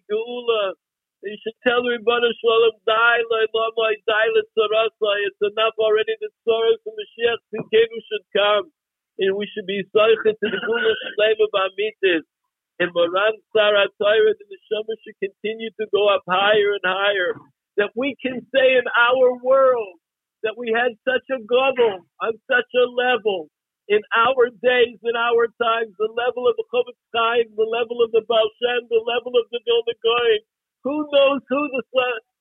Geula. 0.06 0.78
He 1.24 1.34
should 1.42 1.56
tell 1.66 1.82
Ribbana 1.82 2.30
Shalom, 2.40 2.76
die, 2.86 3.22
lai 3.30 3.46
lamai, 3.50 3.94
die. 4.06 4.30
It's 4.36 5.42
enough 5.42 5.76
already 5.78 6.14
that 6.20 6.32
Soros 6.46 6.80
and 6.84 6.96
Mashiach 6.96 7.40
Tzidkenu 7.52 7.98
should 8.08 8.26
come. 8.36 8.70
And 9.18 9.36
we 9.36 9.48
should 9.48 9.66
be 9.66 9.82
zeichet 9.96 10.36
to 10.36 10.46
the 10.48 10.60
Geula 10.60 10.92
Shalem 10.92 11.38
of 11.40 11.52
Amitis. 11.56 12.24
And 12.78 12.92
Moran 12.92 13.32
Sar 13.56 13.72
HaTorah 13.72 14.36
the 14.36 14.58
Shema 14.68 14.94
should 15.02 15.16
continue 15.18 15.70
to 15.80 15.86
go 15.92 16.12
up 16.12 16.22
higher 16.28 16.76
and 16.76 16.84
higher. 16.84 17.32
That 17.78 17.90
we 17.96 18.16
can 18.20 18.44
say 18.54 18.76
in 18.76 18.84
our 18.92 19.36
world 19.42 19.96
that 20.42 20.56
we 20.56 20.72
had 20.72 20.92
such 21.08 21.24
a 21.32 21.40
global 21.42 22.04
on 22.20 22.32
such 22.46 22.70
a 22.76 22.86
level 22.86 23.48
in 23.88 24.02
our 24.14 24.50
days, 24.62 24.98
in 25.02 25.16
our 25.16 25.46
times, 25.62 25.94
the 25.98 26.10
level 26.10 26.50
of 26.50 26.58
the 26.58 26.66
Chofetz 26.70 26.98
Chaim, 27.14 27.46
the 27.54 27.70
level 27.70 28.02
of 28.02 28.10
the 28.12 28.22
Baal 28.26 28.50
Shem, 28.58 28.86
the 28.90 29.02
level 29.02 29.32
of 29.38 29.46
the 29.50 29.60
Vilna 29.64 29.94
Gaon. 30.02 30.40
Who 30.86 31.08
knows 31.12 31.40
who 31.48 31.68
the 31.74 31.82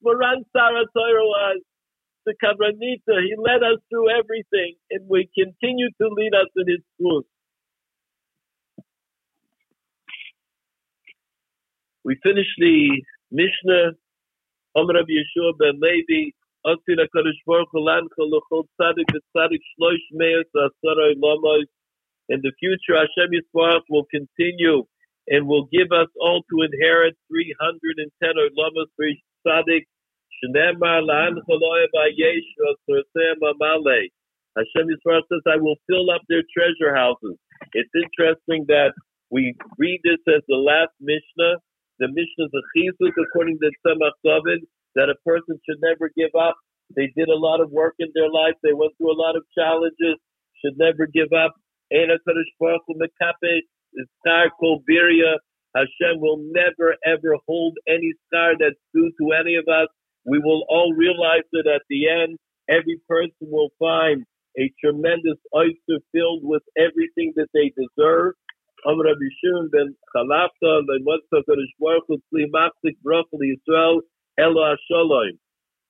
Moran 0.03 0.45
Sar 0.53 0.69
HaTorah 0.73 1.25
was? 1.33 1.61
The 2.27 2.35
Kabranita. 2.43 3.25
He 3.25 3.33
led 3.41 3.63
us 3.63 3.81
through 3.89 4.11
everything, 4.11 4.75
and 4.91 5.09
we 5.09 5.27
continue 5.33 5.89
to 5.99 6.07
lead 6.13 6.35
us 6.35 6.45
in 6.55 6.67
his 6.67 6.83
truth. 7.01 7.25
We 12.03 12.19
finished 12.21 12.53
the 12.59 13.01
Mishnah, 13.31 13.97
Omer 14.75 14.93
Rabbi 14.93 15.17
Yeshua 15.17 15.57
ben 15.57 15.81
Levi, 15.81 16.29
Otzir 16.67 17.01
HaKadosh 17.01 17.41
Baruch 17.47 17.69
Hu 17.71 17.79
Lancha 17.79 18.19
L'chol 18.19 18.65
Tzadik 18.79 19.09
V'Tzadik 19.09 19.61
Shlosh 19.73 20.05
Meos 20.11 20.45
V'Asaroi 20.55 21.15
Lamos. 21.17 21.65
In 22.29 22.41
the 22.43 22.51
future, 22.59 22.93
Hashem 22.93 23.31
Yisbarach 23.33 23.81
will 23.89 24.05
continue 24.11 24.85
and 25.27 25.47
will 25.47 25.65
give 25.71 25.89
us 25.91 26.09
all 26.21 26.41
to 26.49 26.55
inherit 26.61 27.15
310 27.29 28.11
Olamos 28.21 28.89
for 28.95 29.05
each 29.05 29.21
Tzadik. 29.45 29.85
Shnemar 30.43 31.01
La'ancha 31.01 31.47
Lo'ev 31.47 31.91
Ayesh 31.95 32.49
V'Asaroseh 32.59 33.39
Mamale. 33.41 34.11
Hashem 34.57 34.87
Yisbarach 34.87 35.27
says, 35.31 35.41
I 35.47 35.57
will 35.57 35.75
fill 35.87 36.11
up 36.11 36.21
their 36.29 36.43
treasure 36.53 36.95
houses. 36.95 37.35
It's 37.73 37.91
interesting 37.95 38.65
that 38.67 38.93
we 39.31 39.55
read 39.77 39.99
this 40.03 40.21
as 40.27 40.43
the 40.47 40.55
last 40.55 40.91
Mishnah. 41.01 41.59
The 41.99 42.07
Mishnah 42.07 42.45
is 42.47 42.55
a 42.55 42.63
chizuk 42.75 43.15
according 43.19 43.59
to 43.59 43.71
Tzemach 43.83 44.15
David 44.23 44.67
that 44.95 45.09
a 45.09 45.15
person 45.25 45.59
should 45.67 45.79
never 45.81 46.11
give 46.15 46.31
up. 46.39 46.55
They 46.95 47.11
did 47.15 47.29
a 47.29 47.35
lot 47.35 47.59
of 47.61 47.71
work 47.71 47.95
in 47.99 48.09
their 48.13 48.29
life. 48.29 48.55
They 48.63 48.73
went 48.73 48.93
through 48.97 49.11
a 49.11 49.19
lot 49.19 49.35
of 49.35 49.43
challenges. 49.57 50.19
Should 50.63 50.77
never 50.77 51.07
give 51.07 51.33
up. 51.33 51.55
Eina 51.91 52.15
Kadosh 52.27 52.51
Baruch 52.59 52.83
Hu 52.87 52.95
Kol 54.59 54.81
Biria. 54.89 55.35
Hashem 55.75 56.19
will 56.21 56.39
never 56.51 56.95
ever 57.05 57.37
hold 57.47 57.77
any 57.87 58.13
star 58.27 58.53
that's 58.59 58.79
due 58.93 59.11
to 59.19 59.31
any 59.33 59.55
of 59.55 59.67
us. 59.67 59.87
We 60.25 60.39
will 60.39 60.65
all 60.69 60.93
realize 60.93 61.43
that 61.53 61.67
at 61.67 61.81
the 61.89 62.09
end, 62.09 62.37
every 62.69 62.99
person 63.09 63.49
will 63.51 63.69
find 63.79 64.23
a 64.57 64.71
tremendous 64.83 65.37
oyster 65.55 65.99
filled 66.13 66.43
with 66.43 66.63
everything 66.77 67.33
that 67.35 67.49
they 67.53 67.73
deserve. 67.75 68.33
Am 68.87 69.01
Rabbi 69.01 69.29
ben 69.71 69.95
Chalafta 70.15 70.81
ben 70.87 71.03
Motzah 71.05 71.43
Kadosh 71.49 71.75
Baruch 71.79 72.05
Hu 72.07 72.17
Tzli 72.33 72.45
Hu 72.51 73.39
Yisrael 73.41 73.99
Elo 74.39 74.75
Hashalom. 74.75 75.39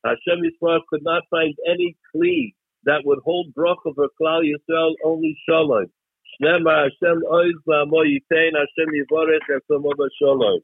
Hashem 0.06 0.40
Yisrael 0.44 0.82
could 0.90 1.03
not 1.03 1.23
find 1.30 1.53
any 1.69 1.95
kli 2.15 2.53
that 2.86 3.02
would 3.06 3.19
hold 3.23 3.53
bracha 3.57 3.94
for 3.95 4.07
Klal 4.22 4.44
Yisrael, 4.44 4.94
only 5.03 5.36
Shalom. 5.48 5.88
Shnema 6.34 6.90
Hashem 6.90 7.24
Oiz 7.32 7.54
V'amo 7.68 8.04
Yitain 8.04 8.54
Hashem 8.54 8.90
Yivorech 8.94 9.48
Esamod 9.50 10.10
Shalom. 10.20 10.62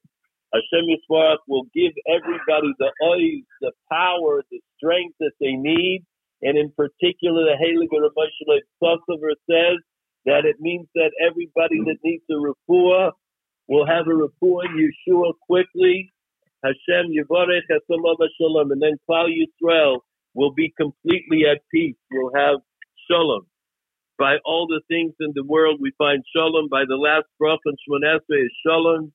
Hashem 0.53 0.85
Yisrael 0.89 1.37
will 1.47 1.65
give 1.73 1.93
everybody 2.07 2.73
the 2.79 2.91
oiz, 3.03 3.43
the 3.61 3.71
power, 3.91 4.43
the 4.51 4.59
strength 4.77 5.15
that 5.19 5.31
they 5.39 5.53
need, 5.53 6.03
and 6.41 6.57
in 6.57 6.71
particular, 6.75 7.45
the 7.45 7.55
Heilige 7.61 8.01
Rav 8.01 8.61
Kosover 8.83 9.31
says 9.49 9.79
that 10.25 10.45
it 10.45 10.57
means 10.59 10.87
that 10.95 11.11
everybody 11.21 11.79
that 11.85 11.97
needs 12.03 12.23
a 12.29 12.33
refuah 12.33 13.11
will 13.67 13.85
have 13.85 14.07
a 14.07 14.11
refuah 14.11 14.65
in 14.65 14.91
Yeshua 14.91 15.33
quickly, 15.47 16.11
Hashem 16.63 17.11
Yivarech 17.11 17.61
Hashem 17.69 18.03
Shalom, 18.37 18.71
and 18.71 18.81
then 18.81 18.97
Klal 19.09 19.29
Yisrael 19.29 19.99
will 20.33 20.53
be 20.53 20.73
completely 20.77 21.45
at 21.49 21.61
peace. 21.71 21.95
We'll 22.11 22.33
have 22.35 22.59
Shalom. 23.09 23.47
By 24.21 24.37
all 24.45 24.67
the 24.67 24.81
things 24.87 25.13
in 25.19 25.31
the 25.33 25.43
world, 25.43 25.79
we 25.81 25.91
find 25.97 26.23
Shalom. 26.31 26.69
By 26.69 26.83
the 26.87 26.95
last 26.95 27.25
bracha 27.41 27.57
in 27.65 27.75
Shemon 27.81 28.19
is 28.29 28.51
Shalom. 28.63 29.11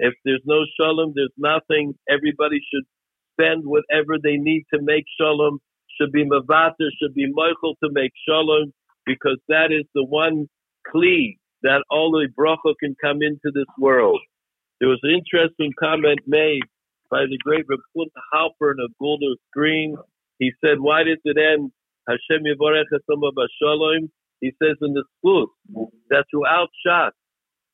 If 0.00 0.14
there's 0.24 0.42
no 0.46 0.64
Shalom, 0.74 1.12
there's 1.14 1.38
nothing. 1.38 1.94
Everybody 2.10 2.58
should 2.68 2.82
spend 3.34 3.62
whatever 3.64 4.18
they 4.20 4.36
need 4.36 4.64
to 4.74 4.82
make 4.82 5.04
Shalom. 5.16 5.60
Should 5.96 6.10
be 6.10 6.24
Mavater, 6.24 6.90
should 7.00 7.14
be 7.14 7.30
Michael 7.32 7.76
to 7.84 7.90
make 7.92 8.10
Shalom, 8.28 8.72
because 9.06 9.38
that 9.48 9.70
is 9.70 9.84
the 9.94 10.04
one 10.04 10.48
kli 10.92 11.36
that 11.62 11.84
all 11.88 12.10
the 12.10 12.26
bracha 12.36 12.74
can 12.82 12.96
come 13.00 13.22
into 13.22 13.52
this 13.54 13.70
world. 13.78 14.18
There 14.80 14.88
was 14.88 14.98
an 15.04 15.10
interesting 15.10 15.72
comment 15.78 16.18
made 16.26 16.62
by 17.12 17.26
the 17.30 17.38
great 17.44 17.64
Rav 17.68 18.08
Halpern 18.34 18.82
of 18.84 18.90
Golders 18.98 19.38
Green. 19.52 19.96
He 20.40 20.50
said, 20.64 20.80
why 20.80 21.04
does 21.04 21.18
it 21.22 21.38
end 21.38 21.70
Hashem 22.08 22.42
Yivarech 22.42 22.86
Shalom? 23.62 24.10
He 24.40 24.52
says 24.62 24.76
in 24.82 24.94
the 24.94 25.04
schools 25.18 25.50
that 26.10 26.24
throughout 26.30 26.68
Shas, 26.86 27.10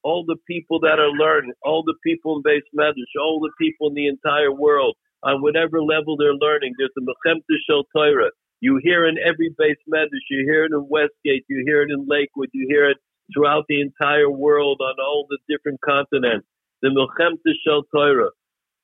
all 0.02 0.24
the 0.26 0.36
people 0.46 0.80
that 0.80 0.98
are 0.98 1.10
learning, 1.10 1.52
all 1.62 1.82
the 1.82 1.96
people 2.04 2.36
in 2.36 2.42
beis 2.42 2.62
medrash, 2.78 3.20
all 3.20 3.40
the 3.40 3.52
people 3.58 3.88
in 3.88 3.94
the 3.94 4.06
entire 4.06 4.52
world, 4.52 4.96
on 5.22 5.42
whatever 5.42 5.82
level 5.82 6.16
they're 6.16 6.34
learning, 6.34 6.74
there's 6.78 6.92
a 6.98 7.00
Mechemta 7.00 7.56
Shel 7.68 7.84
Torah. 7.96 8.30
You 8.60 8.80
hear 8.82 9.06
in 9.06 9.16
every 9.18 9.50
beis 9.60 9.80
medrash, 9.92 10.28
you 10.30 10.44
hear 10.46 10.64
it 10.64 10.72
in 10.72 10.86
Westgate, 10.88 11.44
you 11.48 11.62
hear 11.66 11.82
it 11.82 11.90
in 11.90 12.06
Lakewood, 12.08 12.50
you 12.52 12.66
hear 12.68 12.90
it 12.90 12.98
throughout 13.32 13.64
the 13.68 13.80
entire 13.80 14.30
world 14.30 14.80
on 14.82 14.94
all 15.00 15.26
the 15.28 15.38
different 15.48 15.80
continents. 15.80 16.46
The 16.82 16.90
Mechemta 16.90 17.52
Shel 17.66 17.84
Torah 17.94 18.30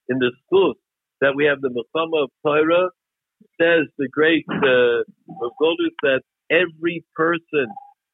in 0.09 0.19
the 0.19 0.32
schools 0.47 0.77
that 1.20 1.35
we 1.36 1.44
have 1.44 1.61
the 1.61 1.70
Muhammad 1.70 2.24
of 2.24 2.31
Torah 2.44 2.89
says 3.61 3.86
the 3.98 4.09
great 4.11 4.44
uh, 4.51 5.05
Rav 5.28 5.52
Golders 5.59 5.93
that 6.02 6.23
every 6.51 7.05
person 7.16 7.66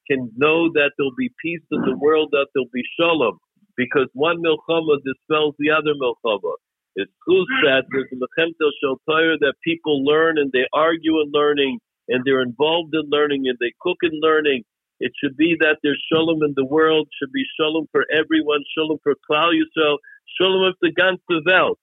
can 0.09 0.31
know 0.37 0.71
that 0.73 0.93
there'll 0.97 1.19
be 1.19 1.31
peace 1.43 1.63
in 1.71 1.81
the 1.83 1.97
world, 1.97 2.29
that 2.33 2.47
there'll 2.55 2.71
be 2.73 2.85
shalom, 2.99 3.39
because 3.77 4.09
one 4.15 4.39
milchama 4.43 4.99
dispels 5.05 5.55
the 5.59 5.71
other 5.71 5.95
milchama. 6.01 6.55
It's 6.95 7.13
true 7.29 7.45
that 7.65 7.85
there's 7.91 8.09
a 8.13 8.17
mechemtel 8.17 8.71
shel 8.81 8.97
that 9.07 9.55
people 9.63 10.05
learn 10.05 10.39
and 10.39 10.51
they 10.53 10.67
argue 10.73 11.21
in 11.21 11.31
learning 11.33 11.79
and 12.09 12.23
they're 12.25 12.41
involved 12.41 12.95
in 12.95 13.11
learning 13.11 13.45
and 13.47 13.59
they 13.61 13.73
cook 13.83 13.99
in 14.03 14.13
learning. 14.23 14.65
It 14.99 15.13
should 15.23 15.37
be 15.37 15.57
that 15.61 15.77
there's 15.83 16.03
shalom 16.11 16.43
in 16.43 16.55
the 16.57 16.65
world, 16.65 17.09
should 17.19 17.33
be 17.33 17.45
shalom 17.61 17.87
for 17.93 18.07
everyone, 18.11 18.61
shalom 18.77 18.99
for 19.03 19.15
Klal 19.31 19.53
Yisrael, 19.53 19.99
shalom 20.39 20.69
of 20.69 20.75
the 20.81 20.91
ganze 20.93 21.43
Welt. 21.45 21.79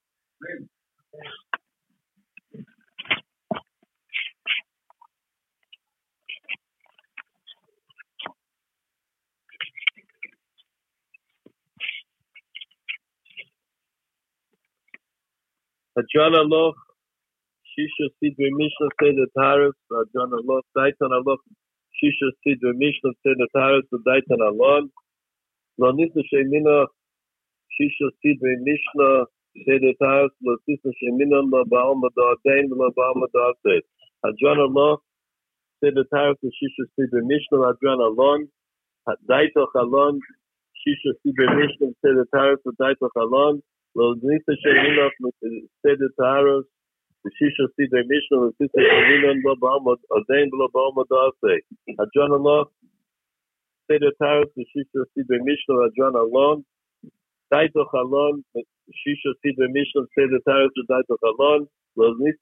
Hadran 15.95 16.33
Aloch, 16.33 16.73
Shisha 17.69 18.09
Sidre 18.19 18.49
Mishnah 18.57 18.89
Seder 18.99 19.27
Taras, 19.37 19.73
Hadran 19.91 20.31
Aloch, 20.33 20.63
Daitan 20.75 21.13
Aloch, 21.13 21.37
Shisha 22.01 22.31
Sidre 22.41 22.73
Mishnah 22.73 23.11
Seder 23.21 23.45
Taras, 23.53 23.83
Daitan 23.93 24.41
Alon, 24.41 24.89
Lo 25.77 25.91
Nisa 25.91 26.21
Shemina, 26.33 26.87
Shisha 27.77 28.09
Sidre 28.25 28.57
Mishnah 28.65 29.25
Seder 29.67 29.93
Taras, 30.01 30.31
Lo 30.41 30.57
Nisa 30.67 30.89
Shemina, 30.97 31.45
Lo 31.45 31.63
Ba'alma 31.65 32.09
Da'adein, 32.17 32.69
Lo 32.69 32.89
Ba'alma 32.97 33.27
Da'ased. 33.35 33.81
Hadran 34.25 34.65
Aloch, 34.65 34.97
Seder 35.79 36.05
Taras, 36.11 36.37
Shisha 36.43 36.85
Sidre 36.95 37.21
Mishnah, 37.21 37.69
Hadran 37.69 38.01
Alon, 38.01 38.47
Daitoch 39.29 39.75
Alon, 39.75 40.19
Shisha 40.81 41.13
Sidre 41.21 41.55
Mishnah 41.55 41.93
Seder 42.03 42.25
Taras, 42.33 42.57
Daitoch 42.81 43.13
Alon, 43.15 43.61
lo 43.97 44.05
nit 44.23 44.43
ze 44.47 44.55
shmin 44.63 44.99
op 45.07 45.13
mit 45.23 45.35
sed 45.83 46.01
taros 46.21 46.65
de 47.23 47.29
shish 47.37 47.59
shtit 47.69 47.89
de 47.95 48.01
mishn 48.11 48.35
un 48.39 48.51
sit 48.57 48.71
ze 48.75 48.81
shmin 48.89 49.23
un 49.31 49.41
ba 49.45 49.53
ba 49.63 49.73
mod 49.87 49.99
a 50.17 50.19
dein 50.29 50.49
blo 50.53 50.67
ba 50.75 50.83
mod 50.97 51.11
a 51.23 51.25
se 51.41 51.55
a 52.03 52.05
jon 52.15 52.31
a 52.37 52.41
lo 52.47 52.57
sed 53.87 54.03
taros 54.21 54.49
de 54.57 54.63
shish 54.71 54.89
shtit 54.95 55.27
de 55.33 55.39
mishn 55.49 55.71
a 55.87 55.89
jon 55.99 56.15
a 56.23 56.25
lo 56.35 56.47
dai 57.51 57.67
to 57.75 57.83
khalon 57.93 58.43
de 58.53 58.61
shish 59.01 59.23
shtit 59.29 59.55
de 59.61 59.67
mishn 59.77 60.07
sed 60.15 60.31
taros 60.49 60.71
de 60.77 60.83
dai 60.91 61.03
to 61.09 61.15
khalon 61.23 61.61
lo 61.97 62.07
nit 62.23 62.37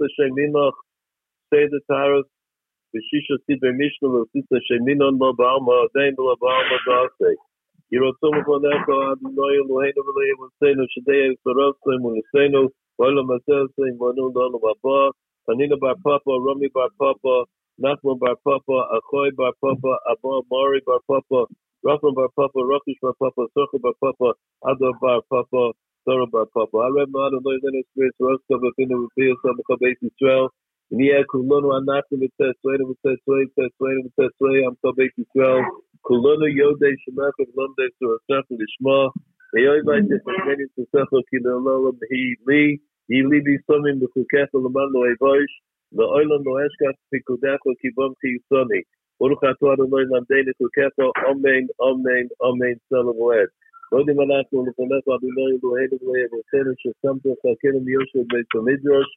Yirotzum 7.91 8.35
Foneko, 8.47 8.95
Adonai 9.11 9.55
Eloheinu 9.59 10.01
V'leim 10.07 10.37
V'seinu, 10.39 10.85
Shadei 10.93 11.35
Yisrosim, 11.35 11.99
V'leseinu, 11.99 12.69
V'olam 12.97 13.27
Asesim, 13.35 13.97
V'onu 13.99 14.31
L'olam 14.31 14.63
Haba, 14.63 15.11
Hanina 15.49 15.77
Bar 15.77 15.95
Papa, 16.01 16.31
Rami 16.39 16.69
Bar 16.73 16.87
Papa, 16.97 17.43
Nachman 17.83 18.17
Bar 18.17 18.37
Papa, 18.45 18.87
Achoy 18.95 19.35
Bar 19.35 19.51
Papa, 19.59 19.97
Abba 20.09 20.39
Mari 20.49 20.79
Bar 20.87 20.99
Papa, 21.05 21.45
Rachman 21.85 22.15
Bar 22.15 22.29
Papa, 22.33 22.59
Rakish 22.59 22.95
Bar 23.01 23.11
Papa, 23.19 23.47
Socha 23.57 23.81
Bar 23.81 23.93
Papa, 23.99 24.35
Adar 24.63 24.93
Bar 25.01 25.19
Papa, 25.29 25.73
Torah 26.07 26.27
Bar 26.27 26.45
Papa. 26.53 26.77
I 26.77 26.89
read 26.95 27.09
my 27.11 27.27
Adonai 27.27 27.59
Lena 27.61 27.83
Spirit, 27.91 28.15
Roska 28.21 28.55
V'finu 28.55 29.03
V'fil, 29.03 29.35
Samachah 29.43 29.77
Beis 29.83 29.99
Yisrael, 29.99 30.47
Nia 30.91 31.25
Kulonu 31.25 31.75
Anachim 31.75 32.23
V'tzeh 32.23 32.53
Tzveinu 32.63 32.87
V'tzeh 32.87 33.17
Tzvei, 33.27 33.99
V'tzeh 33.99 34.29
Tzvei, 34.39 34.65
Am 34.65 34.77
Kol 34.81 34.93
Beis 34.93 35.11
Yisrael, 35.19 35.65
Kulonu 36.06 36.48
Yodei 36.58 36.94
Shemach 37.02 37.36
V'lomdei 37.40 37.88
Surasach 37.98 38.46
V'lishma, 38.50 39.10
Eyoy 39.56 39.80
Vayte 39.82 40.16
V'cheni 40.24 40.66
Tzesecho 40.74 41.22
Ki 41.30 41.38
Le'olam 41.44 41.98
Hi 42.10 42.22
Li, 42.46 42.80
Hi 43.10 43.22
Li 43.30 43.40
B'Yisomim 43.46 44.00
V'chukecha 44.00 44.54
L'man 44.54 44.92
Lo 44.92 45.04
Evoish, 45.12 45.54
Le'olam 45.94 46.44
Lo 46.44 46.58
Eshkach 46.66 46.98
Pikudecho 47.12 47.74
Ki 47.80 47.90
Bom 47.96 48.14
Ki 48.20 48.38
Yisoni. 48.38 48.82
Baruch 49.18 49.42
Ato 49.44 49.72
Adonai 49.72 50.04
Lamdeinu 50.12 50.52
Chukecho, 50.60 51.10
Amen, 51.28 51.68
Amen, 51.80 52.28
Amen, 52.42 52.76
Shalom 52.88 53.16
Oed. 53.18 53.48
קודם 53.90 54.20
אנחנו 54.20 54.66
לפניך 54.66 55.04
אדוני 55.14 55.46
אלוהינו 55.46 55.96
ואלוהינו 56.02 56.72
ששמת 56.80 57.22
חלקנו 57.42 57.80
מיושב 57.86 58.24
בית 58.32 58.50
המדרש 58.54 59.08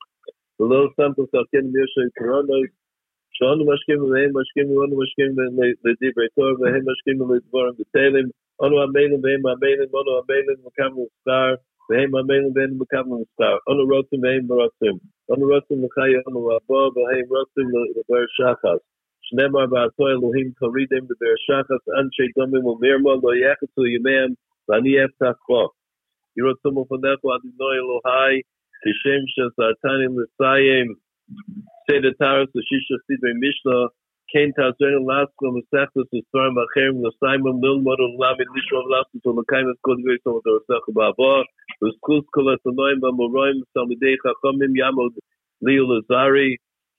ולא 0.59 0.79
שמת 0.95 1.17
חלקנו 1.31 1.69
מיושב 1.73 2.07
קרונוס 2.19 2.71
שאנו 3.35 3.63
משקיעים 3.71 4.03
והם 4.03 4.31
משקיעים 4.37 4.69
ואנו 4.77 4.95
משקיעים 5.01 5.31
לדברי 5.85 6.27
תור 6.35 6.53
והם 6.59 6.83
משקיעים 6.89 7.19
לדברים 7.31 7.73
בטלים 7.79 8.27
אנו 8.63 8.75
עמנו 8.83 9.15
והם 9.23 9.41
עמנו 9.51 9.83
אנו 9.99 10.11
עמנו 10.19 10.51
מקמנו 10.65 11.05
סטאר 11.21 11.53
והם 11.89 12.15
עמנו 12.19 12.49
והם 12.55 12.71
מקמנו 12.81 13.23
סטאר 13.33 13.57
אנו 13.69 13.83
רוצים 13.93 14.19
והם 14.23 14.45
רוצים 14.61 14.95
אנו 15.31 15.45
רוצים 15.53 15.77
לחיי 15.85 16.13
אנו 16.27 16.39
הבא 16.55 16.83
והם 16.95 17.27
רוצים 17.35 17.67
לדבר 17.73 18.23
שחס 18.37 18.81
שנאמר 19.25 19.65
בעתו 19.71 20.03
אלוהים 20.07 20.47
תורידם 20.59 21.03
בבאר 21.09 21.37
שחס 21.45 21.83
אנשי 21.99 22.27
דומים 22.37 22.65
ומרמה 22.65 23.13
לא 23.23 23.31
יחצו 23.43 23.85
ימיהם 23.85 24.31
ואני 24.69 25.05
אפתח 25.05 25.37
בו. 25.47 25.63
ירצום 26.37 26.73
לפניך 26.81 27.19
אדוני 27.35 27.75
אלוהי, 27.79 28.35
כשם 28.81 29.21
שסרטנים 29.33 30.11
לסיים, 30.19 30.87
סדר 31.85 32.11
תרס 32.19 32.49
ושישה 32.55 32.95
סדרי 33.05 33.33
משנה, 33.43 33.79
כן 34.31 34.47
תעזרנו 34.55 35.01
לעצמו 35.09 35.47
מסכתות 35.57 36.07
וספרים 36.13 36.55
אחרים, 36.65 36.93
לסיימם 37.05 37.57
ללמוד 37.63 37.99
ולמד 37.99 38.49
לשאול 38.55 38.85
לעשות 38.91 39.21
ולקיים 39.27 39.67
את 39.71 39.79
כל 39.85 39.95
דברי 39.99 40.17
תורת 40.23 40.45
הרסך 40.47 40.83
בעבר, 40.95 41.41
וסקוס 41.81 42.25
כל 42.35 42.45
התנועים 42.53 42.97
והמורים 43.03 43.55
ותלמידי 43.61 44.13
חכמים 44.23 44.75
יעמוד 44.75 45.13
לי 45.65 45.75
ולזרי, 45.81 46.51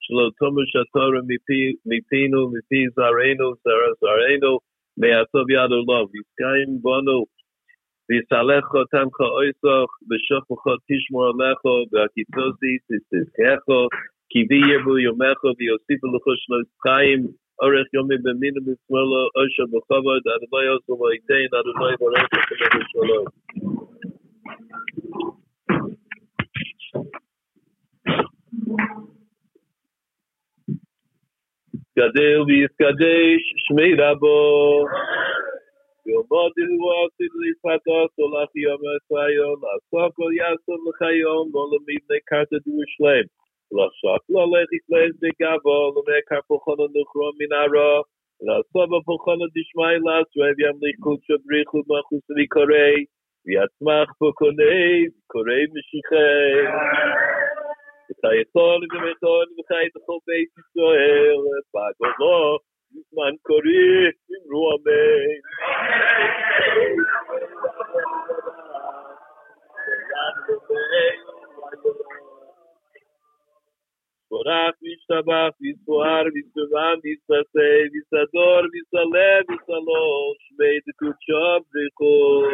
שלא 0.04 0.26
תומש 0.38 0.70
התורה 0.76 1.20
מפינו, 1.90 2.40
מפי 2.54 2.82
זרענו, 2.96 3.48
זרענו, 4.00 4.52
מהטוב 5.00 5.50
יד 5.50 5.70
אלוהים, 5.78 6.06
ויסקיים 6.10 6.70
בנו 6.84 7.20
ויסלח 8.10 8.66
אותם 8.74 9.06
כאויסוך, 9.16 9.88
ושופך 10.08 10.62
תשמור 10.88 11.26
עליך, 11.30 11.60
והקיצוזי 11.92 12.74
תזכך, 13.10 13.62
כי 14.29 14.39
ויהיה 14.49 14.79
בו 14.83 14.97
יומך 14.97 15.39
ויוסיפו 15.57 16.07
לך 16.15 16.25
שנות 16.43 16.67
חיים, 16.83 17.19
אורך 17.61 17.87
יומי 17.93 18.17
במינו 18.23 18.61
בשמאלו, 18.65 19.21
עושר 19.35 19.65
בכבוד, 19.71 20.23
אדוני 20.35 20.67
עושה 20.73 20.93
ויתן, 20.93 21.49
אדוני 21.59 21.95
בורך 21.99 22.27
לכם 22.33 22.55
ובשלום. 22.75 23.25
גדל 31.97 32.41
ויתקדש 32.47 33.41
שמי 33.65 33.93
רבו 34.01 34.85
יומוד 36.05 36.51
אלוהסי 36.59 37.27
לפתח 37.41 38.09
הולך 38.15 38.49
יום 38.55 38.81
הסיון 38.89 39.57
לעסוק 39.63 40.13
על 40.19 40.33
יסון 40.33 40.79
לחיום 40.87 41.51
נקרת 42.15 42.51
נקטת 42.51 42.63
שלם. 42.87 43.44
דורשלם. 43.72 43.90
לשוק 43.90 44.22
לא 44.30 44.44
לחיסלס 44.52 45.14
בגבו, 45.22 45.78
למקר 45.96 46.40
פוחונו 46.48 46.86
נוכרו 46.94 47.30
מן 47.38 47.52
הרע, 47.60 48.02
לעשות 48.46 48.88
בפוחונו 48.92 49.46
דשמי 49.56 49.94
לעשרב 50.04 50.56
ימליכות 50.64 51.20
שבריחו 51.26 51.78
מחוס 51.78 52.26
וקורא, 52.36 52.90
ויצמח 53.46 54.08
פוקוני, 54.18 55.06
קורא 55.32 55.60
משיחי. 55.74 56.52
וחייכון 58.10 58.80
ומתון 58.92 59.46
וחי 59.56 59.86
בכל 59.94 60.18
בית 60.26 60.50
ישראל, 60.60 61.40
בגולו, 61.74 62.58
זמן 63.10 63.34
קורי, 63.42 64.10
אמרו 64.46 64.70
אמן. 64.72 65.40
Korach 74.35 74.75
Mishtabach 74.83 75.55
Vispoar 75.63 76.25
Vispavan 76.35 76.97
Vispasei 77.05 77.87
Visador 77.93 78.63
Visale 78.73 79.43
Visalosh 79.47 80.45
Mei 80.59 80.81
Dekuchab 80.83 81.63
Dekor 81.71 82.51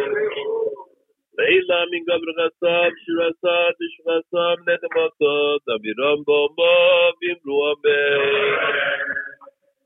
Leila 1.40 1.80
min 1.90 2.06
gabr 2.06 2.30
gasab 2.38 2.92
shirasad 3.02 3.82
shirasam 3.94 4.58
nedemasad 4.68 5.74
aviram 5.74 6.24
bomba 6.24 6.74
vimruam 7.18 7.82
be 7.82 7.98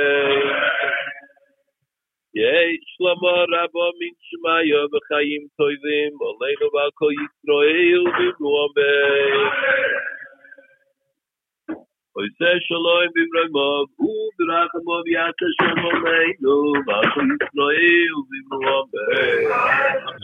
יהי 2.34 2.76
שלמה 2.86 3.36
רבו 3.52 3.90
מן 3.98 4.14
שמעיה 4.20 4.84
וחיים 4.93 5.43
טובים 5.56 6.12
עלינו 6.28 6.66
ועל 6.72 6.90
כל 6.94 7.12
ישראל 7.12 8.02
ואמרו 8.06 8.68
All 12.18 12.23
right. 12.23 12.61
shalom 12.68 13.10
bimramav, 13.15 13.85
u 13.99 14.31
berachamav 14.41 15.03
yata. 15.06 15.48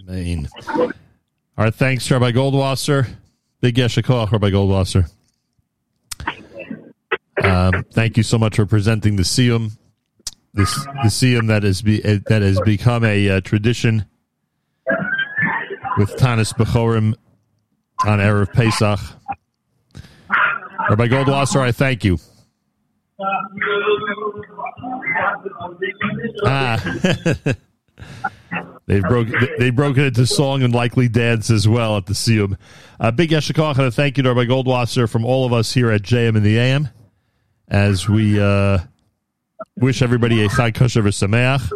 Amen. 0.10 0.50
Our 1.56 1.70
thanks, 1.70 2.10
Rabbi 2.10 2.32
Goldwasser. 2.32 3.08
Big 3.62 3.76
Yeshikoch, 3.76 4.32
Rabbi 4.32 4.50
Goldwasser. 4.50 5.08
Um, 7.44 7.84
thank 7.92 8.18
you 8.18 8.24
so 8.24 8.40
much 8.40 8.56
for 8.56 8.66
presenting 8.66 9.16
the 9.16 9.24
Siyum, 9.24 9.78
the 10.56 10.64
Siyum 11.06 11.48
that 11.50 11.64
is 11.64 11.84
be, 11.84 12.00
that 12.02 12.42
has 12.42 12.60
become 12.62 13.04
a 13.04 13.30
uh, 13.30 13.42
tradition 13.42 14.06
with 15.98 16.10
Tanis 16.16 16.54
Bechorim 16.54 17.14
on 18.04 18.18
Erev 18.18 18.52
Pesach. 18.52 19.00
Rabbi 20.90 21.08
Goldwasser, 21.08 21.62
I 21.62 21.72
thank 21.72 22.04
you. 22.04 22.18
Ah. 26.46 26.82
They've 28.86 29.02
broken 29.02 29.48
they've 29.60 29.76
broken 29.76 30.04
into 30.04 30.26
song 30.26 30.62
and 30.62 30.74
likely 30.74 31.08
dance 31.08 31.50
as 31.50 31.68
well 31.68 31.96
at 31.96 32.06
the 32.06 32.14
Siyum. 32.14 32.58
Uh, 33.00 33.12
big 33.12 33.30
Yeshikoch 33.30 33.78
and 33.78 33.88
a 33.88 33.92
thank 33.92 34.18
you 34.18 34.24
to 34.24 34.34
Rabbi 34.34 34.50
Goldwasser 34.50 35.10
from 35.10 35.24
all 35.26 35.46
of 35.46 35.54
us 35.54 35.74
here 35.74 35.90
at 35.90 36.02
JM 36.02 36.36
and 36.36 36.46
the 36.46 36.58
AM 36.58 36.90
as 37.70 38.10
we 38.10 38.42
uh, 38.42 38.80
wish 39.78 40.02
everybody 40.02 40.44
a 40.44 40.50
Chag 40.50 40.76
Kosher 40.76 41.02
V'Sameach. 41.02 41.72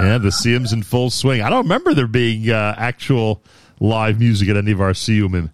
Yeah, 0.00 0.18
the 0.18 0.28
Siyum's 0.28 0.72
in 0.72 0.82
full 0.82 1.10
swing. 1.10 1.42
I 1.42 1.50
don't 1.50 1.64
remember 1.64 1.94
there 1.94 2.06
being 2.06 2.50
uh, 2.50 2.74
actual 2.76 3.42
live 3.80 4.18
music 4.18 4.48
at 4.48 4.56
any 4.56 4.72
of 4.72 4.80
our 4.80 4.92
Siyumim. 4.92 5.52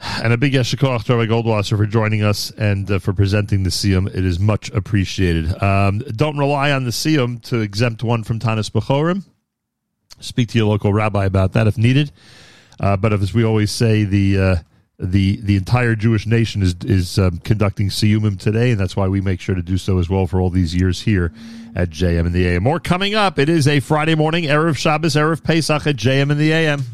And 0.00 0.32
a 0.32 0.38
big 0.38 0.54
yeshikoach 0.54 1.04
to 1.04 1.16
Rabbi 1.16 1.30
Goldwasser 1.30 1.76
for 1.76 1.84
joining 1.84 2.22
us 2.22 2.50
and 2.52 2.90
uh, 2.90 2.98
for 2.98 3.12
presenting 3.12 3.64
the 3.64 3.70
Siyum. 3.70 4.08
It 4.08 4.24
is 4.24 4.38
much 4.38 4.70
appreciated. 4.70 5.62
Um, 5.62 5.98
don't 5.98 6.38
rely 6.38 6.72
on 6.72 6.84
the 6.84 6.90
Siyum 6.90 7.42
to 7.44 7.60
exempt 7.60 8.02
one 8.02 8.24
from 8.24 8.38
Tanis 8.38 8.70
Bechorim. 8.70 9.24
Speak 10.18 10.48
to 10.48 10.58
your 10.58 10.68
local 10.68 10.92
rabbi 10.92 11.26
about 11.26 11.52
that 11.52 11.66
if 11.66 11.76
needed. 11.76 12.12
Uh, 12.78 12.96
but 12.96 13.12
as 13.12 13.34
we 13.34 13.44
always 13.44 13.70
say, 13.70 14.04
the 14.04 14.38
uh, 14.38 14.56
the 15.00 15.36
the 15.40 15.56
entire 15.56 15.94
Jewish 15.94 16.26
nation 16.26 16.62
is 16.62 16.74
is 16.84 17.18
um, 17.18 17.38
conducting 17.38 17.88
Siyumim 17.88 18.38
today, 18.38 18.70
and 18.70 18.78
that's 18.78 18.94
why 18.94 19.08
we 19.08 19.20
make 19.20 19.40
sure 19.40 19.54
to 19.54 19.62
do 19.62 19.78
so 19.78 19.98
as 19.98 20.10
well 20.10 20.26
for 20.26 20.40
all 20.40 20.50
these 20.50 20.74
years 20.74 21.00
here 21.00 21.32
at 21.74 21.88
JM 21.88 22.26
and 22.26 22.32
the 22.32 22.46
AM. 22.46 22.62
More 22.62 22.80
coming 22.80 23.14
up. 23.14 23.38
It 23.38 23.48
is 23.48 23.66
a 23.66 23.80
Friday 23.80 24.14
morning, 24.14 24.44
Erev 24.44 24.76
Shabbos, 24.76 25.14
Erev 25.14 25.42
Pesach 25.42 25.86
at 25.86 25.96
JM 25.96 26.30
and 26.30 26.38
the 26.38 26.52
AM. 26.52 26.84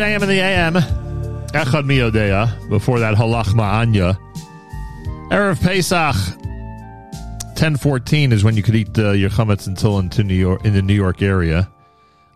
a.m. 0.00 0.22
in 0.22 0.28
the 0.28 0.38
a.m. 0.38 0.74
Echad 1.52 1.84
Mi 1.84 1.98
Yodea. 1.98 2.68
Before 2.68 2.98
that, 3.00 3.14
Ha 3.14 3.24
Lachma 3.24 3.62
Anya. 3.62 4.18
Erev 5.30 5.60
Pesach. 5.62 6.16
1014 7.60 8.32
is 8.32 8.42
when 8.42 8.56
you 8.56 8.62
could 8.62 8.74
eat 8.74 8.98
uh, 8.98 9.10
your 9.10 9.28
chametz 9.30 9.66
until 9.66 9.98
into 9.98 10.24
New 10.24 10.34
York, 10.34 10.64
in 10.64 10.72
the 10.72 10.82
New 10.82 10.94
York 10.94 11.20
area. 11.22 11.70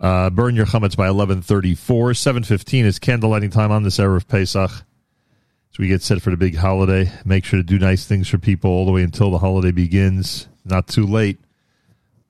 Uh, 0.00 0.28
burn 0.30 0.54
your 0.54 0.66
chametz 0.66 0.96
by 0.96 1.10
1134. 1.10 2.14
715 2.14 2.84
is 2.84 2.98
candlelighting 2.98 3.50
time 3.50 3.70
on 3.70 3.82
this 3.82 3.98
Erev 3.98 4.28
Pesach. 4.28 4.70
So 4.70 5.76
we 5.78 5.88
get 5.88 6.02
set 6.02 6.20
for 6.20 6.30
the 6.30 6.36
big 6.36 6.56
holiday. 6.56 7.10
Make 7.24 7.44
sure 7.44 7.58
to 7.58 7.64
do 7.64 7.78
nice 7.78 8.04
things 8.04 8.28
for 8.28 8.38
people 8.38 8.70
all 8.70 8.84
the 8.84 8.92
way 8.92 9.02
until 9.02 9.30
the 9.30 9.38
holiday 9.38 9.72
begins. 9.72 10.46
Not 10.64 10.88
too 10.88 11.06
late. 11.06 11.38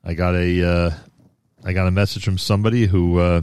I 0.04 0.14
got 0.14 0.34
a 0.34 0.66
uh, 0.66 0.90
I 1.64 1.72
got 1.72 1.86
a 1.86 1.90
message 1.90 2.24
from 2.24 2.38
somebody 2.38 2.86
who 2.86 3.18
uh, 3.18 3.42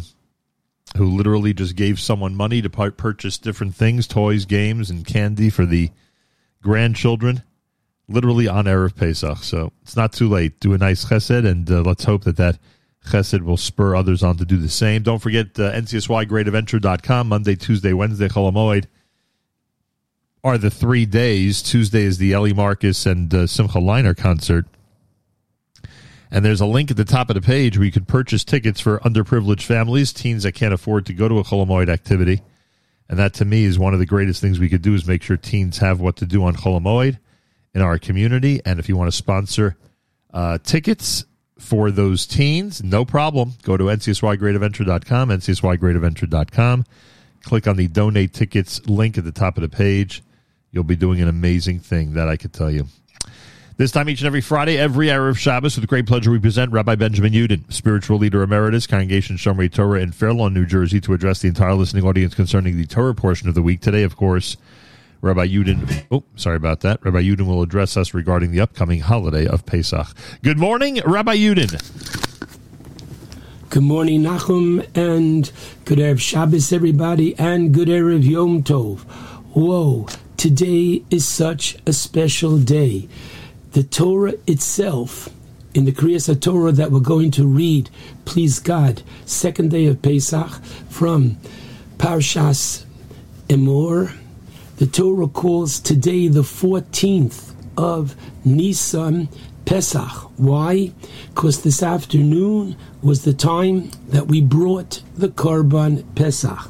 who 0.98 1.06
literally 1.06 1.54
just 1.54 1.76
gave 1.76 2.00
someone 2.00 2.36
money 2.36 2.62
to 2.62 2.70
purchase 2.70 3.38
different 3.38 3.76
things, 3.76 4.08
toys, 4.08 4.46
games, 4.46 4.90
and 4.90 5.06
candy 5.06 5.50
for 5.50 5.66
the 5.66 5.90
grandchildren. 6.62 7.44
Literally 8.08 8.48
on 8.48 8.66
Erev 8.66 8.96
Pesach, 8.96 9.38
so 9.38 9.72
it's 9.84 9.96
not 9.96 10.12
too 10.12 10.28
late. 10.28 10.60
Do 10.60 10.74
a 10.74 10.78
nice 10.78 11.06
chesed, 11.06 11.48
and 11.48 11.70
uh, 11.72 11.82
let's 11.82 12.04
hope 12.04 12.26
that 12.26 12.36
that 12.36 12.60
chesed 13.06 13.42
will 13.42 13.56
spur 13.56 13.96
others 13.96 14.22
on 14.22 14.36
to 14.38 14.46
do 14.46 14.58
the 14.58 14.68
same. 14.68 15.02
Don't 15.02 15.20
forget 15.20 15.58
uh, 15.58 15.72
ncsygreatadventure.com, 15.72 17.28
Monday, 17.30 17.56
Tuesday, 17.56 17.94
Wednesday, 17.94 18.28
Cholamoid 18.28 18.88
are 20.44 20.58
the 20.58 20.72
three 20.72 21.06
days. 21.06 21.62
Tuesday 21.62 22.04
is 22.04 22.18
the 22.18 22.32
Eli 22.32 22.54
Marcus 22.54 23.06
and 23.06 23.34
uh, 23.34 23.48
Simcha 23.48 23.78
Leiner 23.78 24.18
concert. 24.18 24.66
And 26.32 26.46
there's 26.46 26.62
a 26.62 26.66
link 26.66 26.90
at 26.90 26.98
the 26.98 27.04
top 27.04 27.30
of 27.30 27.36
the 27.36 27.42
page 27.42 27.78
where 27.78 27.86
you 27.86 27.92
can 27.92 28.06
purchase 28.06 28.46
tickets 28.46 28.80
for 28.80 29.00
underprivileged 29.00 29.64
families, 29.64 30.14
teens 30.14 30.44
that 30.44 30.54
can't 30.54 30.74
afford 30.74 31.06
to 31.08 31.14
go 31.14 31.28
to 31.28 31.40
a 31.40 31.44
Cholamoid 31.44 31.90
activity. 31.90 32.42
And 33.10 33.20
that 33.20 33.34
to 33.36 33.46
me 33.46 33.66
is 33.66 33.78
one 33.78 33.94
of 33.94 34.00
the 34.00 34.06
greatest 34.06 34.40
things 34.40 34.58
we 34.58 34.70
could 34.70 34.82
do 34.82 34.94
is 34.94 35.06
make 35.06 35.22
sure 35.22 35.36
teens 35.36 35.80
have 35.80 36.00
what 36.00 36.16
to 36.18 36.26
do 36.26 36.46
on 36.46 36.56
Cholamoid 36.56 37.20
in 37.76 37.82
our 37.82 38.00
community. 38.00 38.62
And 38.66 38.80
if 38.80 38.88
you 38.88 38.96
want 38.96 39.12
to 39.12 39.16
sponsor 39.16 39.76
uh, 40.34 40.60
tickets 40.64 41.26
for 41.60 41.92
those 41.92 42.26
teens, 42.26 42.82
no 42.82 43.04
problem. 43.04 43.54
Go 43.64 43.76
to 43.76 43.86
ncsygreatadventure.com, 43.86 45.30
ncsygreatadventure.com. 45.30 46.86
Click 47.44 47.68
on 47.68 47.76
the 47.76 47.88
donate 47.90 48.34
tickets 48.34 48.88
link 48.88 49.18
at 49.18 49.26
the 49.26 49.32
top 49.34 49.58
of 49.58 49.64
the 49.64 49.70
page. 49.70 50.24
You'll 50.72 50.86
be 50.86 50.96
doing 50.96 51.22
an 51.22 51.28
amazing 51.28 51.80
thing, 51.80 52.14
that 52.14 52.30
I 52.30 52.38
could 52.38 52.54
tell 52.54 52.72
you. 52.72 52.88
This 53.78 53.92
time 53.92 54.10
each 54.10 54.20
and 54.20 54.28
every 54.28 54.42
Friday, 54.42 54.78
every 54.78 55.10
hour 55.10 55.30
of 55.30 55.40
Shabbos, 55.40 55.76
with 55.76 55.88
great 55.88 56.06
pleasure, 56.06 56.30
we 56.30 56.40
present 56.40 56.72
Rabbi 56.72 56.96
Benjamin 56.96 57.32
Yudin, 57.32 57.72
spiritual 57.72 58.18
leader 58.18 58.44
emeritus, 58.44 58.86
Congregation 58.86 59.38
Shomrei 59.38 59.72
Torah 59.72 60.02
in 60.02 60.12
Fair 60.12 60.34
Lawn, 60.34 60.54
New 60.54 60.66
Jersey, 60.66 61.00
to 61.02 61.14
address 61.14 61.40
the 61.40 61.48
entire 61.48 61.74
listening 61.74 62.04
audience 62.04 62.36
concerning 62.36 62.78
the 62.78 62.86
Torah 62.86 63.16
portion 63.16 63.48
of 63.48 63.56
the 63.56 63.62
week. 63.62 63.80
Today, 63.80 64.04
of 64.04 64.18
course, 64.18 64.58
Rabbi 65.22 65.48
Yudin, 65.48 66.06
oh, 66.12 66.24
sorry 66.36 66.58
about 66.58 66.82
that. 66.82 67.04
Rabbi 67.04 67.24
Yudin 67.24 67.48
will 67.48 67.64
address 67.64 67.96
us 67.96 68.14
regarding 68.14 68.52
the 68.52 68.60
upcoming 68.60 69.00
holiday 69.00 69.48
of 69.48 69.66
Pesach. 69.66 70.08
Good 70.44 70.60
morning, 70.60 71.00
Rabbi 71.06 71.38
Yudin. 71.38 71.80
Good 73.70 73.84
morning, 73.84 74.24
Nachum, 74.24 74.86
and 74.96 75.50
good 75.86 75.98
Erev 75.98 76.20
Shabbos, 76.20 76.74
everybody, 76.74 77.36
and 77.40 77.74
good 77.74 77.88
Erev 77.88 78.24
Yom 78.24 78.64
Tov. 78.64 79.00
Whoa, 79.54 80.08
today 80.36 81.04
is 81.10 81.26
such 81.26 81.78
a 81.88 81.94
special 81.94 82.60
day. 82.60 83.08
The 83.72 83.84
Torah 83.84 84.34
itself, 84.48 85.30
in 85.74 85.86
the 85.86 85.94
Kriyas 85.94 86.42
Torah 86.42 86.74
that 86.74 86.92
we're 86.92 87.00
going 87.00 87.32
to 87.32 87.48
read, 87.48 87.90
please 88.26 88.60
God, 88.60 89.02
second 89.26 89.72
day 89.72 89.86
of 89.86 90.02
Pesach, 90.02 90.62
from 90.90 91.38
Parshas 91.98 92.84
Emor, 93.48 94.14
the 94.76 94.88
Torah 94.88 95.30
calls 95.30 95.80
today 95.80 96.28
the 96.28 96.42
14th 96.42 97.54
of 97.78 98.14
Nisan 98.44 99.30
Pesach. 99.64 100.30
Why? 100.38 100.92
Because 101.34 101.64
this 101.64 101.82
afternoon 101.82 102.76
was 103.02 103.24
the 103.24 103.34
time 103.34 103.92
that 104.10 104.28
we 104.28 104.42
brought 104.42 105.02
the 105.16 105.30
Korban 105.30 106.04
Pesach. 106.16 106.70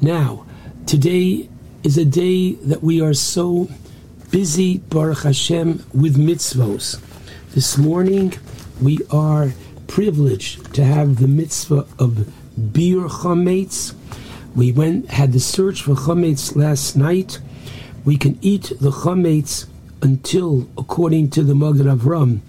Now, 0.00 0.44
today 0.86 1.48
is 1.84 1.96
a 1.96 2.04
day 2.04 2.54
that 2.54 2.82
we 2.82 3.00
are 3.00 3.14
so 3.14 3.68
busy, 4.36 4.76
Baruch 4.76 5.22
Hashem, 5.22 5.82
with 5.94 6.18
mitzvos. 6.18 7.00
This 7.54 7.78
morning, 7.78 8.34
we 8.82 8.98
are 9.10 9.54
privileged 9.86 10.74
to 10.74 10.84
have 10.84 11.16
the 11.16 11.26
mitzvah 11.26 11.86
of 11.98 12.28
Biur 12.60 13.08
Chametz. 13.08 13.94
We 14.54 14.72
went 14.72 15.08
had 15.08 15.32
the 15.32 15.40
search 15.40 15.80
for 15.80 15.94
chametz 15.94 16.54
last 16.54 16.96
night. 16.96 17.38
We 18.04 18.18
can 18.18 18.38
eat 18.42 18.74
the 18.78 18.90
chametz 18.90 19.68
until, 20.02 20.68
according 20.76 21.30
to 21.30 21.42
the 21.42 21.54
Magen 21.54 21.86
Avram, 21.86 22.40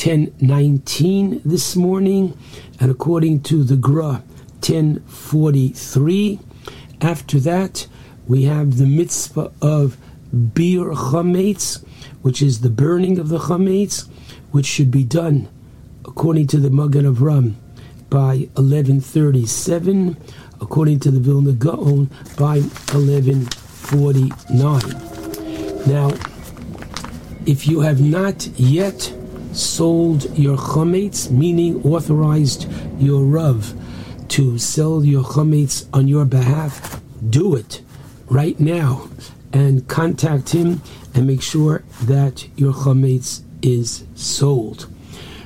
1019 0.00 1.42
this 1.44 1.76
morning, 1.76 2.38
and 2.80 2.90
according 2.90 3.42
to 3.42 3.64
the 3.64 3.76
Gra, 3.76 4.22
1043. 4.62 6.40
After 7.02 7.38
that, 7.40 7.86
we 8.26 8.44
have 8.44 8.78
the 8.78 8.86
mitzvah 8.86 9.52
of 9.60 9.98
Biur 10.34 10.94
Chametz, 10.94 11.84
which 12.22 12.42
is 12.42 12.60
the 12.60 12.70
burning 12.70 13.18
of 13.18 13.28
the 13.28 13.38
chametz, 13.38 14.08
which 14.50 14.66
should 14.66 14.90
be 14.90 15.04
done, 15.04 15.48
according 16.04 16.46
to 16.48 16.58
the 16.58 16.70
Magen 16.70 17.04
Avram, 17.04 17.54
by 18.10 18.48
1137 18.56 20.16
according 20.60 20.98
to 21.00 21.10
the 21.10 21.20
Vilna 21.20 21.52
Gaon, 21.52 22.10
by 22.36 22.60
1149. 22.92 24.80
Now, 25.86 26.10
if 27.46 27.66
you 27.66 27.80
have 27.80 28.00
not 28.00 28.46
yet 28.58 29.14
sold 29.52 30.38
your 30.38 30.56
chametz, 30.56 31.30
meaning 31.30 31.82
authorized 31.84 32.66
your 32.98 33.24
Rav 33.24 33.74
to 34.28 34.58
sell 34.58 35.04
your 35.04 35.24
chametz 35.24 35.86
on 35.92 36.08
your 36.08 36.24
behalf, 36.24 37.00
do 37.30 37.54
it 37.54 37.82
right 38.28 38.58
now 38.60 39.08
and 39.52 39.86
contact 39.88 40.50
him 40.50 40.82
and 41.14 41.26
make 41.26 41.42
sure 41.42 41.82
that 42.02 42.46
your 42.56 42.72
chametz 42.72 43.42
is 43.62 44.04
sold 44.14 44.86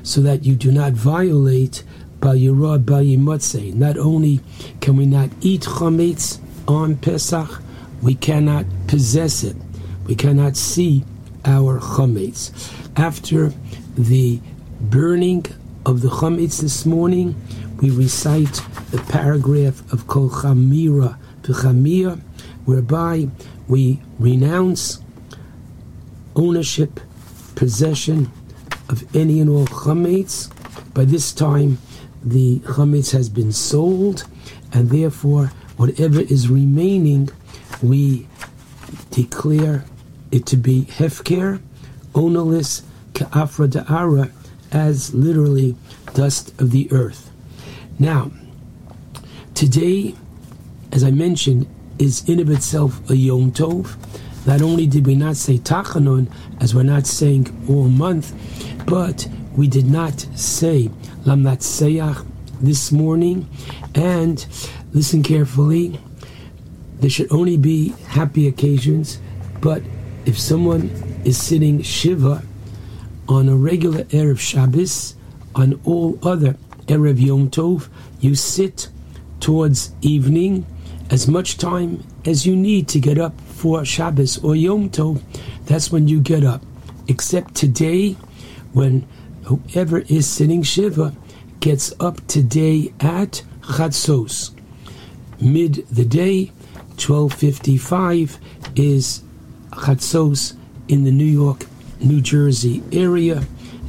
so 0.02 0.20
that 0.20 0.44
you 0.44 0.54
do 0.54 0.72
not 0.72 0.92
violate 0.92 1.84
Bayirah 2.20 2.84
Bayimotze. 2.84 3.74
Not 3.74 3.96
only 3.96 4.40
can 4.80 4.96
we 4.96 5.06
not 5.06 5.30
eat 5.40 5.62
chametz 5.62 6.38
on 6.68 6.96
Pesach, 6.96 7.60
we 8.02 8.14
cannot 8.14 8.66
possess 8.86 9.44
it. 9.44 9.56
We 10.06 10.14
cannot 10.14 10.56
see 10.56 11.04
our 11.44 11.80
chametz. 11.80 12.52
After 12.96 13.52
the 13.96 14.40
burning 14.80 15.46
of 15.86 16.02
the 16.02 16.08
chametz 16.08 16.60
this 16.60 16.84
morning, 16.84 17.34
we 17.80 17.90
recite 17.90 18.62
the 18.90 19.04
paragraph 19.08 19.92
of 19.92 20.06
Kol 20.06 20.30
Chamira 20.30 21.18
whereby 22.64 23.28
we 23.72 23.98
renounce 24.18 25.00
ownership, 26.36 27.00
possession 27.54 28.30
of 28.90 29.16
any 29.16 29.40
and 29.40 29.48
all 29.48 29.64
chametz. 29.64 30.52
By 30.92 31.06
this 31.06 31.32
time, 31.32 31.78
the 32.22 32.58
chametz 32.58 33.12
has 33.12 33.30
been 33.30 33.50
sold, 33.50 34.24
and 34.74 34.90
therefore, 34.90 35.46
whatever 35.78 36.20
is 36.20 36.50
remaining, 36.50 37.30
we 37.82 38.28
declare 39.10 39.86
it 40.30 40.44
to 40.48 40.58
be 40.58 40.82
hefker, 40.98 41.58
ownerless, 42.14 42.82
ka'afra 43.14 43.68
da'ara, 43.68 44.30
as 44.70 45.14
literally 45.14 45.76
dust 46.12 46.52
of 46.60 46.72
the 46.72 46.92
earth. 46.92 47.30
Now, 47.98 48.32
today, 49.54 50.14
as 50.92 51.02
I 51.02 51.10
mentioned, 51.10 51.66
is 51.98 52.28
in 52.28 52.40
of 52.40 52.50
itself 52.50 53.08
a 53.10 53.16
Yom 53.16 53.52
Tov. 53.52 53.96
Not 54.46 54.62
only 54.62 54.86
did 54.86 55.06
we 55.06 55.14
not 55.14 55.36
say 55.36 55.58
Tachanon, 55.58 56.30
as 56.60 56.74
we're 56.74 56.82
not 56.82 57.06
saying 57.06 57.66
all 57.68 57.88
month, 57.88 58.34
but 58.86 59.28
we 59.56 59.68
did 59.68 59.86
not 59.86 60.18
say 60.34 60.90
Lamnatzeach 61.24 62.26
this 62.60 62.90
morning. 62.90 63.48
And 63.94 64.44
listen 64.92 65.22
carefully, 65.22 66.00
there 67.00 67.10
should 67.10 67.32
only 67.32 67.56
be 67.56 67.90
happy 68.08 68.48
occasions, 68.48 69.20
but 69.60 69.82
if 70.24 70.38
someone 70.38 70.90
is 71.24 71.40
sitting 71.40 71.82
Shiva 71.82 72.42
on 73.28 73.48
a 73.48 73.56
regular 73.56 74.04
Erev 74.04 74.38
Shabbos, 74.38 75.14
on 75.54 75.80
all 75.84 76.18
other 76.22 76.56
Erev 76.86 77.20
Yom 77.20 77.50
Tov, 77.50 77.88
you 78.20 78.34
sit 78.34 78.88
towards 79.40 79.92
evening 80.00 80.66
as 81.12 81.28
much 81.28 81.58
time 81.58 82.02
as 82.24 82.46
you 82.46 82.56
need 82.56 82.88
to 82.88 82.98
get 82.98 83.18
up 83.18 83.38
for 83.42 83.84
Shabbos 83.84 84.42
or 84.42 84.56
Yom 84.56 84.88
Tov. 84.88 85.20
That's 85.66 85.92
when 85.92 86.08
you 86.08 86.20
get 86.20 86.42
up. 86.42 86.62
Except 87.06 87.54
today, 87.54 88.12
when 88.72 89.06
whoever 89.44 89.98
is 89.98 90.26
sitting 90.26 90.62
Shiva 90.62 91.14
gets 91.60 91.92
up 92.00 92.26
today 92.26 92.94
at 92.98 93.42
Chatzos, 93.60 94.52
mid 95.38 95.86
the 95.90 96.06
day. 96.06 96.50
1255 96.92 98.38
is 98.76 99.22
Chatzos 99.70 100.54
in 100.88 101.04
the 101.04 101.10
New 101.10 101.24
York, 101.24 101.66
New 102.00 102.20
Jersey 102.20 102.82
area, 102.92 103.42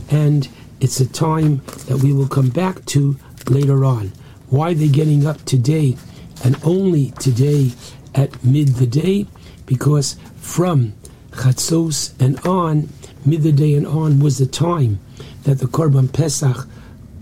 and 0.10 0.50
it's 0.82 1.00
a 1.00 1.08
time 1.08 1.62
that 1.88 2.00
we 2.04 2.12
will 2.12 2.28
come 2.28 2.50
back 2.50 2.84
to 2.88 3.18
later 3.50 3.86
on. 3.86 4.12
Why 4.50 4.72
are 4.72 4.74
they're 4.74 4.88
getting 4.88 5.26
up 5.26 5.44
today 5.46 5.96
and 6.44 6.58
only 6.64 7.12
today 7.12 7.72
at 8.14 8.44
mid 8.44 8.70
the 8.76 8.88
day? 8.88 9.28
Because 9.66 10.18
from 10.38 10.94
Chatzos 11.32 12.14
and 12.20 12.40
on, 12.46 12.90
mid 13.26 13.44
the 13.44 13.52
day 13.52 13.74
and 13.74 13.88
on 13.88 14.20
was 14.20 14.38
the 14.38 14.46
time 14.46 15.00
that 15.44 15.60
the 15.60 15.66
Korban 15.66 16.12
Pesach 16.12 16.68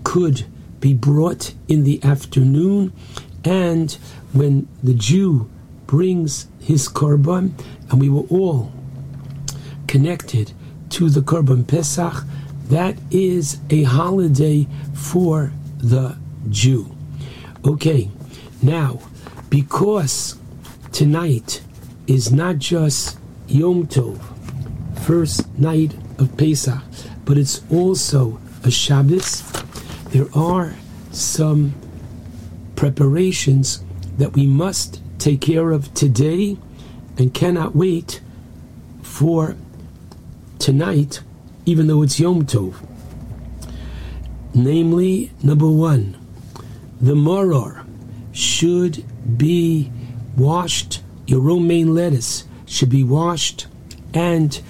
could 0.04 0.44
be 0.80 0.92
brought 0.92 1.54
in 1.68 1.84
the 1.84 2.02
afternoon, 2.02 2.92
and 3.44 3.92
when 4.32 4.68
the 4.82 4.94
Jew 4.94 5.48
brings 5.86 6.48
his 6.60 6.88
Korban, 6.88 7.52
and 7.90 8.00
we 8.00 8.08
were 8.08 8.26
all 8.28 8.72
connected 9.86 10.52
to 10.90 11.08
the 11.08 11.20
Korban 11.20 11.66
Pesach, 11.66 12.24
that 12.68 12.96
is 13.10 13.58
a 13.70 13.82
holiday 13.84 14.66
for 14.94 15.52
the 15.78 16.16
Jew. 16.50 16.94
Okay, 17.64 18.10
now, 18.62 19.00
because 19.52 20.38
tonight 20.92 21.60
is 22.06 22.32
not 22.32 22.56
just 22.56 23.18
Yom 23.48 23.86
Tov, 23.86 24.18
first 25.00 25.46
night 25.58 25.94
of 26.18 26.34
Pesach, 26.38 26.80
but 27.26 27.36
it's 27.36 27.60
also 27.70 28.40
a 28.64 28.70
Shabbos, 28.70 29.42
there 30.08 30.26
are 30.34 30.74
some 31.10 31.74
preparations 32.76 33.84
that 34.16 34.32
we 34.32 34.46
must 34.46 35.02
take 35.18 35.42
care 35.42 35.70
of 35.70 35.92
today 35.92 36.56
and 37.18 37.34
cannot 37.34 37.76
wait 37.76 38.22
for 39.02 39.54
tonight, 40.58 41.20
even 41.66 41.88
though 41.88 42.00
it's 42.00 42.18
Yom 42.18 42.46
Tov. 42.46 42.74
Namely, 44.54 45.30
number 45.42 45.68
one, 45.68 46.16
the 47.02 47.14
moror 47.14 47.84
should 48.32 49.04
be 49.38 49.90
washed. 50.36 51.02
Your 51.26 51.40
romaine 51.40 51.94
lettuce 51.94 52.44
should 52.66 52.90
be 52.90 53.04
washed 53.04 53.66
and 54.14 54.60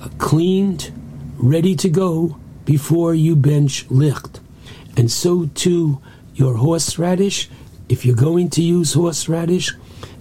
uh, 0.00 0.08
cleaned, 0.18 0.92
ready 1.36 1.74
to 1.76 1.88
go 1.88 2.38
before 2.64 3.14
you 3.14 3.36
bench 3.36 3.86
licht. 3.90 4.40
And 4.96 5.10
so 5.10 5.46
too 5.54 6.00
your 6.34 6.56
horseradish, 6.56 7.48
if 7.88 8.04
you're 8.04 8.16
going 8.16 8.50
to 8.50 8.62
use 8.62 8.94
horseradish 8.94 9.72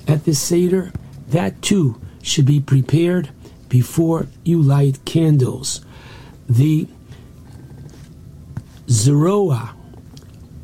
at 0.07 0.25
the 0.25 0.33
Seder, 0.33 0.91
that 1.29 1.61
too 1.61 1.99
should 2.21 2.45
be 2.45 2.59
prepared 2.59 3.29
before 3.69 4.27
you 4.43 4.61
light 4.61 5.03
candles. 5.05 5.85
The 6.49 6.87
zeroa 8.87 9.71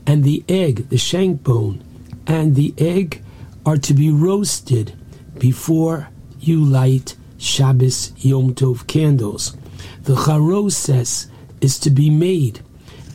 and 0.08 0.24
the 0.24 0.44
egg, 0.48 0.90
the 0.90 0.98
shank 0.98 1.44
bone, 1.44 1.84
and 2.28 2.56
the 2.56 2.74
egg 2.78 3.24
are 3.66 3.78
to 3.78 3.94
be 3.94 4.10
roasted 4.12 4.94
before 5.38 6.10
you 6.40 6.64
light 6.64 7.16
Shabbos 7.38 8.14
Yom 8.18 8.56
Tov 8.56 8.88
candles. 8.88 9.56
The 10.04 10.16
charoses 10.16 11.28
is 11.62 11.80
to 11.80 11.90
be 11.90 12.10
made 12.10 12.62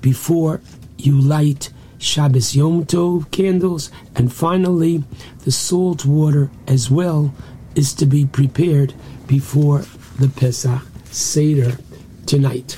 before 0.01 0.61
you 0.97 1.21
light 1.21 1.71
Shabbos 1.99 2.55
Yom 2.55 2.85
Tov 2.87 3.31
candles, 3.31 3.91
and 4.15 4.33
finally, 4.33 5.05
the 5.45 5.51
salt 5.51 6.05
water 6.05 6.51
as 6.67 6.91
well 6.91 7.35
is 7.75 7.93
to 7.95 8.07
be 8.07 8.25
prepared 8.25 8.95
before 9.27 9.85
the 10.19 10.29
Pesach 10.29 10.83
Seder 11.07 11.79
tonight. 12.27 12.77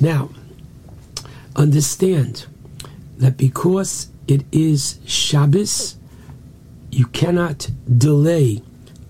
Now, 0.00 0.30
understand 1.56 2.46
that 3.18 3.36
because 3.36 4.08
it 4.26 4.44
is 4.52 4.98
Shabbos, 5.06 5.96
you 6.90 7.06
cannot 7.06 7.70
delay 7.98 8.62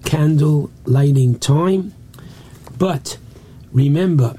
candle 0.05 0.70
lighting 0.84 1.39
time, 1.39 1.94
but 2.78 3.18
remember, 3.73 4.34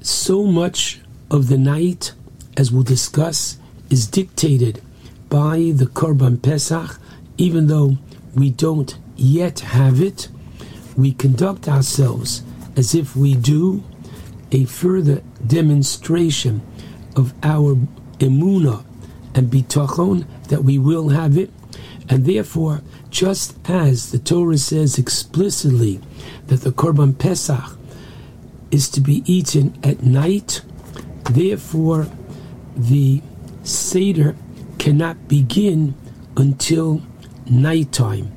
so 0.00 0.44
much 0.44 1.00
of 1.30 1.48
the 1.48 1.58
night, 1.58 2.12
as 2.56 2.70
we'll 2.70 2.82
discuss, 2.82 3.58
is 3.90 4.06
dictated 4.06 4.82
by 5.28 5.72
the 5.74 5.86
Korban 5.86 6.42
Pesach, 6.42 6.98
even 7.38 7.66
though 7.66 7.96
we 8.34 8.50
don't 8.50 8.98
yet 9.16 9.60
have 9.60 10.00
it, 10.00 10.28
we 10.96 11.12
conduct 11.12 11.68
ourselves 11.68 12.42
as 12.76 12.94
if 12.94 13.16
we 13.16 13.34
do 13.34 13.82
a 14.50 14.64
further 14.64 15.22
demonstration 15.46 16.60
of 17.16 17.32
our 17.42 17.76
emuna 18.18 18.84
and 19.34 19.50
bitachon 19.50 20.26
that 20.48 20.64
we 20.64 20.78
will 20.78 21.10
have 21.10 21.36
it, 21.38 21.50
and 22.08 22.24
therefore, 22.24 22.82
just 23.10 23.56
as 23.68 24.10
the 24.10 24.18
Torah 24.18 24.58
says 24.58 24.98
explicitly 24.98 26.00
that 26.46 26.62
the 26.62 26.70
Korban 26.72 27.18
Pesach 27.18 27.78
is 28.70 28.88
to 28.90 29.00
be 29.00 29.22
eaten 29.26 29.78
at 29.82 30.02
night, 30.02 30.62
therefore 31.30 32.08
the 32.76 33.22
Seder 33.62 34.34
cannot 34.78 35.28
begin 35.28 35.94
until 36.36 37.02
nighttime. 37.48 38.32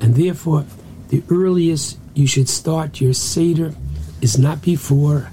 And 0.00 0.14
therefore, 0.14 0.64
the 1.08 1.22
earliest 1.28 1.98
you 2.14 2.26
should 2.26 2.48
start 2.48 3.00
your 3.00 3.14
Seder 3.14 3.74
is 4.20 4.38
not 4.38 4.62
before 4.62 5.30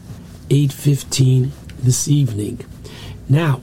8.15 0.49 1.51
this 1.79 2.07
evening. 2.07 2.65
Now, 3.27 3.61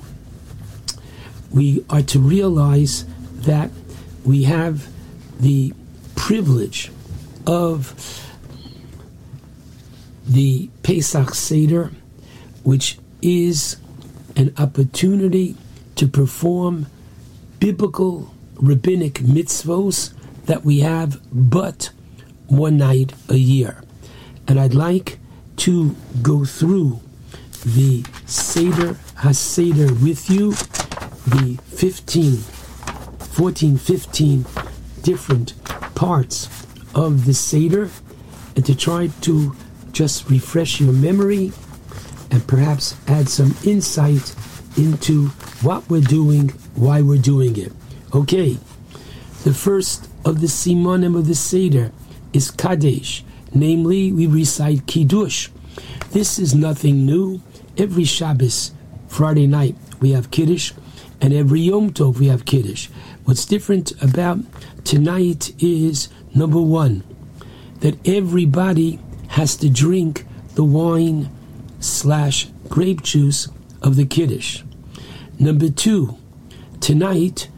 we 1.57 1.83
are 1.89 2.03
to 2.03 2.19
realize 2.19 3.07
that 3.33 3.71
we 4.27 4.43
have 4.43 4.89
the 5.41 5.73
privilege 6.15 6.91
of 7.47 7.95
the 10.27 10.69
Pesach 10.83 11.35
Seder, 11.35 11.93
which 12.63 12.99
is 13.23 13.79
an 14.37 14.53
opportunity 14.59 15.57
to 15.95 16.07
perform 16.07 16.87
biblical 17.59 18.35
rabbinic 18.57 19.15
mitzvos 19.15 20.13
that 20.45 20.63
we 20.63 20.81
have 20.81 21.21
but 21.33 21.91
one 22.49 22.77
night 22.77 23.15
a 23.31 23.37
year. 23.37 23.83
And 24.47 24.61
I'd 24.61 24.75
like 24.75 25.19
to 25.59 25.97
go 26.21 26.45
through 26.45 27.01
the 27.65 28.05
Seder 28.27 28.95
HaSeder 29.23 30.03
with 30.03 30.29
you, 30.29 30.53
the 31.27 31.59
15, 31.67 32.37
14, 32.37 33.77
15 33.77 34.47
different 35.03 35.55
parts 35.95 36.49
of 36.95 37.27
the 37.27 37.35
Seder, 37.35 37.91
and 38.55 38.65
to 38.65 38.75
try 38.75 39.09
to 39.23 39.55
just 39.93 40.31
refresh 40.31 40.81
your 40.81 40.93
memory 40.93 41.53
and 42.31 42.47
perhaps 42.47 42.97
add 43.09 43.29
some 43.29 43.55
insight 43.65 44.35
into 44.77 45.29
what 45.63 45.89
we're 45.89 46.01
doing, 46.01 46.49
why 46.75 47.03
we're 47.03 47.19
doing 47.19 47.57
it. 47.57 47.73
Okay, 48.15 48.59
the 49.45 49.55
first 49.55 50.09
of 50.25 50.41
the 50.41 50.47
simonim 50.47 51.17
of 51.17 51.27
the 51.27 51.35
Seder 51.35 51.93
is 52.33 52.51
Kadesh, 52.51 53.25
namely, 53.55 54.13
we 54.13 54.27
recite 54.27 54.87
Kiddush. 54.87 55.49
This 56.11 56.39
is 56.39 56.55
nothing 56.55 57.05
new. 57.05 57.41
Every 57.77 58.05
Shabbos, 58.05 58.73
Friday 59.09 59.47
night, 59.47 59.77
we 60.01 60.13
have 60.13 60.31
Kiddush, 60.31 60.73
and 61.21 61.33
every 61.33 61.61
Yom 61.61 61.93
Tov, 61.93 62.19
we 62.19 62.29
have 62.29 62.45
Kiddush. 62.45 62.89
What's 63.25 63.45
different 63.45 63.93
about 64.03 64.39
tonight 64.85 65.55
is 65.63 66.09
number 66.35 66.61
one, 66.61 67.03
that 67.81 67.99
everybody 68.07 68.99
has 69.29 69.57
to 69.57 69.69
drink 69.69 70.27
the 70.55 70.65
wine 70.65 71.31
slash 71.81 72.49
grape 72.69 73.03
juice 73.03 73.49
of 73.83 73.97
the 73.97 74.07
Kiddush. 74.07 74.63
Number 75.39 75.69
two, 75.69 76.17
tonight 76.81 77.49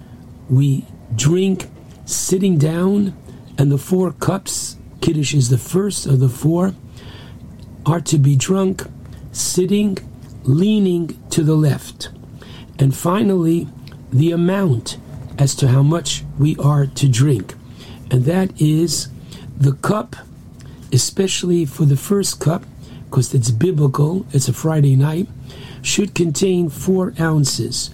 we 0.48 0.84
drink 1.14 1.68
sitting 2.04 2.58
down, 2.58 3.16
and 3.56 3.70
the 3.70 3.78
four 3.78 4.12
cups, 4.12 4.76
Kiddush 5.00 5.34
is 5.34 5.48
the 5.48 5.58
first 5.58 6.06
of 6.06 6.20
the 6.20 6.28
four, 6.28 6.74
are 7.86 8.00
to 8.00 8.18
be 8.18 8.36
drunk 8.36 8.84
sitting, 9.32 9.98
leaning 10.44 11.22
to 11.30 11.42
the 11.42 11.54
left. 11.54 12.10
And 12.78 12.94
finally, 12.94 13.68
the 14.12 14.30
amount 14.32 14.98
as 15.38 15.54
to 15.56 15.68
how 15.68 15.82
much 15.82 16.24
we 16.38 16.56
are 16.56 16.86
to 16.86 17.08
drink. 17.08 17.54
And 18.10 18.24
that 18.24 18.60
is 18.60 19.08
the 19.56 19.72
cup, 19.72 20.16
especially 20.92 21.64
for 21.64 21.84
the 21.84 21.96
first 21.96 22.40
cup, 22.40 22.64
because 23.04 23.34
it's 23.34 23.50
biblical, 23.50 24.26
it's 24.32 24.48
a 24.48 24.52
Friday 24.52 24.96
night, 24.96 25.28
should 25.82 26.14
contain 26.14 26.68
four 26.68 27.14
ounces. 27.20 27.90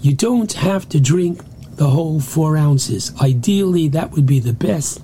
You 0.00 0.14
don't 0.14 0.52
have 0.54 0.88
to 0.90 1.00
drink 1.00 1.40
the 1.76 1.88
whole 1.88 2.20
four 2.20 2.56
ounces. 2.56 3.12
Ideally, 3.20 3.88
that 3.88 4.12
would 4.12 4.26
be 4.26 4.40
the 4.40 4.52
best, 4.52 5.02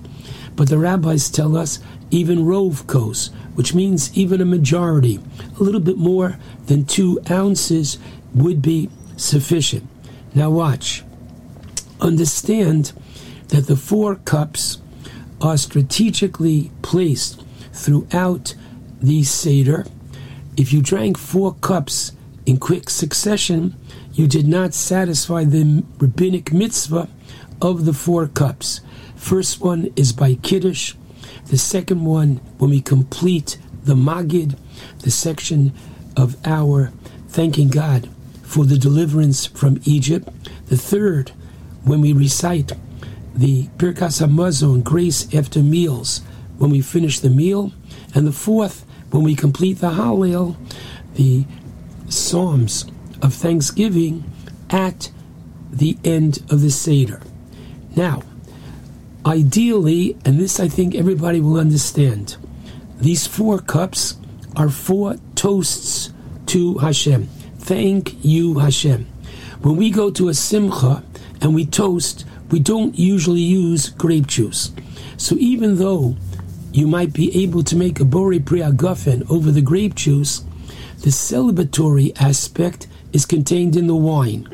but 0.55 0.69
the 0.69 0.77
rabbis 0.77 1.29
tell 1.29 1.55
us 1.55 1.79
even 2.09 2.45
rove 2.45 2.85
kos, 2.87 3.27
which 3.55 3.73
means 3.73 4.15
even 4.17 4.41
a 4.41 4.45
majority, 4.45 5.19
a 5.59 5.63
little 5.63 5.79
bit 5.79 5.97
more 5.97 6.37
than 6.67 6.85
two 6.85 7.19
ounces 7.29 7.97
would 8.33 8.61
be 8.61 8.89
sufficient. 9.23 9.87
Now, 10.35 10.49
watch. 10.49 11.03
Understand 12.01 12.91
that 13.47 13.67
the 13.67 13.75
four 13.75 14.15
cups 14.15 14.81
are 15.41 15.57
strategically 15.57 16.71
placed 16.81 17.43
throughout 17.71 18.55
the 19.01 19.23
Seder. 19.23 19.85
If 20.57 20.71
you 20.73 20.81
drank 20.81 21.17
four 21.17 21.53
cups 21.55 22.11
in 22.45 22.57
quick 22.57 22.89
succession, 22.89 23.75
you 24.13 24.27
did 24.27 24.47
not 24.47 24.73
satisfy 24.73 25.43
the 25.43 25.83
rabbinic 25.97 26.53
mitzvah 26.53 27.09
of 27.61 27.85
the 27.85 27.93
four 27.93 28.27
cups. 28.27 28.81
First 29.15 29.61
one 29.61 29.91
is 29.95 30.13
by 30.13 30.35
Kiddush. 30.35 30.95
The 31.47 31.57
second 31.57 32.05
one, 32.05 32.37
when 32.57 32.69
we 32.69 32.81
complete 32.81 33.57
the 33.83 33.95
Magid, 33.95 34.57
the 34.99 35.11
section 35.11 35.73
of 36.15 36.35
our 36.45 36.91
thanking 37.27 37.69
God 37.69 38.09
for 38.53 38.65
the 38.65 38.77
deliverance 38.77 39.47
from 39.47 39.79
Egypt. 39.83 40.29
The 40.67 40.77
third, 40.77 41.31
when 41.83 42.01
we 42.01 42.13
recite 42.13 42.71
the 43.33 43.63
Birkas 43.79 44.21
Hamazon, 44.21 44.83
grace 44.83 45.33
after 45.33 45.63
meals, 45.63 46.21
when 46.59 46.69
we 46.69 46.79
finish 46.79 47.19
the 47.19 47.31
meal. 47.31 47.71
And 48.13 48.27
the 48.27 48.31
fourth, 48.31 48.85
when 49.09 49.23
we 49.23 49.33
complete 49.33 49.79
the 49.79 49.89
Hallel, 49.89 50.55
the 51.15 51.45
Psalms 52.09 52.85
of 53.23 53.33
Thanksgiving 53.33 54.23
at 54.69 55.09
the 55.71 55.97
end 56.03 56.43
of 56.51 56.61
the 56.61 56.69
Seder. 56.69 57.21
Now, 57.95 58.21
ideally, 59.25 60.15
and 60.25 60.39
this 60.39 60.59
I 60.59 60.67
think 60.67 60.93
everybody 60.93 61.41
will 61.41 61.59
understand, 61.59 62.37
these 62.99 63.25
four 63.25 63.57
cups 63.57 64.17
are 64.55 64.69
four 64.69 65.15
toasts 65.33 66.13
to 66.45 66.77
Hashem. 66.77 67.27
Thank 67.63 68.17
you, 68.25 68.59
Hashem. 68.59 69.05
When 69.61 69.77
we 69.77 69.89
go 69.89 70.11
to 70.11 70.27
a 70.27 70.33
simcha 70.33 71.01
and 71.39 71.55
we 71.55 71.65
toast, 71.65 72.25
we 72.51 72.59
don't 72.59 72.99
usually 72.99 73.39
use 73.39 73.89
grape 73.89 74.27
juice. 74.27 74.73
So 75.15 75.37
even 75.39 75.77
though 75.77 76.17
you 76.73 76.87
might 76.87 77.13
be 77.13 77.41
able 77.41 77.63
to 77.63 77.77
make 77.77 78.01
a 78.01 78.05
bori 78.05 78.39
priagafen 78.39 79.31
over 79.31 79.49
the 79.49 79.61
grape 79.61 79.95
juice, 79.95 80.43
the 81.03 81.09
celebratory 81.09 82.11
aspect 82.21 82.87
is 83.13 83.25
contained 83.25 83.77
in 83.77 83.87
the 83.87 83.95
wine. 83.95 84.45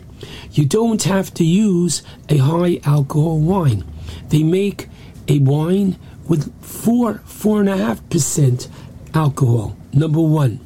You 0.51 0.67
don't 0.67 1.01
have 1.01 1.33
to 1.33 1.43
use 1.43 2.03
a 2.29 2.37
high 2.37 2.79
alcohol 2.83 3.39
wine. 3.39 3.85
They 4.27 4.43
make 4.43 4.87
a 5.27 5.39
wine 5.39 5.97
with 6.27 6.53
four, 6.63 7.15
four 7.25 7.59
and 7.59 7.69
a 7.69 7.77
half 7.77 8.07
percent 8.11 8.67
alcohol. 9.15 9.75
Number 9.93 10.21
one. 10.21 10.59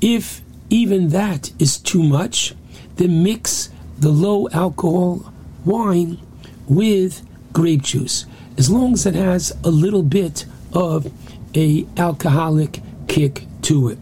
If 0.00 0.40
even 0.70 1.08
that 1.08 1.52
is 1.58 1.76
too 1.76 2.02
much, 2.02 2.54
then 2.96 3.22
mix 3.22 3.70
the 3.98 4.10
low 4.10 4.48
alcohol 4.50 5.32
wine 5.64 6.18
with 6.66 7.26
grape 7.52 7.82
juice. 7.82 8.26
As 8.56 8.70
long 8.70 8.94
as 8.94 9.06
it 9.06 9.14
has 9.14 9.56
a 9.64 9.70
little 9.70 10.02
bit 10.02 10.46
of 10.72 11.12
a 11.54 11.86
alcoholic 11.96 12.80
kick 13.08 13.44
to 13.62 13.88
it. 13.88 13.98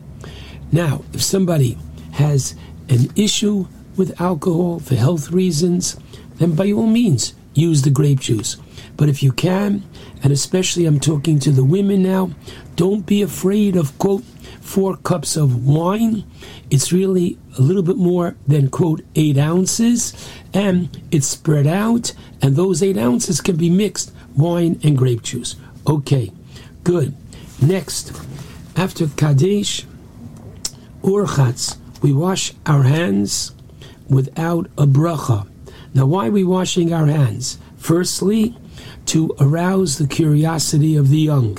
Now, 0.70 1.02
if 1.14 1.22
somebody 1.22 1.78
has 2.12 2.54
an 2.88 3.10
issue 3.16 3.66
with 3.96 4.20
alcohol 4.20 4.80
for 4.80 4.94
health 4.94 5.30
reasons, 5.30 5.98
then 6.36 6.54
by 6.54 6.70
all 6.72 6.86
means 6.86 7.34
use 7.54 7.82
the 7.82 7.90
grape 7.90 8.20
juice. 8.20 8.56
But 8.96 9.08
if 9.08 9.22
you 9.22 9.32
can, 9.32 9.82
and 10.22 10.32
especially 10.32 10.84
I'm 10.84 11.00
talking 11.00 11.38
to 11.40 11.50
the 11.50 11.64
women 11.64 12.02
now, 12.02 12.30
don't 12.76 13.06
be 13.06 13.22
afraid 13.22 13.76
of 13.76 13.96
quote 13.98 14.24
four 14.60 14.96
cups 14.96 15.36
of 15.36 15.66
wine. 15.66 16.24
It's 16.70 16.92
really 16.92 17.38
a 17.58 17.62
little 17.62 17.82
bit 17.82 17.96
more 17.96 18.36
than 18.46 18.70
quote 18.70 19.02
eight 19.14 19.38
ounces, 19.38 20.12
and 20.52 21.00
it's 21.10 21.26
spread 21.26 21.66
out, 21.66 22.12
and 22.42 22.56
those 22.56 22.82
eight 22.82 22.98
ounces 22.98 23.40
can 23.40 23.56
be 23.56 23.70
mixed 23.70 24.12
wine 24.36 24.78
and 24.82 24.96
grape 24.96 25.22
juice. 25.22 25.56
Okay, 25.86 26.32
good. 26.84 27.14
Next, 27.60 28.12
after 28.76 29.08
Kadesh, 29.08 29.84
Urchatz, 31.02 31.76
we 32.02 32.12
wash 32.12 32.52
our 32.66 32.84
hands 32.84 33.54
without 34.08 34.66
a 34.78 34.86
bracha. 34.86 35.48
Now, 35.94 36.06
why 36.06 36.28
are 36.28 36.30
we 36.30 36.44
washing 36.44 36.92
our 36.92 37.06
hands? 37.06 37.58
Firstly, 37.76 38.56
to 39.06 39.34
arouse 39.40 39.98
the 39.98 40.06
curiosity 40.06 40.94
of 40.96 41.08
the 41.08 41.18
young. 41.18 41.58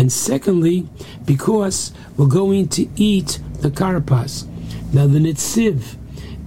And 0.00 0.10
secondly, 0.10 0.88
because 1.26 1.92
we're 2.16 2.24
going 2.24 2.68
to 2.68 2.88
eat 2.96 3.38
the 3.58 3.68
karpas. 3.68 4.46
Now, 4.94 5.06
the 5.06 5.18
Netziv, 5.18 5.96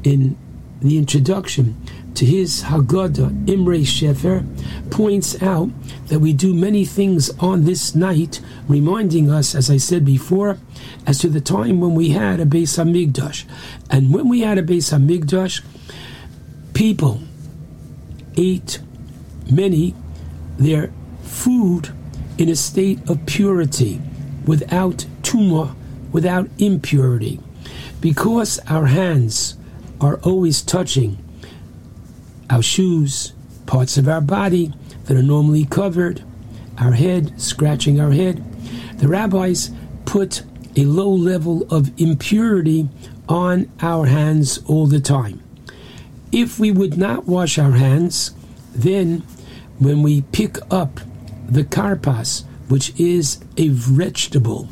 in 0.04 0.36
the 0.82 0.98
introduction 0.98 1.80
to 2.16 2.26
his 2.26 2.64
Haggadah, 2.64 3.48
Imre 3.48 3.86
Shefer, 3.86 4.44
points 4.90 5.40
out 5.44 5.70
that 6.08 6.18
we 6.18 6.34
do 6.34 6.56
many 6.56 6.84
things 6.84 7.30
on 7.38 7.66
this 7.66 7.94
night, 7.94 8.42
reminding 8.68 9.30
us, 9.30 9.54
as 9.54 9.70
I 9.70 9.78
said 9.78 10.04
before, 10.04 10.58
as 11.06 11.20
to 11.20 11.30
the 11.30 11.40
time 11.40 11.80
when 11.80 11.94
we 11.94 12.10
had 12.10 12.40
a 12.40 12.48
Beis 12.48 12.80
Hamikdash. 12.80 13.46
And 13.88 14.12
when 14.12 14.30
we 14.30 14.40
had 14.40 14.58
a 14.58 14.64
Beis 14.64 14.92
Hamikdash, 14.92 15.64
people 16.74 17.20
ate 18.36 18.80
many 19.48 19.94
their 20.58 20.92
food 21.22 21.94
in 22.44 22.50
a 22.50 22.56
state 22.58 23.00
of 23.10 23.26
purity, 23.26 24.02
without 24.46 25.06
tumah, 25.22 25.74
without 26.12 26.50
impurity. 26.58 27.40
Because 28.02 28.60
our 28.68 28.88
hands 28.88 29.56
are 30.02 30.18
always 30.24 30.62
touching 30.62 31.18
our 32.50 32.62
shoes, 32.62 33.32
parts 33.66 33.98
of 33.98 34.10
our 34.10 34.20
body 34.20 34.74
that 35.06 35.16
are 35.16 35.24
normally 35.24 35.64
covered, 35.64 36.22
our 36.78 36.92
head, 36.92 37.40
scratching 37.40 38.02
our 38.02 38.12
head, 38.12 38.44
the 38.98 39.08
rabbis 39.08 39.72
put 40.04 40.44
a 40.76 40.84
low 40.84 41.12
level 41.12 41.66
of 41.74 41.98
impurity 41.98 42.90
on 43.30 43.72
our 43.80 44.08
hands 44.08 44.60
all 44.68 44.86
the 44.86 45.00
time. 45.00 45.42
If 46.34 46.60
we 46.60 46.72
would 46.72 46.98
not 46.98 47.26
wash 47.26 47.58
our 47.58 47.72
hands, 47.72 48.36
then 48.76 49.24
when 49.80 50.04
we 50.04 50.24
pick 50.34 50.58
up 50.70 51.00
the 51.48 51.64
karpas, 51.64 52.44
which 52.70 52.98
is 53.00 53.44
a 53.58 53.70
vegetable, 53.70 54.70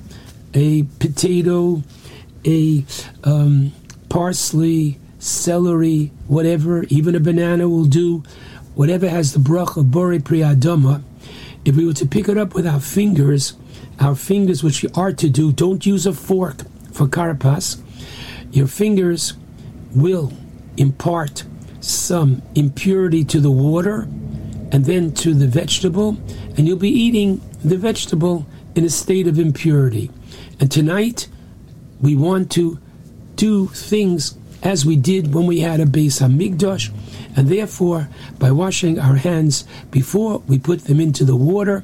a 0.53 0.83
potato, 1.00 1.83
a 2.45 2.85
um, 3.24 3.72
parsley, 4.09 5.00
celery, 5.19 6.11
whatever, 6.27 6.83
even 6.85 7.16
a 7.16 7.19
banana 7.19 7.69
will 7.69 7.85
do, 7.85 8.24
whatever 8.75 9.08
has 9.08 9.33
the 9.33 9.40
brach 9.40 9.77
of 9.77 9.91
bore 9.91 10.14
priyadama, 10.14 11.03
if 11.64 11.75
we 11.75 11.85
were 11.85 11.93
to 11.93 12.06
pick 12.06 12.27
it 12.27 12.38
up 12.38 12.56
with 12.56 12.66
our 12.66 12.80
fingers, 12.80 13.53
our 14.00 14.16
fingers, 14.16 14.64
which 14.64 14.82
we 14.82 14.90
are 14.95 15.11
to 15.11 15.30
do, 15.30 15.51
don't 15.51 15.85
use 15.85 16.06
a 16.06 16.14
fork 16.14 16.64
for 16.91 17.08
karpas. 17.08 17.80
Your 18.51 18.67
fingers 18.67 19.33
will 19.93 20.33
impart 20.77 21.43
some 21.80 22.41
impurity 22.56 23.24
to 23.25 23.40
the 23.40 23.51
water 23.51 24.08
and 24.72 24.85
then 24.85 25.14
to 25.14 25.33
the 25.33 25.48
vegetable, 25.48 26.17
and 26.58 26.67
you'll 26.67 26.77
be 26.77 26.90
eating 26.90 27.41
the 27.64 27.77
vegetable 27.77 28.45
in 28.75 28.85
a 28.85 28.90
state 28.90 29.27
of 29.27 29.38
impurity. 29.38 30.09
And 30.59 30.72
tonight, 30.72 31.27
we 32.00 32.16
want 32.16 32.51
to 32.51 32.80
do 33.35 33.67
things 33.67 34.38
as 34.64 34.85
we 34.85 34.95
did 34.95 35.33
when 35.33 35.45
we 35.45 35.59
had 35.59 35.80
a 35.80 35.85
Beis 35.85 36.22
Hamikdash, 36.22 36.91
and 37.35 37.48
therefore, 37.48 38.09
by 38.38 38.51
washing 38.51 39.00
our 39.00 39.16
hands 39.16 39.66
before 39.90 40.40
we 40.48 40.59
put 40.59 40.85
them 40.85 41.00
into 41.00 41.24
the 41.24 41.35
water, 41.35 41.83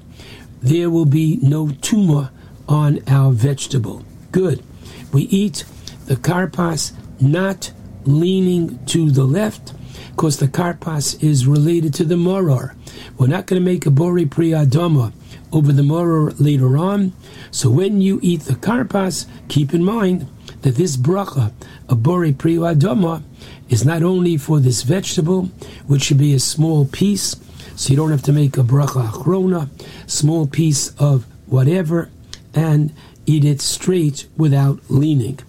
there 0.61 0.89
will 0.89 1.05
be 1.05 1.39
no 1.41 1.67
tumah 1.67 2.29
on 2.67 2.99
our 3.07 3.31
vegetable. 3.31 4.03
Good. 4.31 4.63
We 5.11 5.23
eat 5.23 5.65
the 6.05 6.15
karpas 6.15 6.91
not 7.19 7.71
leaning 8.05 8.83
to 8.85 9.09
the 9.09 9.25
left, 9.25 9.73
because 10.17 10.37
the 10.37 10.47
karpas 10.47 11.23
is 11.23 11.45
related 11.45 11.93
to 11.93 12.03
the 12.03 12.17
moror. 12.17 12.75
We're 13.19 13.27
not 13.27 13.45
going 13.45 13.61
to 13.61 13.65
make 13.65 13.85
a 13.85 13.91
bori 13.91 14.25
priyadama 14.25 15.13
over 15.53 15.71
the 15.71 15.83
moror 15.83 16.31
later 16.39 16.75
on. 16.75 17.13
So 17.51 17.69
when 17.69 18.01
you 18.01 18.19
eat 18.23 18.41
the 18.41 18.55
karpas, 18.55 19.27
keep 19.47 19.75
in 19.75 19.83
mind 19.83 20.27
that 20.63 20.73
this 20.75 20.97
bracha, 20.97 21.53
a 21.87 21.93
bori 21.93 22.33
priyadama, 22.33 23.21
is 23.69 23.85
not 23.85 24.01
only 24.01 24.37
for 24.37 24.59
this 24.59 24.81
vegetable, 24.81 25.51
which 25.85 26.05
should 26.05 26.17
be 26.17 26.33
a 26.33 26.39
small 26.39 26.85
piece, 26.85 27.35
so 27.75 27.91
you 27.91 27.95
don't 27.95 28.09
have 28.09 28.23
to 28.23 28.33
make 28.33 28.57
a 28.57 28.61
bracha 28.61 29.07
achrona, 29.07 29.69
small 30.09 30.47
piece 30.47 30.95
of 30.95 31.27
whatever, 31.45 32.09
and 32.55 32.91
eat 33.27 33.45
it 33.45 33.61
straight 33.61 34.25
without 34.35 34.79
leaning. 34.89 35.39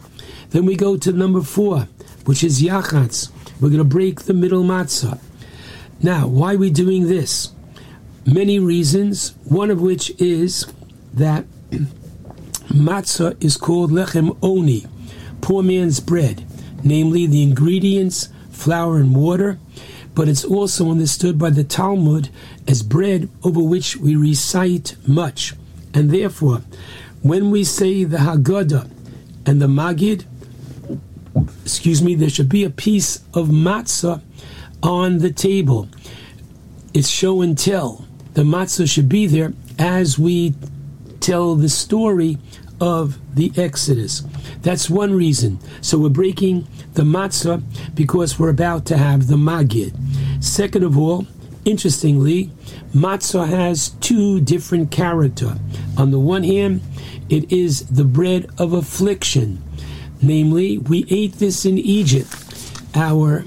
Then 0.51 0.67
we 0.67 0.77
go 0.77 0.99
to 0.99 1.13
number 1.13 1.41
four, 1.41 1.89
which 2.27 2.45
is 2.45 2.61
yachatz. 2.61 3.31
We're 3.61 3.71
going 3.71 3.79
to 3.79 3.85
break 3.85 4.23
the 4.23 4.35
middle 4.35 4.63
matzah. 4.63 5.19
Now, 6.01 6.29
why 6.29 6.55
are 6.55 6.59
we 6.59 6.71
doing 6.71 7.09
this? 7.09 7.51
Many 8.25 8.59
reasons, 8.61 9.35
one 9.45 9.71
of 9.71 9.81
which 9.81 10.11
is 10.21 10.67
that 11.15 11.45
matzah 12.69 13.43
is 13.43 13.57
called 13.57 13.91
lechem 13.91 14.37
oni, 14.43 14.87
poor 15.41 15.63
man's 15.63 15.99
bread, 15.99 16.47
namely 16.85 17.27
the 17.27 17.43
ingredients, 17.43 18.29
flour 18.51 18.99
and 18.99 19.17
water, 19.17 19.59
but 20.15 20.29
it's 20.29 20.45
also 20.45 20.91
understood 20.91 21.39
by 21.39 21.51
the 21.51 21.65
Talmud 21.65 22.29
as 22.67 22.83
bread 22.83 23.29
over 23.43 23.63
which 23.63 23.97
we 23.97 24.15
recite 24.15 24.95
much. 25.07 25.55
And 25.95 26.11
therefore, 26.11 26.63
when 27.23 27.51
we 27.51 27.65
say 27.65 28.05
the 28.05 28.19
Haggadah 28.19 28.89
and 29.47 29.61
the 29.61 29.67
Magid, 29.67 30.25
excuse 31.63 32.03
me, 32.03 32.15
there 32.15 32.31
should 32.31 32.49
be 32.49 32.65
a 32.65 32.71
piece 32.71 33.17
of 33.35 33.49
matzah 33.49 34.23
on 34.83 35.19
the 35.19 35.33
table. 35.33 35.89
It's 36.95 37.09
show 37.09 37.43
and 37.43 37.57
tell. 37.57 38.07
The 38.35 38.43
matzah 38.43 38.91
should 38.91 39.09
be 39.09 39.27
there 39.27 39.53
as 39.79 40.19
we 40.19 40.55
tell 41.21 41.55
the 41.55 41.69
story 41.69 42.39
of 42.81 43.19
the 43.35 43.53
Exodus. 43.57 44.23
That's 44.63 44.89
one 44.89 45.15
reason. 45.15 45.59
So 45.81 45.99
we're 45.99 46.09
breaking 46.09 46.67
the 46.95 47.03
matzah 47.03 47.63
because 47.95 48.39
we're 48.39 48.51
about 48.51 48.87
to 48.87 48.97
have 48.97 49.27
the 49.27 49.37
magid. 49.37 49.95
Second 50.43 50.85
of 50.85 50.97
all, 50.97 51.27
interestingly, 51.65 52.51
matzah 52.95 53.49
has 53.49 53.91
two 54.01 54.41
different 54.41 54.91
character. 54.91 55.57
On 55.97 56.11
the 56.11 56.21
one 56.21 56.45
hand, 56.45 56.83
it 57.29 57.53
is 57.53 57.87
the 57.87 58.05
bread 58.05 58.49
of 58.59 58.73
affliction. 58.73 59.63
Namely, 60.21 60.79
we 60.79 61.07
ate 61.11 61.35
this 61.35 61.65
in 61.65 61.79
Egypt. 61.79 62.35
Our 62.95 63.45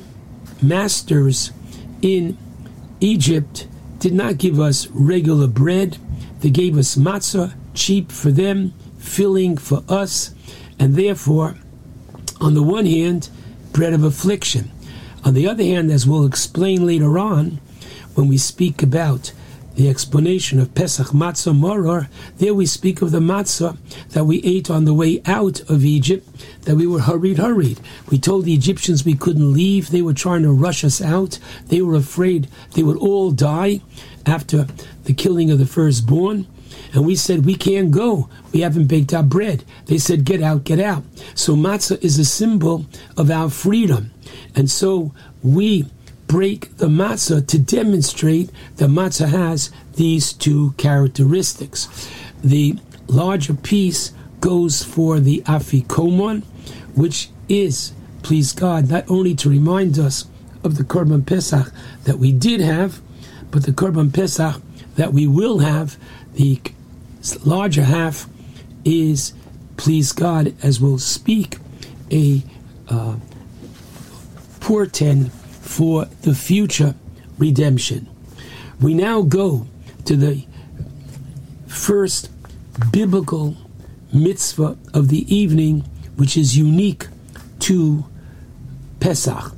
masters 0.62 1.52
in 2.02 2.38
Egypt 3.00 3.68
did 4.00 4.14
not 4.14 4.38
give 4.38 4.60
us 4.60 4.88
regular 4.88 5.48
bread. 5.48 5.98
They 6.40 6.50
gave 6.50 6.78
us 6.78 6.96
matzah, 6.96 7.54
cheap 7.74 8.12
for 8.12 8.32
them, 8.32 8.74
filling 8.98 9.58
for 9.58 9.84
us, 9.90 10.34
and 10.80 10.96
therefore, 10.96 11.56
on 12.40 12.54
the 12.54 12.64
one 12.64 12.86
hand, 12.86 13.30
bread 13.74 13.94
of 13.94 14.04
affliction. 14.04 14.72
On 15.24 15.34
the 15.34 15.48
other 15.48 15.64
hand, 15.64 15.92
as 15.92 16.08
we'll 16.08 16.26
explain 16.26 16.86
later 16.86 17.20
on, 17.20 17.60
when 18.16 18.28
we 18.28 18.38
speak 18.38 18.82
about 18.82 19.34
the 19.76 19.90
explanation 19.90 20.60
of 20.60 20.76
Pesach 20.76 21.08
Matzah 21.08 21.56
Moror, 21.56 22.10
there 22.38 22.54
we 22.54 22.66
speak 22.66 23.02
of 23.02 23.12
the 23.12 23.20
matzah 23.20 23.78
that 24.10 24.26
we 24.26 24.42
ate 24.44 24.70
on 24.70 24.86
the 24.86 24.94
way 24.94 25.22
out 25.26 25.62
of 25.70 25.86
Egypt, 25.86 26.28
that 26.64 26.76
we 26.76 26.86
were 26.86 27.00
hurried, 27.00 27.38
hurried. 27.38 27.80
We 28.10 28.20
told 28.20 28.46
the 28.46 28.54
Egyptians 28.54 29.06
we 29.06 29.16
couldn't 29.16 29.54
leave. 29.54 29.90
They 29.90 30.02
were 30.02 30.14
trying 30.14 30.44
to 30.44 30.52
rush 30.52 30.84
us 30.84 31.02
out. 31.02 31.40
They 31.68 31.82
were 31.82 31.96
afraid 31.96 32.50
they 32.74 32.84
would 32.84 32.98
all 32.98 33.32
die 33.32 33.82
after 34.26 34.68
the 35.06 35.14
killing 35.14 35.50
of 35.50 35.60
the 35.60 35.66
firstborn. 35.66 36.48
And 36.94 37.06
we 37.06 37.16
said, 37.16 37.46
We 37.46 37.56
can't 37.56 37.92
go. 37.92 38.30
We 38.52 38.62
haven't 38.62 38.88
baked 38.88 39.14
our 39.14 39.24
bread. 39.24 39.64
They 39.86 39.98
said, 39.98 40.26
Get 40.26 40.42
out, 40.42 40.64
get 40.66 40.80
out. 40.80 41.04
So 41.36 41.56
matzah 41.56 42.04
is 42.04 42.20
a 42.20 42.26
symbol 42.26 42.86
of 43.16 43.32
our 43.32 43.50
freedom. 43.50 44.12
And 44.56 44.70
so 44.70 45.14
we 45.42 45.88
break 46.32 46.78
the 46.78 46.88
matzah 46.88 47.46
to 47.46 47.60
demonstrate 47.60 48.50
the 48.78 48.88
matzah 48.88 49.28
has 49.28 49.70
these 49.98 50.32
two 50.32 50.72
characteristics. 50.78 52.10
The 52.42 52.78
larger 53.08 53.54
piece 53.54 54.14
goes 54.40 54.82
for 54.82 55.20
the 55.20 55.42
afikomon, 55.42 56.44
which 56.96 57.32
is, 57.50 57.92
please 58.24 58.54
God, 58.54 58.90
not 58.90 59.12
only 59.12 59.36
to 59.36 59.50
remind 59.50 60.00
us 60.00 60.26
of 60.64 60.78
the 60.78 60.86
Korban 60.86 61.26
Pesach 61.26 61.70
that 62.06 62.18
we 62.18 62.32
did 62.32 62.62
have, 62.62 63.02
but 63.52 63.64
the 63.64 63.74
Korban 63.74 64.14
Pesach 64.14 64.62
that 64.96 65.12
we 65.12 65.28
will 65.28 65.60
have, 65.60 65.98
the 66.36 66.62
larger 67.44 67.84
half 67.84 68.30
is, 68.86 69.34
please 69.76 70.14
God, 70.14 70.56
as 70.64 70.80
we'll 70.80 70.98
speak, 70.98 71.58
a 72.10 72.42
uh, 72.88 73.18
portent 74.62 75.30
for 75.72 76.04
the 76.24 76.36
future 76.36 76.94
redemption. 77.38 78.06
We 78.82 78.94
now 78.94 79.22
go 79.22 79.68
to 80.04 80.18
the 80.18 80.46
first 81.68 82.30
biblical 82.92 83.56
mitzvah 84.14 84.78
of 84.94 85.08
the 85.08 85.24
evening, 85.34 85.86
which 86.18 86.36
is 86.36 86.58
unique 86.58 87.08
to 87.60 88.06
Pesach. 89.00 89.54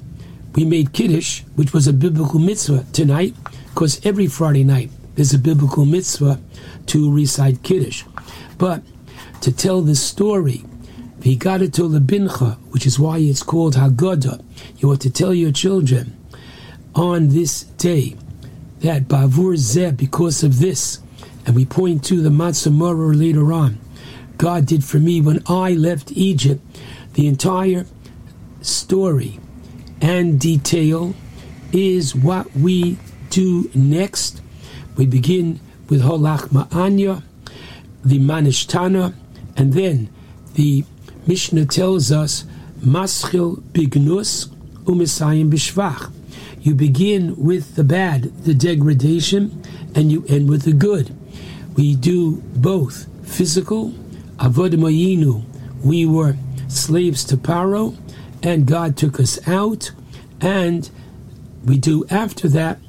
We 0.54 0.66
made 0.66 0.94
Kiddush, 0.94 1.42
which 1.56 1.74
was 1.74 1.88
a 1.88 1.94
biblical 1.94 2.40
mitzvah 2.40 2.86
tonight, 2.94 3.34
because 3.74 4.06
every 4.06 4.28
Friday 4.28 4.64
night 4.64 4.92
there's 5.16 5.34
a 5.34 5.40
biblical 5.40 5.84
mitzvah 5.84 6.40
to 6.88 7.12
recite 7.12 7.64
Kiddush. 7.64 8.04
But 8.60 8.84
to 9.42 9.52
tell 9.52 9.82
the 9.82 9.96
story, 9.96 10.64
Vigadato 11.24 11.88
Lebincha, 11.88 12.58
which 12.72 12.86
is 12.86 13.00
why 13.00 13.18
it's 13.18 13.44
called 13.44 13.76
Haggadah, 13.76 14.44
you 14.78 14.92
are 14.92 14.98
to 14.98 15.10
tell 15.10 15.34
your 15.34 15.54
children 15.54 16.18
on 16.94 17.30
this 17.30 17.64
day 17.64 18.18
that 18.82 19.08
Bavur 19.08 19.56
Zeh, 19.56 19.96
because 19.96 20.44
of 20.44 20.60
this, 20.60 21.00
and 21.46 21.56
we 21.56 21.64
point 21.64 22.04
to 22.04 22.22
the 22.22 22.30
Matzah 22.30 23.18
later 23.18 23.54
on, 23.54 23.80
God 24.38 24.66
did 24.66 24.84
for 24.84 24.98
me 24.98 25.22
when 25.22 25.42
I 25.48 25.72
left 25.72 26.12
Egypt, 26.12 26.62
the 27.14 27.28
entire 27.28 27.86
story 28.62 29.40
and 30.02 30.38
detail 30.38 31.16
is 31.72 32.14
what 32.14 32.54
we 32.54 32.98
do 33.30 33.72
next. 33.74 34.42
We 34.98 35.06
begin 35.06 35.62
with 35.88 36.02
Ha 36.02 36.18
Lachma 36.18 36.74
Anya, 36.76 37.24
the 38.04 38.20
Ma 38.20 38.40
Nishtana, 38.40 39.14
and 39.56 39.72
then 39.72 40.10
the 40.56 40.84
Mishnah 41.26 41.66
tells 41.68 42.12
us 42.12 42.44
Maschil 42.80 43.62
Bignus 43.72 44.48
Umisayim 44.84 45.50
Bishvach. 45.50 46.12
You 46.62 46.76
begin 46.76 47.36
with 47.38 47.76
the 47.76 47.84
bad, 47.84 48.24
the 48.44 48.54
degradation, 48.54 49.64
and 49.96 50.12
you 50.12 50.26
end 50.28 50.50
with 50.50 50.64
the 50.64 50.74
good. 50.74 51.16
We 51.76 51.96
do 51.96 52.38
both 52.56 53.08
physical, 53.26 53.92
Avadim 54.38 54.82
Hayinu. 54.82 55.44
We 55.84 56.06
were 56.06 56.36
slaves 56.68 57.24
to 57.26 57.38
Paro, 57.38 57.98
and 58.42 58.66
God 58.66 58.98
took 58.98 59.20
us 59.20 59.46
out, 59.48 59.92
and 60.42 60.90
we 61.64 61.78
do 61.78 62.06
after 62.10 62.50
that 62.50 62.80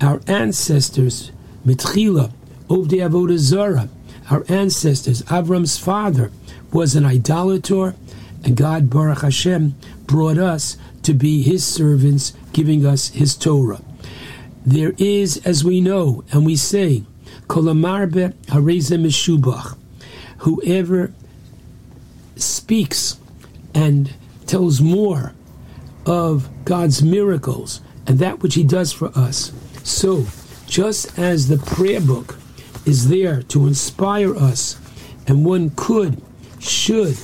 our 0.00 0.20
ancestors, 0.26 1.32
Mitchila, 1.66 2.32
Ovdei 2.68 3.06
Avodah 3.08 3.38
Zarah, 3.38 3.88
our 4.30 4.44
ancestors, 4.48 5.22
Avram's 5.22 5.78
father, 5.78 6.30
was 6.72 6.94
an 6.94 7.04
idolater, 7.04 7.94
and 8.42 8.56
God, 8.56 8.90
Baruch 8.90 9.22
Hashem, 9.22 9.74
brought 10.06 10.38
us 10.38 10.76
to 11.02 11.14
be 11.14 11.42
His 11.42 11.64
servants, 11.64 12.32
giving 12.52 12.86
us 12.86 13.08
His 13.08 13.36
Torah. 13.36 13.80
There 14.64 14.94
is, 14.98 15.38
as 15.44 15.64
we 15.64 15.80
know, 15.80 16.24
and 16.32 16.46
we 16.46 16.56
say, 16.56 17.04
Kolamarbe 17.48 18.32
Hareze 18.46 18.98
Meshubach, 18.98 19.76
whoever 20.38 21.12
speaks 22.36 23.18
and 23.74 24.14
tells 24.46 24.80
more 24.80 25.34
of 26.06 26.48
God's 26.64 27.02
miracles 27.02 27.80
and 28.06 28.18
that 28.18 28.40
which 28.40 28.54
He 28.54 28.64
does 28.64 28.92
for 28.92 29.08
us. 29.16 29.52
So, 29.82 30.26
just 30.66 31.18
as 31.18 31.48
the 31.48 31.58
prayer 31.58 32.00
book 32.00 32.36
is 32.86 33.08
there 33.08 33.42
to 33.42 33.66
inspire 33.66 34.34
us, 34.36 34.78
and 35.26 35.44
one 35.44 35.70
could, 35.76 36.20
should 36.58 37.16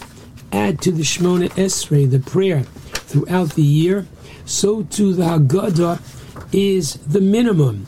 add 0.53 0.81
to 0.83 0.93
the 0.93 1.03
Shemona 1.03 1.49
Esrei, 1.51 2.11
the 2.11 2.19
prayer 2.19 2.63
throughout 2.63 3.51
the 3.51 3.63
year, 3.63 4.07
so 4.45 4.83
too 4.85 5.15
the 5.15 5.25
Haggadah 5.25 6.01
is 6.53 6.95
the 6.95 7.21
minimum. 7.21 7.87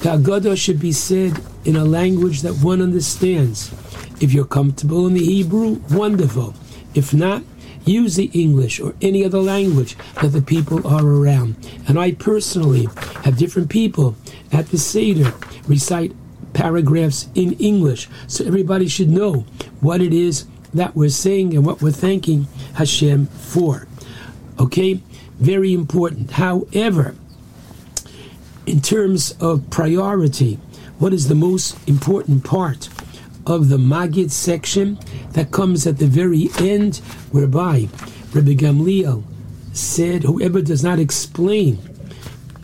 The 0.00 0.10
Haggadah 0.10 0.56
should 0.56 0.78
be 0.78 0.92
said 0.92 1.40
in 1.64 1.76
a 1.76 1.84
language 1.84 2.42
that 2.42 2.54
one 2.54 2.82
understands. 2.82 3.72
If 4.20 4.32
you're 4.32 4.44
comfortable 4.44 5.06
in 5.06 5.14
the 5.14 5.24
Hebrew, 5.24 5.80
wonderful. 5.90 6.54
If 6.94 7.12
not, 7.12 7.42
use 7.84 8.16
the 8.16 8.30
English 8.32 8.80
or 8.80 8.94
any 9.00 9.24
other 9.24 9.40
language 9.40 9.96
that 10.20 10.28
the 10.28 10.42
people 10.42 10.86
are 10.86 11.04
around. 11.04 11.56
And 11.88 11.98
I 11.98 12.12
personally 12.12 12.88
have 13.24 13.36
different 13.36 13.70
people 13.70 14.16
at 14.52 14.68
the 14.68 14.78
Seder 14.78 15.32
recite 15.66 16.12
paragraphs 16.56 17.28
in 17.34 17.52
English 17.54 18.08
so 18.26 18.44
everybody 18.46 18.88
should 18.88 19.10
know 19.10 19.44
what 19.80 20.00
it 20.00 20.14
is 20.14 20.46
that 20.72 20.96
we're 20.96 21.10
saying 21.10 21.54
and 21.54 21.66
what 21.66 21.82
we're 21.82 21.90
thanking 21.92 22.48
Hashem 22.74 23.26
for. 23.26 23.86
Okay? 24.58 25.02
Very 25.38 25.74
important. 25.74 26.30
However, 26.32 27.14
in 28.64 28.80
terms 28.80 29.32
of 29.38 29.68
priority, 29.68 30.58
what 30.98 31.12
is 31.12 31.28
the 31.28 31.34
most 31.34 31.76
important 31.86 32.42
part 32.42 32.88
of 33.46 33.68
the 33.68 33.76
Magid 33.76 34.30
section 34.30 34.98
that 35.32 35.52
comes 35.52 35.86
at 35.86 35.98
the 35.98 36.06
very 36.06 36.48
end, 36.58 36.96
whereby 37.32 37.88
Rabbi 38.32 38.54
Gamliel 38.54 39.22
said, 39.74 40.22
Whoever 40.22 40.62
does 40.62 40.82
not 40.82 40.98
explain 40.98 41.78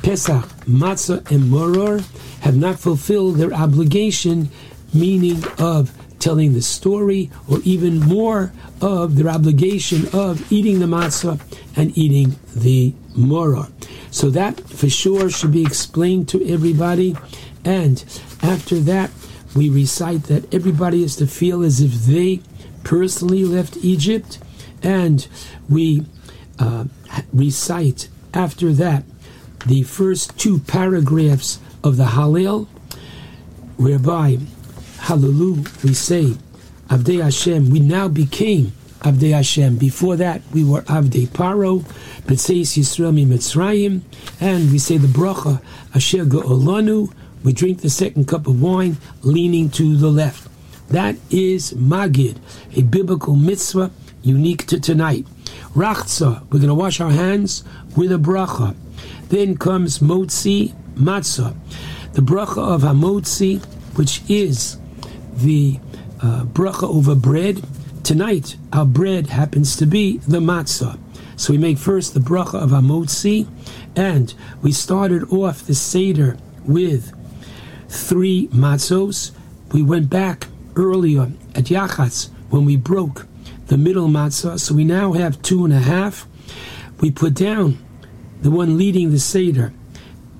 Pesach, 0.02 0.44
matzah, 0.66 1.30
and 1.30 1.48
moror 1.50 2.00
have 2.42 2.56
not 2.56 2.78
fulfilled 2.78 3.36
their 3.36 3.52
obligation, 3.52 4.50
meaning 4.92 5.42
of 5.58 5.90
telling 6.18 6.52
the 6.52 6.62
story, 6.62 7.30
or 7.48 7.58
even 7.64 7.98
more 7.98 8.52
of 8.80 9.16
their 9.16 9.28
obligation 9.28 10.06
of 10.12 10.52
eating 10.52 10.78
the 10.78 10.86
matzah 10.86 11.40
and 11.76 11.96
eating 11.98 12.36
the 12.54 12.94
moror. 13.16 13.66
So 14.10 14.30
that 14.30 14.60
for 14.60 14.88
sure 14.88 15.30
should 15.30 15.52
be 15.52 15.62
explained 15.62 16.28
to 16.28 16.46
everybody. 16.46 17.16
And 17.64 18.04
after 18.42 18.78
that, 18.80 19.10
we 19.54 19.68
recite 19.68 20.24
that 20.24 20.52
everybody 20.52 21.02
is 21.02 21.16
to 21.16 21.26
feel 21.26 21.62
as 21.62 21.80
if 21.80 21.92
they 21.92 22.40
personally 22.84 23.44
left 23.44 23.76
Egypt, 23.78 24.38
and 24.82 25.26
we 25.68 26.04
uh, 26.58 26.84
recite 27.32 28.08
after 28.34 28.72
that 28.72 29.04
the 29.66 29.82
first 29.84 30.36
two 30.38 30.58
paragraphs 30.58 31.60
of 31.84 31.96
the 31.96 32.04
Hallel, 32.04 32.66
whereby 33.76 34.38
Hallelu 34.98 35.82
we 35.82 35.94
say, 35.94 36.36
Avdei 36.88 37.22
Hashem, 37.22 37.70
we 37.70 37.80
now 37.80 38.08
became 38.08 38.72
Avdei 39.00 39.32
Hashem. 39.32 39.78
Before 39.78 40.16
that, 40.16 40.42
we 40.52 40.64
were 40.64 40.82
Avdei 40.82 41.26
Paro, 41.26 41.82
B'tzeis 42.26 42.78
Yisrael 42.78 43.12
mi 43.12 43.26
Mitzrayim, 43.26 44.02
and 44.40 44.70
we 44.70 44.78
say 44.78 44.96
the 44.96 45.08
bracha 45.08 45.60
Asher 45.94 46.24
Ge'olanu. 46.24 47.12
We 47.42 47.52
drink 47.52 47.80
the 47.80 47.90
second 47.90 48.28
cup 48.28 48.46
of 48.46 48.62
wine, 48.62 48.98
leaning 49.22 49.70
to 49.70 49.96
the 49.96 50.10
left. 50.10 50.48
That 50.88 51.16
is 51.30 51.72
Magid, 51.72 52.36
a 52.76 52.82
biblical 52.82 53.34
mitzvah 53.34 53.90
unique 54.22 54.66
to 54.66 54.78
tonight. 54.78 55.26
Rachza, 55.74 56.42
we're 56.44 56.58
going 56.58 56.68
to 56.68 56.74
wash 56.74 57.00
our 57.00 57.10
hands 57.10 57.64
with 57.96 58.12
a 58.12 58.16
bracha. 58.16 58.76
Then 59.28 59.56
comes 59.56 59.98
Motzi 59.98 60.74
Matzah, 60.94 61.56
the 62.12 62.22
bracha 62.22 62.58
of 62.58 62.82
Hamotzi, 62.82 63.64
which 63.96 64.22
is 64.28 64.78
the 65.34 65.78
uh, 66.20 66.44
bracha 66.44 66.84
over 66.84 67.14
bread. 67.14 67.62
Tonight, 68.04 68.56
our 68.72 68.84
bread 68.86 69.28
happens 69.28 69.76
to 69.76 69.86
be 69.86 70.18
the 70.18 70.40
matzah. 70.40 70.98
So 71.36 71.52
we 71.52 71.58
make 71.58 71.78
first 71.78 72.14
the 72.14 72.20
bracha 72.20 72.62
of 72.62 72.70
Hamotzi, 72.70 73.48
and 73.96 74.32
we 74.62 74.72
started 74.72 75.32
off 75.32 75.62
the 75.66 75.74
Seder 75.74 76.36
with 76.64 77.12
three 77.88 78.48
matzos. 78.48 79.32
We 79.72 79.82
went 79.82 80.10
back 80.10 80.46
earlier 80.76 81.32
at 81.54 81.64
Yachatz 81.64 82.30
when 82.50 82.64
we 82.64 82.76
broke 82.76 83.26
the 83.66 83.78
middle 83.78 84.08
matzah, 84.08 84.60
so 84.60 84.74
we 84.74 84.84
now 84.84 85.12
have 85.12 85.40
two 85.42 85.64
and 85.64 85.72
a 85.72 85.78
half. 85.78 86.26
We 87.00 87.10
put 87.10 87.34
down 87.34 87.78
the 88.42 88.50
one 88.50 88.76
leading 88.76 89.10
the 89.10 89.18
Seder, 89.18 89.72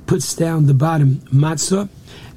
puts 0.06 0.34
down 0.34 0.66
the 0.66 0.74
bottom 0.74 1.16
matzah, 1.32 1.88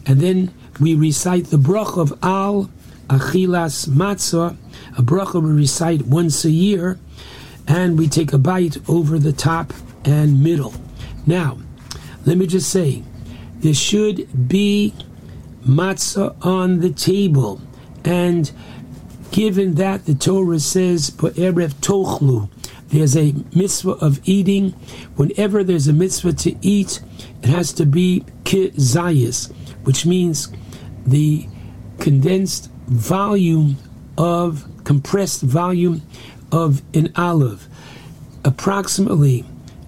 and 0.05 0.21
then 0.21 0.53
we 0.79 0.93
recite 0.95 1.45
the 1.47 1.57
bracha 1.57 2.01
of 2.01 2.19
Al 2.21 2.69
Achilas 3.07 3.87
Matzah, 3.87 4.57
a 4.97 5.01
bracha 5.01 5.41
we 5.41 5.51
recite 5.51 6.05
once 6.07 6.43
a 6.45 6.51
year, 6.51 6.99
and 7.67 7.97
we 7.97 8.07
take 8.07 8.33
a 8.33 8.37
bite 8.37 8.77
over 8.89 9.17
the 9.19 9.33
top 9.33 9.73
and 10.03 10.43
middle. 10.43 10.73
Now, 11.25 11.57
let 12.25 12.37
me 12.37 12.47
just 12.47 12.69
say, 12.69 13.03
there 13.59 13.73
should 13.73 14.47
be 14.47 14.93
matzah 15.67 16.35
on 16.45 16.79
the 16.79 16.91
table, 16.91 17.61
and 18.03 18.51
given 19.31 19.75
that 19.75 20.05
the 20.05 20.15
Torah 20.15 20.59
says, 20.59 21.09
"Erev 21.11 21.73
tochlu," 21.81 22.49
there's 22.89 23.17
a 23.17 23.33
mitzvah 23.53 23.91
of 23.91 24.19
eating. 24.27 24.71
Whenever 25.15 25.63
there's 25.63 25.87
a 25.87 25.93
mitzvah 25.93 26.33
to 26.33 26.55
eat, 26.61 27.01
it 27.41 27.49
has 27.49 27.73
to 27.73 27.85
be 27.85 28.23
kizayis, 28.43 29.51
which 29.83 30.05
means 30.05 30.49
the 31.05 31.47
condensed 31.99 32.69
volume 32.87 33.77
of 34.17 34.67
compressed 34.83 35.41
volume 35.41 36.01
of 36.51 36.81
an 36.93 37.11
olive, 37.15 37.67
approximately 38.43 39.43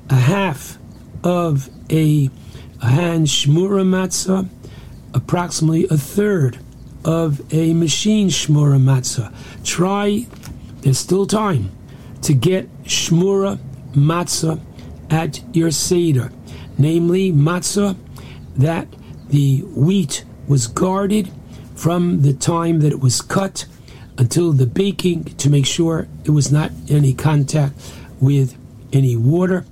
a 0.09 0.15
half 0.15 0.77
of 1.23 1.69
a, 1.89 2.29
hand 2.81 3.25
shmura 3.25 3.83
matzah, 3.83 4.47
approximately 5.13 5.87
a 5.89 5.97
third 5.97 6.59
of 7.03 7.41
a 7.53 7.73
machine 7.73 8.29
shmura 8.29 8.79
matzah. 8.79 9.33
Try, 9.63 10.27
there's 10.81 10.99
still 10.99 11.25
time 11.25 11.71
to 12.21 12.33
get 12.33 12.69
shmura 12.87 13.59
matzah 13.93 14.59
at 15.09 15.41
your 15.55 15.71
seder, 15.71 16.31
namely 16.77 17.31
matzah 17.31 17.95
that 18.55 18.87
the 19.29 19.59
wheat 19.75 20.23
was 20.47 20.67
guarded 20.67 21.29
from 21.75 22.21
the 22.21 22.33
time 22.33 22.79
that 22.79 22.91
it 22.91 22.99
was 22.99 23.21
cut 23.21 23.65
until 24.17 24.51
the 24.51 24.65
baking 24.65 25.23
to 25.23 25.49
make 25.49 25.65
sure 25.65 26.07
it 26.23 26.31
was 26.31 26.51
not 26.51 26.71
any 26.89 27.13
contact 27.13 27.75
with 28.19 28.57
any 28.91 29.15
water. 29.15 29.65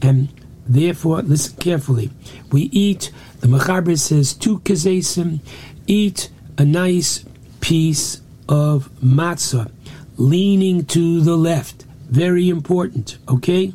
And 0.00 0.28
therefore 0.66 1.22
listen 1.22 1.56
carefully. 1.56 2.10
We 2.52 2.62
eat 2.72 3.10
the 3.40 3.48
mechaber 3.48 3.98
says 3.98 4.34
two 4.34 4.60
kazesim 4.60 5.40
eat 5.86 6.30
a 6.56 6.64
nice 6.64 7.24
piece 7.60 8.20
of 8.48 8.90
matzah 9.02 9.70
leaning 10.16 10.84
to 10.84 11.20
the 11.20 11.36
left 11.36 11.84
very 12.08 12.48
important 12.48 13.18
okay 13.28 13.72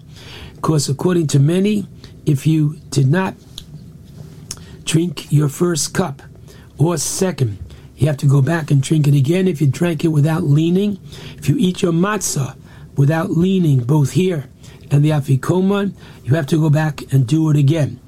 because 0.56 0.90
according 0.90 1.28
to 1.28 1.40
many 1.40 1.88
if 2.26 2.48
you 2.48 2.76
did 2.90 3.08
not 3.08 3.36
drink 4.84 5.32
your 5.32 5.50
first 5.50 5.94
cup 5.94 6.22
or 6.78 6.98
second 6.98 7.58
you 8.04 8.08
have 8.08 8.18
to 8.18 8.26
go 8.26 8.42
back 8.42 8.70
and 8.70 8.82
drink 8.82 9.08
it 9.08 9.16
again 9.16 9.48
if 9.48 9.62
you 9.62 9.68
drank 9.68 10.04
it 10.04 10.10
without 10.10 10.44
leaning. 10.44 11.00
If 11.38 11.48
you 11.48 11.56
eat 11.58 11.82
your 11.82 11.94
matzah 11.94 12.58
without 12.98 13.32
leaning, 13.32 13.84
both 13.84 14.12
here 14.12 14.50
and 14.92 15.06
the 15.06 15.12
afikoman, 15.12 15.94
you 16.26 16.36
have 16.36 16.48
to 16.48 16.60
go 16.60 16.70
back 16.70 17.14
and 17.14 17.26
do 17.26 17.50
it 17.50 17.56
again. 17.56 18.02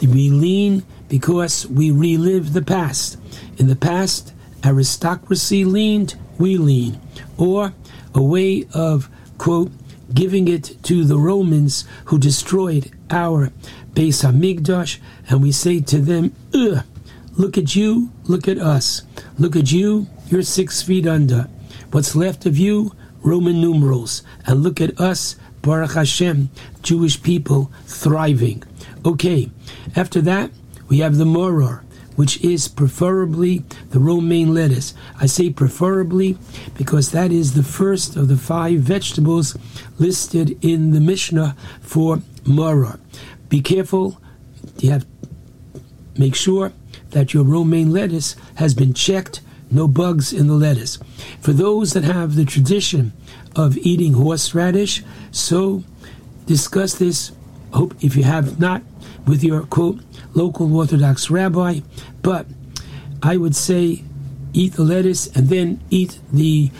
We 0.00 0.30
lean 0.30 0.84
because 1.08 1.66
we 1.66 1.90
relive 1.90 2.52
the 2.52 2.62
past. 2.62 3.18
In 3.58 3.66
the 3.66 3.74
past, 3.74 4.32
aristocracy 4.64 5.64
leaned, 5.64 6.14
we 6.38 6.56
lean. 6.56 7.00
Or 7.36 7.74
a 8.14 8.22
way 8.22 8.66
of, 8.72 9.10
quote, 9.40 9.72
giving 10.12 10.46
it 10.48 10.76
to 10.82 11.02
the 11.02 11.18
Romans 11.18 11.86
who 12.04 12.18
destroyed 12.18 12.90
our 13.10 13.50
Beis 13.94 14.22
Hamikdash, 14.22 14.98
and 15.30 15.42
we 15.42 15.50
say 15.50 15.80
to 15.80 15.98
them, 15.98 16.34
Ugh, 16.52 16.84
Look 17.38 17.56
at 17.56 17.74
you, 17.74 18.10
look 18.24 18.48
at 18.48 18.58
us. 18.58 19.00
Look 19.38 19.56
at 19.56 19.72
you, 19.72 20.08
you're 20.28 20.42
six 20.42 20.82
feet 20.82 21.06
under. 21.06 21.48
What's 21.90 22.14
left 22.14 22.44
of 22.44 22.58
you, 22.58 22.92
Roman 23.22 23.62
numerals. 23.62 24.22
And 24.46 24.62
look 24.62 24.78
at 24.78 25.00
us, 25.00 25.36
Baruch 25.62 25.92
Hashem, 25.92 26.50
Jewish 26.82 27.22
people 27.22 27.72
thriving. 27.86 28.62
Okay, 29.06 29.50
after 29.96 30.20
that, 30.20 30.50
we 30.88 30.98
have 30.98 31.16
the 31.16 31.24
moror, 31.24 31.82
which 32.16 32.42
is 32.44 32.68
preferably 32.68 33.64
the 33.90 33.98
romaine 33.98 34.52
lettuce. 34.52 34.94
I 35.18 35.26
say 35.26 35.50
preferably 35.50 36.38
because 36.76 37.12
that 37.12 37.32
is 37.32 37.54
the 37.54 37.62
first 37.62 38.16
of 38.16 38.28
the 38.28 38.36
five 38.36 38.80
vegetables 38.80 39.56
listed 39.98 40.58
in 40.64 40.90
the 40.90 41.00
Mishnah 41.00 41.56
for 41.80 42.22
moror. 42.44 42.98
Be 43.48 43.60
careful, 43.60 44.20
you 44.78 44.90
have 44.90 45.06
make 46.16 46.34
sure 46.34 46.72
that 47.10 47.32
your 47.32 47.44
romaine 47.44 47.92
lettuce 47.92 48.36
has 48.56 48.74
been 48.74 48.92
checked, 48.92 49.40
no 49.70 49.88
bugs 49.88 50.32
in 50.32 50.46
the 50.46 50.54
lettuce. 50.54 50.98
For 51.40 51.52
those 51.52 51.92
that 51.92 52.04
have 52.04 52.34
the 52.34 52.44
tradition 52.44 53.12
of 53.56 53.78
eating 53.78 54.12
horseradish, 54.12 55.02
so 55.30 55.84
discuss 56.46 56.94
this. 56.94 57.32
Hope 57.72 57.94
if 58.02 58.16
you 58.16 58.24
have 58.24 58.58
not 58.58 58.82
with 59.26 59.44
your 59.44 59.62
quote 59.62 60.00
local 60.34 60.74
Orthodox 60.76 61.30
rabbi, 61.30 61.80
but 62.22 62.46
I 63.22 63.36
would 63.36 63.56
say 63.56 64.04
eat 64.52 64.74
the 64.74 64.82
lettuce 64.82 65.26
and 65.28 65.48
then 65.48 65.80
eat 65.90 66.18
the 66.32 66.70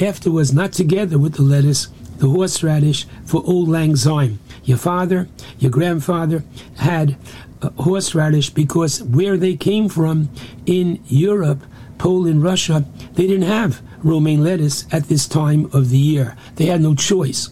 afterwards, 0.00 0.52
not 0.52 0.72
together 0.72 1.18
with 1.18 1.34
the 1.34 1.42
lettuce, 1.42 1.88
the 2.18 2.28
horseradish 2.28 3.06
for 3.24 3.42
old 3.44 3.68
lang 3.68 3.96
syne. 3.96 4.38
Your 4.64 4.78
father, 4.78 5.28
your 5.58 5.70
grandfather 5.70 6.44
had 6.78 7.16
uh, 7.60 7.70
horseradish 7.70 8.50
because 8.50 9.02
where 9.02 9.36
they 9.36 9.56
came 9.56 9.88
from 9.88 10.28
in 10.66 11.02
Europe, 11.06 11.62
Poland, 11.98 12.42
Russia, 12.42 12.84
they 13.14 13.26
didn't 13.26 13.48
have 13.48 13.82
romaine 14.02 14.42
lettuce 14.42 14.86
at 14.92 15.04
this 15.04 15.26
time 15.28 15.66
of 15.72 15.90
the 15.90 15.98
year. 15.98 16.36
They 16.56 16.66
had 16.66 16.80
no 16.80 16.94
choice. 16.94 17.50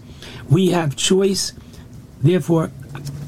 We 0.49 0.71
have 0.71 0.97
choice, 0.97 1.53
therefore, 2.21 2.71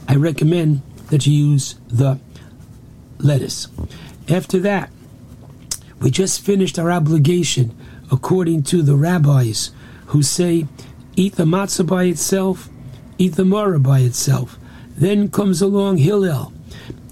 I 0.09 0.17
recommend 0.17 0.83
that 1.13 1.27
you 1.27 1.33
use 1.35 1.75
the 1.89 2.19
lettuce. 3.19 3.69
After 4.31 4.59
that, 4.61 4.91
we 6.01 6.11
just 6.11 6.41
finished 6.41 6.79
our 6.79 6.91
obligation 6.91 7.77
according 8.11 8.63
to 8.63 8.81
the 8.81 8.97
rabbis 8.97 9.73
who 10.07 10.23
say 10.23 10.67
eat 11.15 11.35
the 11.35 11.45
matzah 11.45 11.87
by 11.87 12.05
itself, 12.05 12.71
eat 13.19 13.35
the 13.35 13.43
maror 13.43 13.81
by 13.83 13.99
itself. 13.99 14.59
Then 14.97 15.31
comes 15.31 15.61
along 15.61 15.99
Hillel 15.99 16.51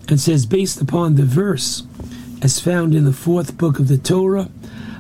and 0.09 0.19
says, 0.19 0.47
based 0.47 0.81
upon 0.81 1.17
the 1.17 1.27
verse 1.27 1.83
as 2.41 2.59
found 2.59 2.95
in 2.95 3.05
the 3.05 3.13
fourth 3.13 3.59
book 3.59 3.79
of 3.79 3.89
the 3.89 3.99
Torah, 3.99 4.49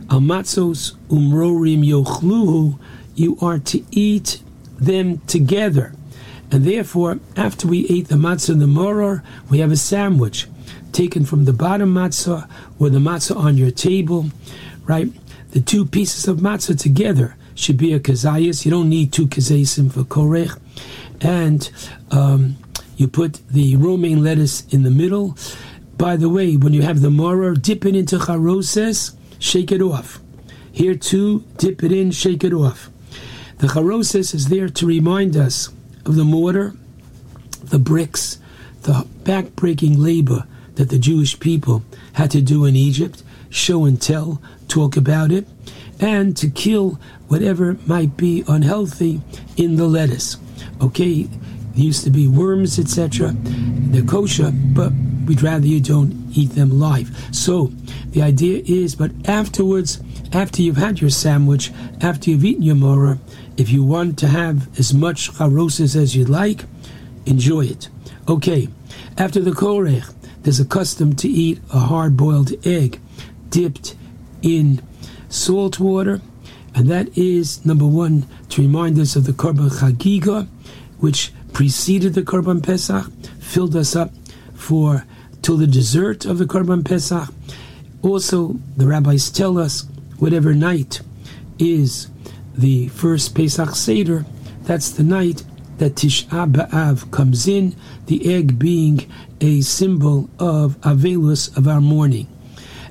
Amatzos 0.09 0.95
umrorim 1.09 1.83
yochluhu, 1.87 2.79
you 3.15 3.39
are 3.41 3.59
to 3.61 3.83
eat 3.93 4.43
them 4.79 5.19
together. 5.27 5.95
And 6.53 6.65
therefore, 6.65 7.20
after 7.37 7.69
we 7.69 7.87
ate 7.89 8.09
the 8.09 8.17
matzah 8.17 8.51
and 8.51 8.61
the 8.61 8.67
moror, 8.67 9.23
we 9.49 9.59
have 9.61 9.70
a 9.70 9.77
sandwich 9.77 10.47
taken 10.93 11.25
from 11.25 11.45
the 11.45 11.53
bottom 11.53 11.95
matzah 11.95 12.49
or 12.79 12.91
the 12.91 12.99
matzah 12.99 13.37
on 13.37 13.57
your 13.57 13.70
table, 13.70 14.31
right? 14.85 15.09
The 15.53 15.61
two 15.61 15.87
pieces 15.87 16.27
of 16.27 16.39
matzah 16.39 16.79
together 16.79 17.37
should 17.55 17.77
be 17.77 17.93
a 17.93 18.01
kazayas. 18.01 18.65
You 18.65 18.70
don't 18.70 18.89
need 18.89 19.12
two 19.12 19.27
kazayasim 19.27 19.93
for 19.93 20.03
korech. 20.03 20.59
And 21.20 21.70
um, 22.11 22.57
you 22.97 23.07
put 23.07 23.47
the 23.49 23.77
romaine 23.77 24.25
lettuce 24.25 24.67
in 24.69 24.83
the 24.83 24.91
middle. 24.91 25.37
By 25.97 26.17
the 26.17 26.29
way, 26.29 26.57
when 26.57 26.73
you 26.73 26.83
have 26.83 27.01
the 27.01 27.11
moror, 27.11 27.55
dip 27.55 27.85
it 27.85 27.95
into 27.95 28.19
charoses, 28.19 29.15
shake 29.39 29.70
it 29.70 29.83
off. 29.83 30.20
Here 30.73 30.95
too, 30.95 31.45
dip 31.59 31.83
it 31.83 31.93
in, 31.93 32.11
shake 32.11 32.43
it 32.43 32.53
off. 32.53 32.91
The 33.59 33.69
charoses 33.69 34.35
is 34.35 34.49
there 34.49 34.69
to 34.69 34.87
remind 34.87 35.37
us 35.37 35.69
of 36.05 36.17
the 36.17 36.25
mortar, 36.25 36.75
the 37.62 37.79
bricks, 37.79 38.39
the 38.83 39.07
backbreaking 39.23 39.97
labor 39.99 40.47
that 40.75 40.89
the 40.89 40.99
Jewish 40.99 41.39
people 41.39 41.83
had 42.15 42.31
to 42.31 42.41
do 42.41 42.65
in 42.65 42.77
Egypt, 42.77 43.23
show 43.51 43.85
and 43.85 44.01
tell, 44.01 44.41
talk 44.69 44.97
about 44.97 45.31
it, 45.31 45.47
and 46.01 46.37
to 46.37 46.49
kill 46.49 46.99
whatever 47.29 47.77
might 47.87 48.17
be 48.17 48.45
unhealthy 48.49 49.20
in 49.57 49.77
the 49.77 49.87
lettuce. 49.87 50.37
Okay, 50.81 51.25
there 51.25 51.85
used 51.85 52.05
to 52.05 52.11
be 52.11 52.27
worms, 52.27 52.79
etc. 52.79 53.33
They're 53.35 54.03
kosher, 54.03 54.51
but 54.53 54.93
we'd 55.27 55.43
rather 55.43 55.67
you 55.67 55.81
don't 55.81 56.33
eat 56.35 56.51
them 56.51 56.81
live. 56.81 57.11
So 57.33 57.67
the 58.11 58.23
idea 58.23 58.62
is, 58.65 58.95
but 58.95 59.11
afterwards, 59.27 60.01
after 60.33 60.62
you've 60.62 60.77
had 60.77 61.01
your 61.01 61.11
sandwich, 61.11 61.73
after 62.01 62.31
you've 62.31 62.45
eaten 62.45 62.62
your 62.62 62.77
moror, 62.77 63.19
if 63.57 63.70
you 63.70 63.85
want 63.85 64.19
to 64.19 64.29
have 64.29 64.79
as 64.79 64.95
much 64.95 65.33
charoses 65.33 65.97
as 65.97 66.17
you'd 66.17 66.29
like, 66.29 66.65
enjoy 67.27 67.67
it. 67.67 67.89
Okay, 68.29 68.69
after 69.17 69.41
the 69.41 69.51
korech, 69.51 70.12
there's 70.43 70.61
a 70.61 70.65
custom 70.65 71.15
to 71.17 71.29
eat 71.29 71.61
a 71.73 71.79
hard-boiled 71.81 72.53
egg 72.67 73.01
dipped 73.51 73.95
in 74.43 74.83
salt 75.29 75.79
water, 75.79 76.20
and 76.75 76.89
that 76.89 77.17
is 77.19 77.65
number 77.65 77.87
one 77.87 78.27
to 78.49 78.62
remind 78.62 78.99
us 78.99 79.17
of 79.17 79.25
the 79.25 79.33
korban 79.33 79.69
chagiga, 79.70 80.49
which 80.99 81.33
preceded 81.53 82.15
the 82.15 82.23
korban 82.23 82.62
pesach, 82.62 83.11
filled 83.41 83.77
us 83.77 83.95
up 83.95 84.12
for 84.55 85.05
till 85.43 85.57
the 85.57 85.67
dessert 85.67 86.25
of 86.25 86.39
the 86.39 86.45
korban 86.45 86.85
pesach. 86.85 87.29
Also, 88.03 88.57
the 88.77 88.87
rabbis 88.87 89.31
tell 89.31 89.59
us 89.59 89.87
whatever 90.19 90.55
night 90.55 91.01
is 91.59 92.09
the 92.55 92.89
first 92.89 93.35
Pesach 93.35 93.75
Seder, 93.75 94.25
that's 94.62 94.91
the 94.91 95.03
night 95.03 95.45
that 95.79 95.95
Tish'a 95.95 96.51
B'Av 96.51 97.11
comes 97.11 97.49
in, 97.49 97.75
the 98.07 98.35
egg 98.35 98.59
being 98.59 99.11
a 99.41 99.62
symbol 99.62 100.29
of 100.39 100.79
Avelus 100.83 101.57
of 101.57 101.67
our 101.67 101.81
mourning. 101.81 102.29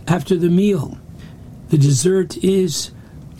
After 0.07 0.35
the 0.35 0.49
meal, 0.49 0.97
the 1.69 1.77
dessert 1.77 2.37
is 2.43 2.91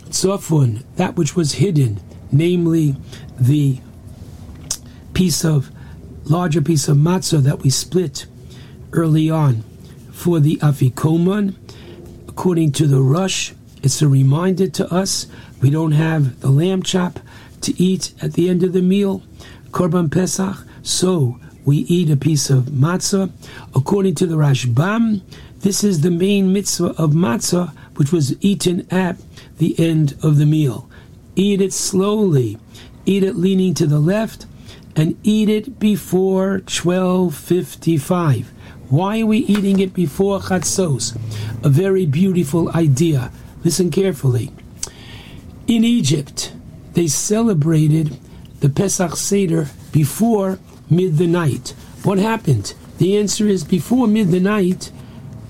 tzofun, 0.08 0.84
that 0.96 1.16
which 1.16 1.34
was 1.34 1.54
hidden, 1.54 2.00
namely 2.30 2.96
the 3.38 3.80
piece 5.14 5.44
of 5.44 5.70
larger 6.24 6.60
piece 6.62 6.86
of 6.86 6.96
matzah 6.96 7.42
that 7.42 7.60
we 7.62 7.70
split 7.70 8.26
early 8.92 9.28
on. 9.28 9.64
For 10.12 10.38
the 10.38 10.56
afikoman, 10.56 11.56
according 12.28 12.72
to 12.72 12.86
the 12.86 13.00
rush, 13.02 13.52
it's 13.82 14.02
a 14.02 14.08
reminder 14.08 14.68
to 14.68 14.92
us 14.92 15.26
we 15.60 15.70
don't 15.70 15.92
have 15.92 16.40
the 16.40 16.50
lamb 16.50 16.82
chop 16.82 17.20
to 17.62 17.80
eat 17.82 18.12
at 18.22 18.34
the 18.34 18.48
end 18.48 18.62
of 18.62 18.72
the 18.72 18.82
meal, 18.82 19.22
korban 19.70 20.10
pesach. 20.10 20.56
So 20.82 21.38
we 21.64 21.78
eat 21.78 22.10
a 22.10 22.16
piece 22.16 22.50
of 22.50 22.64
matzah. 22.64 23.30
According 23.74 24.14
to 24.16 24.26
the 24.26 24.36
Rashbam, 24.36 25.22
this 25.60 25.84
is 25.84 26.00
the 26.00 26.10
main 26.10 26.52
mitzvah 26.52 26.94
of 26.96 27.10
matzah, 27.10 27.72
which 27.96 28.12
was 28.12 28.34
eaten 28.42 28.86
at 28.90 29.16
the 29.58 29.78
end 29.78 30.16
of 30.22 30.38
the 30.38 30.46
meal. 30.46 30.88
Eat 31.36 31.60
it 31.60 31.72
slowly. 31.72 32.58
Eat 33.06 33.22
it 33.22 33.36
leaning 33.36 33.74
to 33.74 33.86
the 33.86 34.00
left, 34.00 34.46
and 34.96 35.16
eat 35.22 35.48
it 35.48 35.78
before 35.78 36.60
12:55. 36.60 38.52
Why 38.88 39.20
are 39.20 39.26
we 39.26 39.38
eating 39.38 39.80
it 39.80 39.94
before 39.94 40.40
chatzos? 40.40 41.14
A 41.62 41.68
very 41.68 42.06
beautiful 42.06 42.70
idea. 42.70 43.30
Listen 43.64 43.90
carefully. 43.90 44.50
In 45.66 45.84
Egypt, 45.84 46.52
they 46.94 47.06
celebrated 47.06 48.18
the 48.60 48.68
Pesach 48.68 49.16
Seder 49.16 49.68
before 49.92 50.58
mid 50.88 51.18
the 51.18 51.26
night. 51.26 51.74
What 52.02 52.18
happened? 52.18 52.74
The 52.98 53.16
answer 53.16 53.46
is 53.46 53.64
before 53.64 54.06
mid 54.06 54.28
the 54.28 54.40
night, 54.40 54.90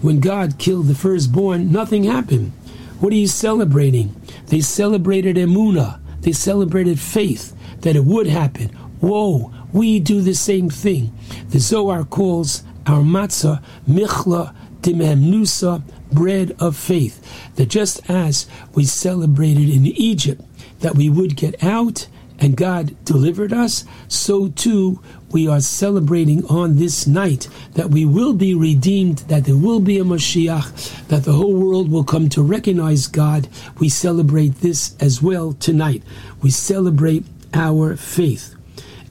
when 0.03 0.21
God 0.21 0.59
killed 0.59 0.87
the 0.87 0.95
firstborn, 0.95 1.71
nothing 1.71 2.05
happened. 2.05 2.53
What 3.01 3.13
are 3.13 3.17
you 3.17 3.27
celebrating? 3.27 4.15
They 4.47 4.61
celebrated 4.61 5.37
Emunah. 5.37 6.01
They 6.21 6.33
celebrated 6.33 6.99
faith 6.99 7.55
that 7.81 7.97
it 7.97 8.05
would 8.05 8.27
happen. 8.27 8.69
Whoa, 9.01 9.53
we 9.73 10.01
do 10.01 10.21
the 10.21 10.35
same 10.35 10.69
thing. 10.69 11.13
The 11.49 11.61
Zohar 11.61 12.05
calls 12.05 12.63
our 12.87 13.01
matzah 13.01 13.63
michla 13.89 14.55
dimemnusa, 14.81 15.83
bread 16.13 16.57
of 16.59 16.77
faith. 16.77 17.25
That 17.57 17.67
just 17.67 18.09
as 18.11 18.47
we 18.75 18.85
celebrated 18.85 19.69
in 19.69 19.87
Egypt 19.87 20.43
that 20.81 20.95
we 20.95 21.09
would 21.11 21.37
get 21.37 21.63
out 21.63 22.07
and 22.39 22.57
God 22.57 22.97
delivered 23.05 23.53
us, 23.53 23.85
so 24.09 24.49
too 24.49 25.03
we 25.31 25.47
are 25.47 25.61
celebrating 25.61 26.45
on 26.47 26.77
this 26.77 27.07
night 27.07 27.49
that 27.75 27.91
we 27.91 28.05
will 28.05 28.33
be 28.33 28.55
redeemed, 28.55 29.19
that 29.29 29.45
there 29.45 29.57
will 29.57 29.81
be 29.81 29.99
a 29.99 30.05
Mashiach, 30.05 31.07
that 31.09 31.25
the 31.25 31.33
whole 31.33 31.55
world 31.55 31.91
will 31.91 32.03
come 32.03 32.29
to 32.31 32.43
recognize 32.43 33.07
God. 33.07 33.49
We 33.79 33.89
celebrate 33.89 34.57
this 34.57 34.97
as 35.01 35.23
well 35.23 35.53
tonight. 35.53 36.03
We 36.41 36.51
celebrate 36.51 37.25
our 37.53 37.97
faith. 37.97 38.55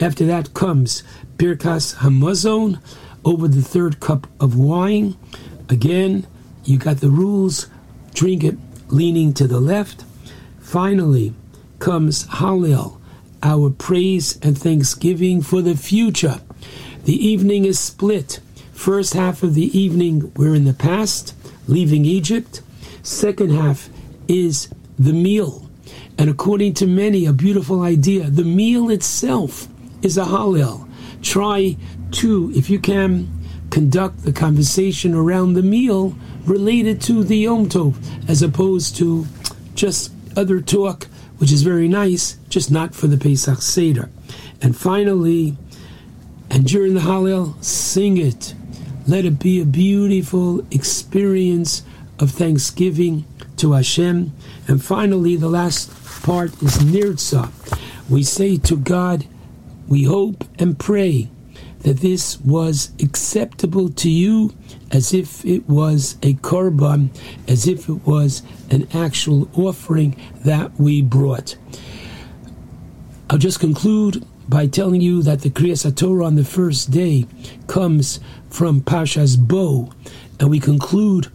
After 0.02 0.26
that 0.26 0.54
comes 0.54 1.04
Birkas 1.38 1.98
Hamazon 1.98 2.82
over 3.24 3.48
the 3.48 3.62
third 3.62 4.00
cup 4.00 4.28
of 4.40 4.58
wine. 4.58 5.16
Again, 5.70 6.26
you 6.64 6.78
got 6.78 6.98
the 6.98 7.10
rules. 7.10 7.68
Drink 8.14 8.44
it 8.44 8.58
leaning 8.90 9.34
to 9.36 9.48
the 9.48 9.60
left. 9.60 10.04
Finally 10.60 11.34
comes 11.80 12.26
Hallel, 12.28 13.00
our 13.42 13.70
praise 13.70 14.38
and 14.42 14.58
thanksgiving 14.58 15.42
for 15.42 15.62
the 15.62 15.76
future. 15.76 16.42
The 17.06 17.16
evening 17.16 17.66
is 17.66 17.80
split. 17.80 18.40
First 18.74 19.14
half 19.14 19.44
of 19.44 19.56
the 19.56 19.78
evening, 19.78 20.32
we're 20.36 20.56
in 20.56 20.66
the 20.66 20.74
past, 20.74 21.34
leaving 21.68 22.06
Egypt. 22.06 22.62
Second 23.04 23.52
half 23.52 23.90
is 24.28 24.70
the 24.98 25.14
meal. 25.14 25.70
And 26.18 26.30
according 26.30 26.74
to 26.76 26.88
many, 26.88 27.26
a 27.26 27.34
beautiful 27.34 27.82
idea. 27.82 28.30
The 28.30 28.44
meal 28.44 28.90
itself 28.90 29.68
is 30.02 30.18
a 30.18 30.26
Hallel. 30.26 30.88
Try 31.22 31.78
to, 32.12 32.52
if 32.56 32.70
you 32.70 32.80
can, 32.80 33.39
conduct 33.70 34.24
the 34.24 34.34
conversation 34.34 35.14
around 35.14 35.54
the 35.54 35.64
meal 35.64 36.16
related 36.46 37.02
to 37.02 37.24
the 37.24 37.38
Yom 37.38 37.70
Tov, 37.70 37.96
as 38.28 38.42
opposed 38.42 38.96
to 38.98 39.26
just 39.76 40.12
other 40.36 40.62
talk, 40.62 41.06
which 41.38 41.52
is 41.52 41.64
very 41.64 41.88
nice, 41.88 42.38
just 42.50 42.72
not 42.72 42.96
for 42.96 43.08
the 43.08 43.18
Pesach 43.18 43.62
Seder. 43.62 44.10
And 44.62 44.76
finally, 44.76 45.58
and 46.50 46.66
during 46.66 46.94
the 46.96 47.02
Hallel, 47.02 47.64
sing 47.64 48.18
it. 48.18 48.56
Let 49.08 49.26
it 49.26 49.40
be 49.40 49.62
a 49.62 49.66
beautiful 49.66 50.66
experience 50.72 51.84
of 52.20 52.32
thanksgiving 52.32 53.26
to 53.58 53.74
Hashem. 53.74 54.34
And 54.68 54.84
finally, 54.84 55.36
the 55.36 55.50
last 55.50 55.90
part 56.24 56.52
is 56.62 56.78
Nirtza. 56.78 57.52
We 58.10 58.24
say 58.24 58.58
to 58.58 58.76
God, 58.76 59.26
we 59.88 60.04
hope 60.04 60.44
and 60.60 60.78
pray 60.78 61.30
that 61.90 62.02
this 62.02 62.40
was 62.42 62.92
acceptable 63.02 63.90
to 63.90 64.12
you 64.12 64.54
as 64.92 65.12
if 65.12 65.44
it 65.44 65.68
was 65.68 66.20
a 66.22 66.36
korban, 66.36 67.10
as 67.48 67.68
if 67.68 67.90
it 67.90 68.06
was 68.06 68.44
an 68.70 68.88
actual 68.94 69.50
offering 69.56 70.16
that 70.46 70.72
we 70.80 71.02
brought. 71.02 71.58
I'll 73.28 73.40
just 73.40 73.60
conclude 73.60 74.24
by 74.48 74.68
telling 74.68 75.02
you 75.02 75.24
that 75.24 75.42
the 75.42 75.50
Kriyas 75.50 75.96
Torah 75.96 76.28
on 76.28 76.36
the 76.36 76.46
first 76.46 76.92
day 76.92 77.26
comes 77.66 78.20
from 78.52 78.82
Pashas 78.82 79.36
Bo, 79.36 79.92
and 80.40 80.48
we 80.48 80.60
conclude 80.60 81.32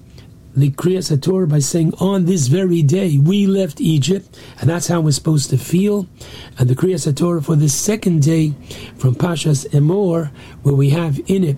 the 0.57 0.71
Kriyas 0.71 1.21
Torah 1.21 1.47
by 1.47 1.59
saying, 1.59 1.95
On 1.99 2.25
this 2.25 2.47
very 2.47 2.83
day 2.83 3.19
we 3.19 3.47
left 3.47 3.81
Egypt, 3.81 4.39
and 4.61 4.69
that's 4.69 4.87
how 4.87 5.01
we're 5.01 5.13
supposed 5.13 5.51
to 5.51 5.59
feel. 5.59 6.07
And 6.59 6.69
the 6.69 6.75
Kriyas 6.75 7.15
Torah 7.17 7.43
for 7.43 7.57
the 7.57 7.69
second 7.69 8.23
day 8.23 8.55
from 8.97 9.15
Pashas 9.15 9.69
Emor, 9.71 10.31
where 10.63 10.75
we 10.75 10.91
have 10.91 11.21
in 11.27 11.45
it 11.45 11.57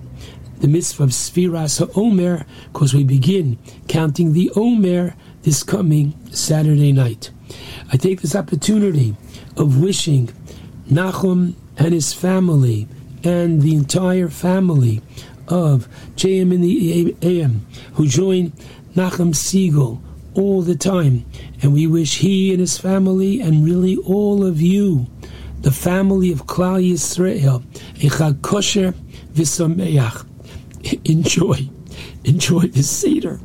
the 0.61 0.69
mitzvah 0.69 1.05
of 1.05 1.11
Sfiras 1.11 1.85
HaOmer 1.85 2.47
because 2.73 2.95
we 2.95 3.05
begin 3.05 3.59
counting 3.89 4.33
the 4.33 4.51
Omer 4.57 5.15
this 5.43 5.63
coming 5.63 6.15
Saturday 6.31 6.93
night. 6.93 7.31
I 7.93 7.97
take 7.97 8.23
this 8.23 8.35
opportunity 8.35 9.15
of 9.57 9.81
wishing 9.81 10.31
Nachum 10.91 11.55
and 11.77 11.93
his 11.93 12.13
family 12.13 12.89
and 13.23 13.61
the 13.61 13.75
entire 13.75 14.29
family 14.29 15.03
of 15.49 15.89
JM 16.17 16.53
in 16.53 16.61
the 16.61 17.17
AM 17.23 17.67
who 17.95 18.07
join 18.07 18.53
Nachum 18.97 19.35
Segal 19.35 20.01
all 20.35 20.63
the 20.63 20.75
time. 20.75 21.27
And 21.63 21.73
we 21.73 21.87
wish 21.87 22.19
he 22.19 22.51
and 22.51 22.61
his 22.61 22.79
family 22.79 23.41
and 23.41 23.65
really 23.65 23.97
all 23.97 24.45
of 24.45 24.61
you, 24.61 25.07
the 25.61 25.71
family 25.71 26.33
of 26.33 26.47
Klal 26.47 26.83
Yisrael, 26.83 27.63
a 27.97 28.09
Chag 28.09 28.41
Kosher 28.43 28.95
V'Sameach. 29.35 30.27
Enjoy, 31.05 31.69
enjoy 32.25 32.69
the 32.69 32.83
Seder. 32.83 33.41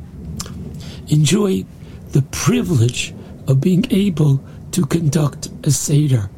Enjoy 1.08 1.64
the 2.12 2.22
privilege 2.30 3.14
of 3.48 3.60
being 3.60 3.84
able 3.90 4.42
to 4.70 4.86
conduct 4.86 5.50
a 5.64 5.70
Seder. 5.70 6.30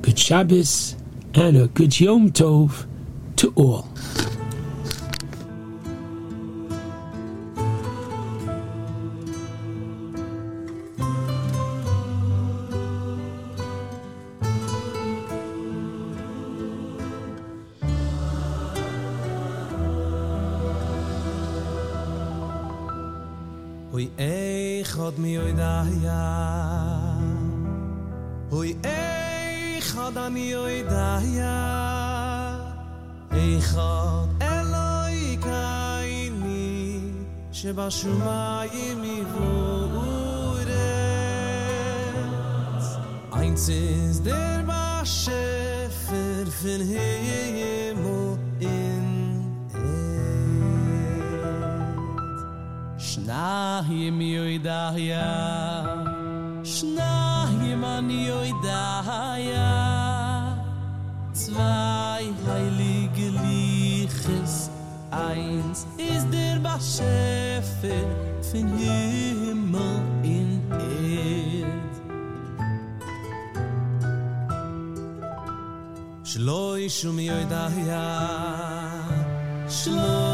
Good 0.00 0.18
Shabbos 0.18 0.96
and 1.34 1.56
a 1.56 1.68
good 1.68 2.00
Yom 2.00 2.30
Tov 2.30 2.86
to 3.36 3.52
all. 3.54 3.88
mi 25.18 25.36
oi 25.38 25.52
da 25.52 25.84
ya 26.04 26.24
hoy 28.50 28.70
ey 28.84 29.80
khad 29.88 30.16
mi 30.34 30.54
oy 30.54 30.76
da 30.92 31.08
ya 31.38 31.56
ey 33.42 33.54
khad 33.70 34.28
eloy 34.54 35.18
kayni 35.48 36.66
sheba 37.58 37.86
shumay 37.98 38.74
mi 39.02 39.16
vore 39.32 40.94
eins 43.40 43.68
is 43.68 44.16
der 44.28 44.62
bashe 44.70 45.44
fer 46.04 46.46
fin 46.60 46.80
heyem 46.92 47.97
Shna 53.18 53.84
him 53.84 54.20
yoida 54.20 54.94
ya 54.96 55.26
Shna 56.62 57.48
him 57.60 57.84
an 57.84 58.08
yoida 58.08 59.38
ya 59.50 60.54
Zwei 61.32 62.32
heilige 62.46 63.30
liches. 63.42 64.70
Eins 65.10 65.86
is 65.98 66.24
der 66.30 66.58
ba 66.60 66.78
chef 66.78 67.66
fin 68.50 68.68
him 68.78 69.74
in 70.22 70.60
het 70.70 71.94
Shloi 76.24 76.88
shum 76.88 77.18
yoida 77.18 77.64
ya 77.88 78.04
Shloi 79.68 80.27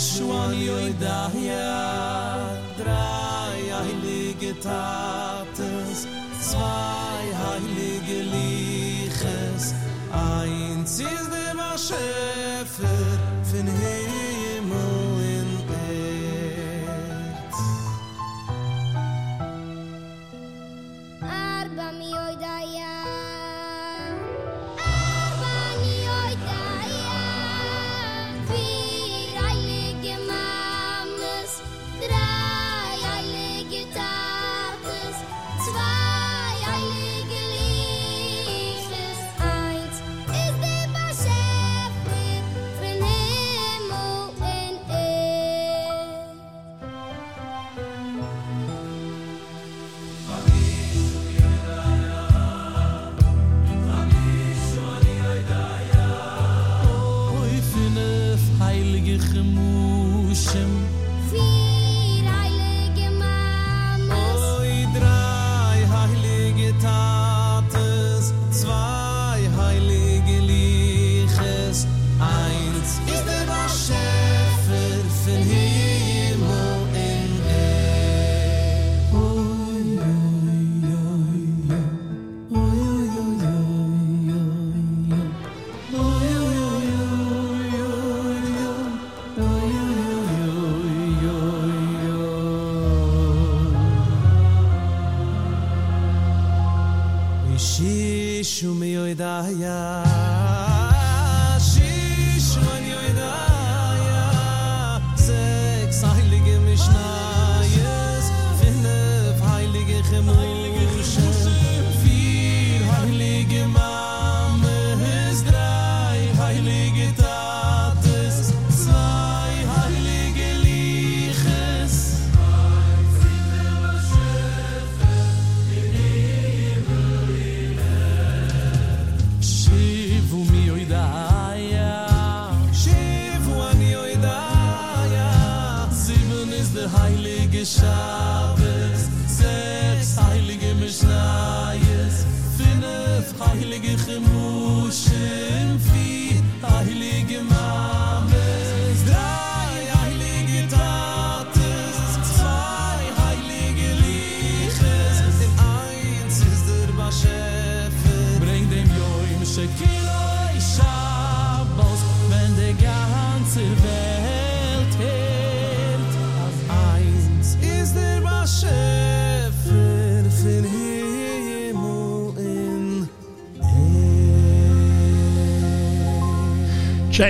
shwan 0.00 0.54
yoidaya 0.66 1.68
Drei 2.78 3.60
heilige 3.78 4.54
Tates 4.60 6.08
Zwei 6.40 7.22
heilige 7.44 8.22
Liches. 8.34 9.74
Eins 10.10 10.98
ist 11.00 11.30
der 11.30 11.54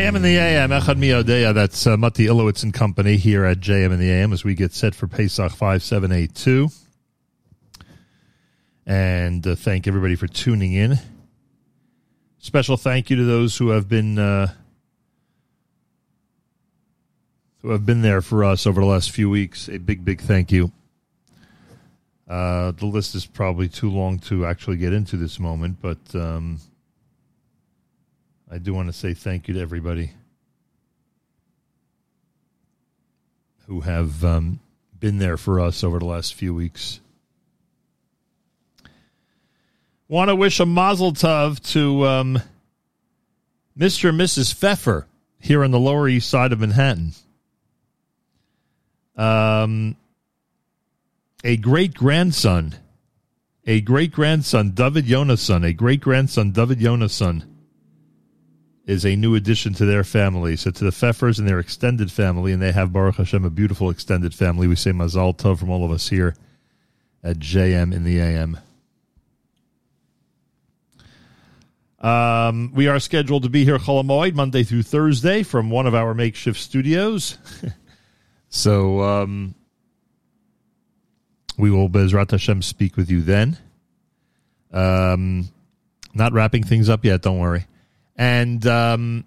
JM 0.00 0.16
in 0.16 0.22
the 0.22 0.38
AM, 0.38 0.70
Echad 0.70 0.96
Mi 0.96 1.10
Yodea. 1.10 1.52
That's 1.52 1.86
uh, 1.86 1.94
Mati 1.94 2.24
Ilowitz 2.24 2.62
and 2.62 2.72
Company 2.72 3.18
here 3.18 3.44
at 3.44 3.60
JM 3.60 3.92
in 3.92 4.00
the 4.00 4.10
AM 4.10 4.32
as 4.32 4.42
we 4.42 4.54
get 4.54 4.72
set 4.72 4.94
for 4.94 5.06
Pesach 5.06 5.52
5782. 5.52 6.70
And 8.86 9.46
uh, 9.46 9.54
thank 9.56 9.86
everybody 9.86 10.14
for 10.14 10.26
tuning 10.26 10.72
in. 10.72 10.98
Special 12.38 12.78
thank 12.78 13.10
you 13.10 13.16
to 13.16 13.24
those 13.24 13.58
who 13.58 13.68
have 13.68 13.90
been 13.90 14.18
uh, 14.18 14.54
who 17.60 17.68
have 17.68 17.84
been 17.84 18.00
there 18.00 18.22
for 18.22 18.42
us 18.42 18.66
over 18.66 18.80
the 18.80 18.86
last 18.86 19.10
few 19.10 19.28
weeks. 19.28 19.68
A 19.68 19.76
big, 19.76 20.02
big 20.02 20.22
thank 20.22 20.50
you. 20.50 20.72
Uh, 22.26 22.70
the 22.70 22.86
list 22.86 23.14
is 23.14 23.26
probably 23.26 23.68
too 23.68 23.90
long 23.90 24.18
to 24.20 24.46
actually 24.46 24.78
get 24.78 24.94
into 24.94 25.18
this 25.18 25.38
moment, 25.38 25.76
but 25.82 25.98
um, 26.14 26.58
I 28.52 28.58
do 28.58 28.74
want 28.74 28.88
to 28.88 28.92
say 28.92 29.14
thank 29.14 29.46
you 29.46 29.54
to 29.54 29.60
everybody 29.60 30.10
who 33.68 33.80
have 33.82 34.24
um, 34.24 34.58
been 34.98 35.18
there 35.18 35.36
for 35.36 35.60
us 35.60 35.84
over 35.84 36.00
the 36.00 36.04
last 36.04 36.34
few 36.34 36.52
weeks. 36.52 36.98
Want 40.08 40.30
to 40.30 40.34
wish 40.34 40.58
a 40.58 40.66
mazel 40.66 41.12
tov 41.12 41.60
to 41.74 42.04
um, 42.04 42.42
Mr. 43.78 44.08
and 44.08 44.18
Mrs. 44.18 44.52
Pfeffer 44.52 45.06
here 45.38 45.62
on 45.62 45.70
the 45.70 45.78
Lower 45.78 46.08
East 46.08 46.28
Side 46.28 46.52
of 46.52 46.58
Manhattan. 46.58 47.12
Um, 49.16 49.94
a 51.44 51.56
great 51.56 51.94
grandson, 51.94 52.74
a 53.64 53.80
great 53.80 54.10
grandson, 54.10 54.72
David 54.72 55.04
Yonason, 55.04 55.64
a 55.64 55.72
great 55.72 56.00
grandson, 56.00 56.50
David 56.50 56.80
Yonason, 56.80 57.44
is 58.86 59.04
a 59.04 59.16
new 59.16 59.34
addition 59.34 59.72
to 59.74 59.84
their 59.84 60.04
family. 60.04 60.56
So 60.56 60.70
to 60.70 60.84
the 60.84 60.90
Pfeffers 60.90 61.38
and 61.38 61.46
their 61.46 61.58
extended 61.58 62.10
family, 62.10 62.52
and 62.52 62.60
they 62.60 62.72
have 62.72 62.92
Baruch 62.92 63.16
Hashem 63.16 63.44
a 63.44 63.50
beautiful 63.50 63.90
extended 63.90 64.34
family. 64.34 64.66
We 64.66 64.76
say 64.76 64.90
Mazal 64.90 65.36
Tov 65.36 65.58
from 65.58 65.70
all 65.70 65.84
of 65.84 65.90
us 65.90 66.08
here 66.08 66.34
at 67.22 67.38
JM 67.38 67.94
in 67.94 68.04
the 68.04 68.18
AM. 68.18 68.58
Um, 72.00 72.72
we 72.74 72.88
are 72.88 72.98
scheduled 72.98 73.42
to 73.42 73.50
be 73.50 73.64
here 73.64 73.78
Cholamoid 73.78 74.34
Monday 74.34 74.64
through 74.64 74.84
Thursday 74.84 75.42
from 75.42 75.68
one 75.68 75.86
of 75.86 75.94
our 75.94 76.14
makeshift 76.14 76.58
studios. 76.58 77.36
so 78.48 79.02
um, 79.02 79.54
we 81.58 81.70
will 81.70 81.90
Bezrat 81.90 82.30
Hashem 82.30 82.62
speak 82.62 82.96
with 82.96 83.10
you 83.10 83.20
then. 83.20 83.58
Um, 84.72 85.50
not 86.14 86.32
wrapping 86.32 86.64
things 86.64 86.88
up 86.88 87.04
yet. 87.04 87.20
Don't 87.20 87.38
worry. 87.38 87.66
And 88.20 88.66
um, 88.66 89.24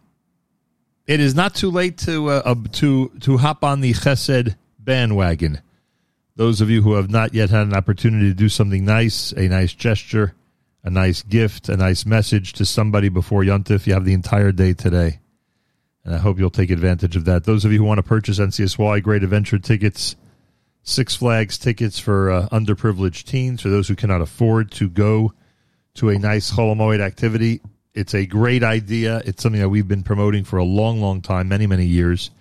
it 1.08 1.20
is 1.20 1.34
not 1.34 1.56
too 1.56 1.72
late 1.72 1.98
to 2.00 2.30
uh, 2.30 2.42
uh, 2.46 2.56
to 2.74 3.10
to 3.22 3.38
hop 3.38 3.64
on 3.64 3.82
the 3.82 3.92
Chesed 3.92 4.56
bandwagon. 4.78 5.62
Those 6.36 6.62
of 6.62 6.70
you 6.70 6.84
who 6.84 6.94
have 6.94 7.10
not 7.10 7.34
yet 7.34 7.50
had 7.50 7.66
an 7.66 7.74
opportunity 7.74 8.28
to 8.28 8.36
do 8.36 8.50
something 8.50 8.86
nice, 8.86 9.32
a 9.32 9.48
nice 9.48 9.74
gesture, 9.74 10.36
a 10.84 10.92
nice 10.92 11.24
gift, 11.24 11.70
a 11.70 11.76
nice 11.76 12.06
message 12.06 12.54
to 12.54 12.66
somebody 12.66 13.10
before 13.10 13.42
Yontif, 13.42 13.88
you 13.88 13.96
have 13.96 14.06
the 14.06 14.14
entire 14.14 14.52
day 14.52 14.74
today. 14.74 15.20
And 16.06 16.14
I 16.14 16.20
hope 16.20 16.38
you'll 16.38 16.52
take 16.52 16.70
advantage 16.70 17.16
of 17.16 17.26
that. 17.26 17.46
Those 17.46 17.66
of 17.66 17.72
you 17.72 17.80
who 17.80 17.86
want 17.86 17.98
to 17.98 18.04
purchase 18.04 18.38
NCSY 18.38 19.02
Great 19.02 19.24
Adventure 19.24 19.58
tickets, 19.58 20.16
Six 20.84 21.16
Flags 21.16 21.58
tickets 21.58 21.98
for 21.98 22.30
uh, 22.30 22.48
underprivileged 22.50 23.24
teens, 23.24 23.64
for 23.64 23.70
those 23.70 23.88
who 23.88 23.96
cannot 23.96 24.22
afford 24.22 24.70
to 24.74 24.88
go 24.88 25.34
to 25.96 26.10
a 26.10 26.20
nice 26.20 26.52
Holomoid 26.52 27.00
activity, 27.00 27.60
it's 27.94 28.14
a 28.14 28.26
great 28.26 28.64
idea. 28.64 29.22
It's 29.26 29.44
something 29.44 29.62
that 29.62 29.70
we've 29.70 29.88
been 29.88 30.04
promoting 30.04 30.44
for 30.44 30.58
a 30.58 30.64
long, 30.64 31.00
long 31.00 31.22
time, 31.22 31.48
many, 31.48 31.68
many 31.68 31.86
years. 31.86 32.32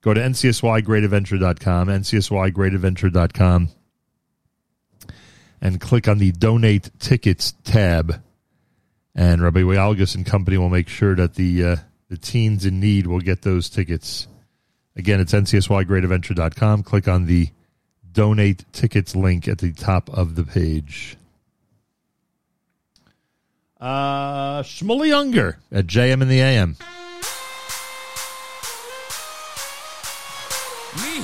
Go 0.00 0.14
to 0.14 0.20
ncsygreatadventure.com, 0.20 1.88
ncsygreatadventure.com, 1.88 3.68
and 5.60 5.80
click 5.80 6.08
on 6.08 6.18
the 6.18 6.32
Donate 6.32 6.90
Tickets 6.98 7.54
tab. 7.64 8.22
And 9.14 9.42
Rabbi 9.42 9.60
Wayalgus 9.60 10.14
and 10.14 10.26
company 10.26 10.58
will 10.58 10.68
make 10.68 10.88
sure 10.88 11.14
that 11.14 11.34
the 11.34 11.64
uh, 11.64 11.76
the 12.08 12.18
teens 12.18 12.66
in 12.66 12.80
need 12.80 13.06
will 13.06 13.20
get 13.20 13.42
those 13.42 13.68
tickets. 13.68 14.28
Again, 14.96 15.20
it's 15.20 15.32
ncsygreatadventure.com. 15.32 16.82
Click 16.82 17.08
on 17.08 17.26
the 17.26 17.48
Donate 18.12 18.64
Tickets 18.72 19.16
link 19.16 19.48
at 19.48 19.58
the 19.58 19.72
top 19.72 20.10
of 20.10 20.34
the 20.36 20.44
page. 20.44 21.16
Uh, 23.84 24.62
Shmuley 24.62 25.08
Younger 25.08 25.58
at 25.70 25.86
JM 25.86 26.22
in 26.22 26.28
the 26.30 26.40
AM. 26.40 26.78
Mi, 30.96 31.22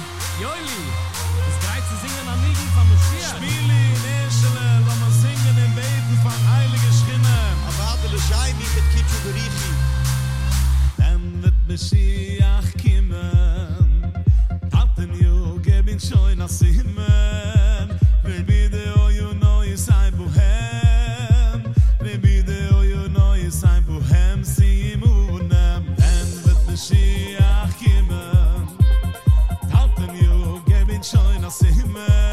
nascer, 31.50 31.84
man. 31.86 32.30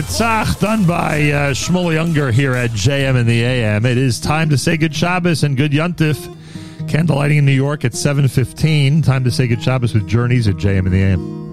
Tzach 0.00 0.58
done 0.58 0.86
by 0.86 1.30
uh, 1.30 1.50
Shmuel 1.52 1.92
Younger 1.92 2.32
here 2.32 2.54
at 2.54 2.70
JM 2.70 3.14
in 3.14 3.26
the 3.26 3.42
AM. 3.42 3.84
It 3.84 3.98
is 3.98 4.18
time 4.18 4.48
to 4.48 4.56
say 4.56 4.78
good 4.78 4.94
Shabbos 4.94 5.42
and 5.42 5.54
good 5.54 5.72
Yuntif. 5.72 6.16
Candlelighting 6.88 7.38
in 7.38 7.44
New 7.44 7.52
York 7.52 7.84
at 7.84 7.92
7.15. 7.92 9.04
Time 9.04 9.22
to 9.24 9.30
say 9.30 9.46
good 9.46 9.62
Shabbos 9.62 9.92
with 9.92 10.08
Journeys 10.08 10.48
at 10.48 10.54
JM 10.56 10.86
in 10.86 10.92
the 10.92 11.02
AM. 11.02 11.51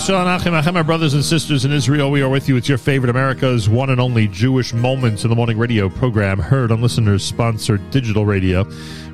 B'Yisrael 0.00 0.46
and 0.46 0.56
Achim 0.56 0.86
brothers 0.86 1.12
and 1.12 1.22
sisters 1.22 1.66
in 1.66 1.72
Israel, 1.72 2.10
we 2.10 2.22
are 2.22 2.28
with 2.30 2.48
you. 2.48 2.56
It's 2.56 2.70
your 2.70 2.78
favorite 2.78 3.10
America's 3.10 3.68
one 3.68 3.90
and 3.90 4.00
only 4.00 4.28
Jewish 4.28 4.72
Moments 4.72 5.24
in 5.24 5.28
the 5.28 5.36
Morning 5.36 5.58
radio 5.58 5.90
program, 5.90 6.38
heard 6.38 6.72
on 6.72 6.80
listeners 6.80 7.22
sponsored 7.22 7.90
digital 7.90 8.24
radio. 8.24 8.62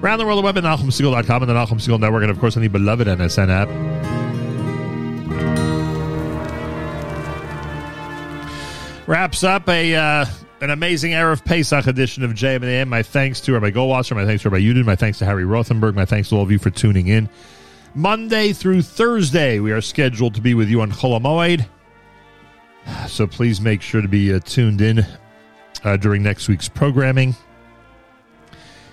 Around 0.01 0.21
the 0.21 0.27
world, 0.27 0.39
the 0.39 0.43
web 0.43 0.57
at 0.57 0.63
NachumSegal.com 0.63 1.43
and 1.43 1.51
the 1.51 1.55
Nachum 1.55 1.81
Segal 1.81 1.99
Network, 1.99 2.23
and 2.23 2.31
of 2.31 2.39
course, 2.39 2.57
on 2.57 2.63
the 2.63 2.69
beloved 2.69 3.09
NSN 3.09 3.49
app. 3.51 3.69
Wraps 9.09 9.43
up 9.43 9.69
a 9.69 9.97
uh, 9.97 10.25
an 10.61 10.71
amazing 10.71 11.11
Erev 11.11 11.45
Pesach 11.45 11.89
edition 11.89 12.23
of 12.23 12.31
JM 12.31 12.87
My 12.87 13.03
thanks 13.03 13.41
to 13.41 13.55
Rabbi 13.55 13.73
Goldwasser, 13.73 14.15
my 14.15 14.25
thanks 14.25 14.45
to 14.45 14.51
Rabbi 14.51 14.63
Yudin, 14.63 14.85
my 14.85 14.95
thanks 14.95 15.19
to 15.19 15.25
Harry 15.25 15.43
Rothenberg, 15.43 15.97
my 15.97 16.05
thanks 16.05 16.29
to 16.29 16.37
all 16.37 16.43
of 16.43 16.53
you 16.53 16.61
for 16.61 16.71
tuning 16.71 17.09
in. 17.09 17.29
Monday 17.97 18.53
through 18.53 18.83
Thursday, 18.83 19.59
we 19.59 19.73
are 19.73 19.81
scheduled 19.81 20.35
to 20.35 20.43
be 20.43 20.53
with 20.53 20.69
you 20.69 20.83
on 20.83 20.93
Cholamoid. 20.93 21.67
So 23.09 23.27
please 23.27 23.59
make 23.59 23.81
sure 23.81 24.03
to 24.03 24.07
be 24.07 24.35
uh, 24.35 24.41
tuned 24.41 24.83
in 24.83 25.07
uh, 25.83 25.97
during 25.97 26.23
next 26.23 26.47
week's 26.47 26.69
programming. 26.69 27.35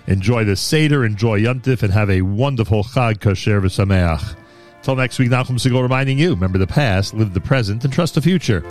Enjoy 0.07 0.45
the 0.45 0.55
Seder, 0.55 1.03
enjoy 1.03 1.41
Yontif, 1.41 1.83
and 1.83 1.91
have 1.91 2.09
a 2.09 2.21
wonderful 2.21 2.85
Chag 2.85 3.15
Kasher 3.15 3.61
v'Sameach. 3.61 4.37
Till 4.83 4.95
next 4.95 5.19
week, 5.19 5.29
Nachum 5.29 5.59
Segal 5.59 5.81
reminding 5.81 6.17
you, 6.17 6.29
remember 6.29 6.57
the 6.57 6.65
past, 6.65 7.13
live 7.13 7.33
the 7.33 7.41
present, 7.41 7.83
and 7.83 7.91
trust 7.91 8.15
the 8.15 8.21
future. 8.21 8.63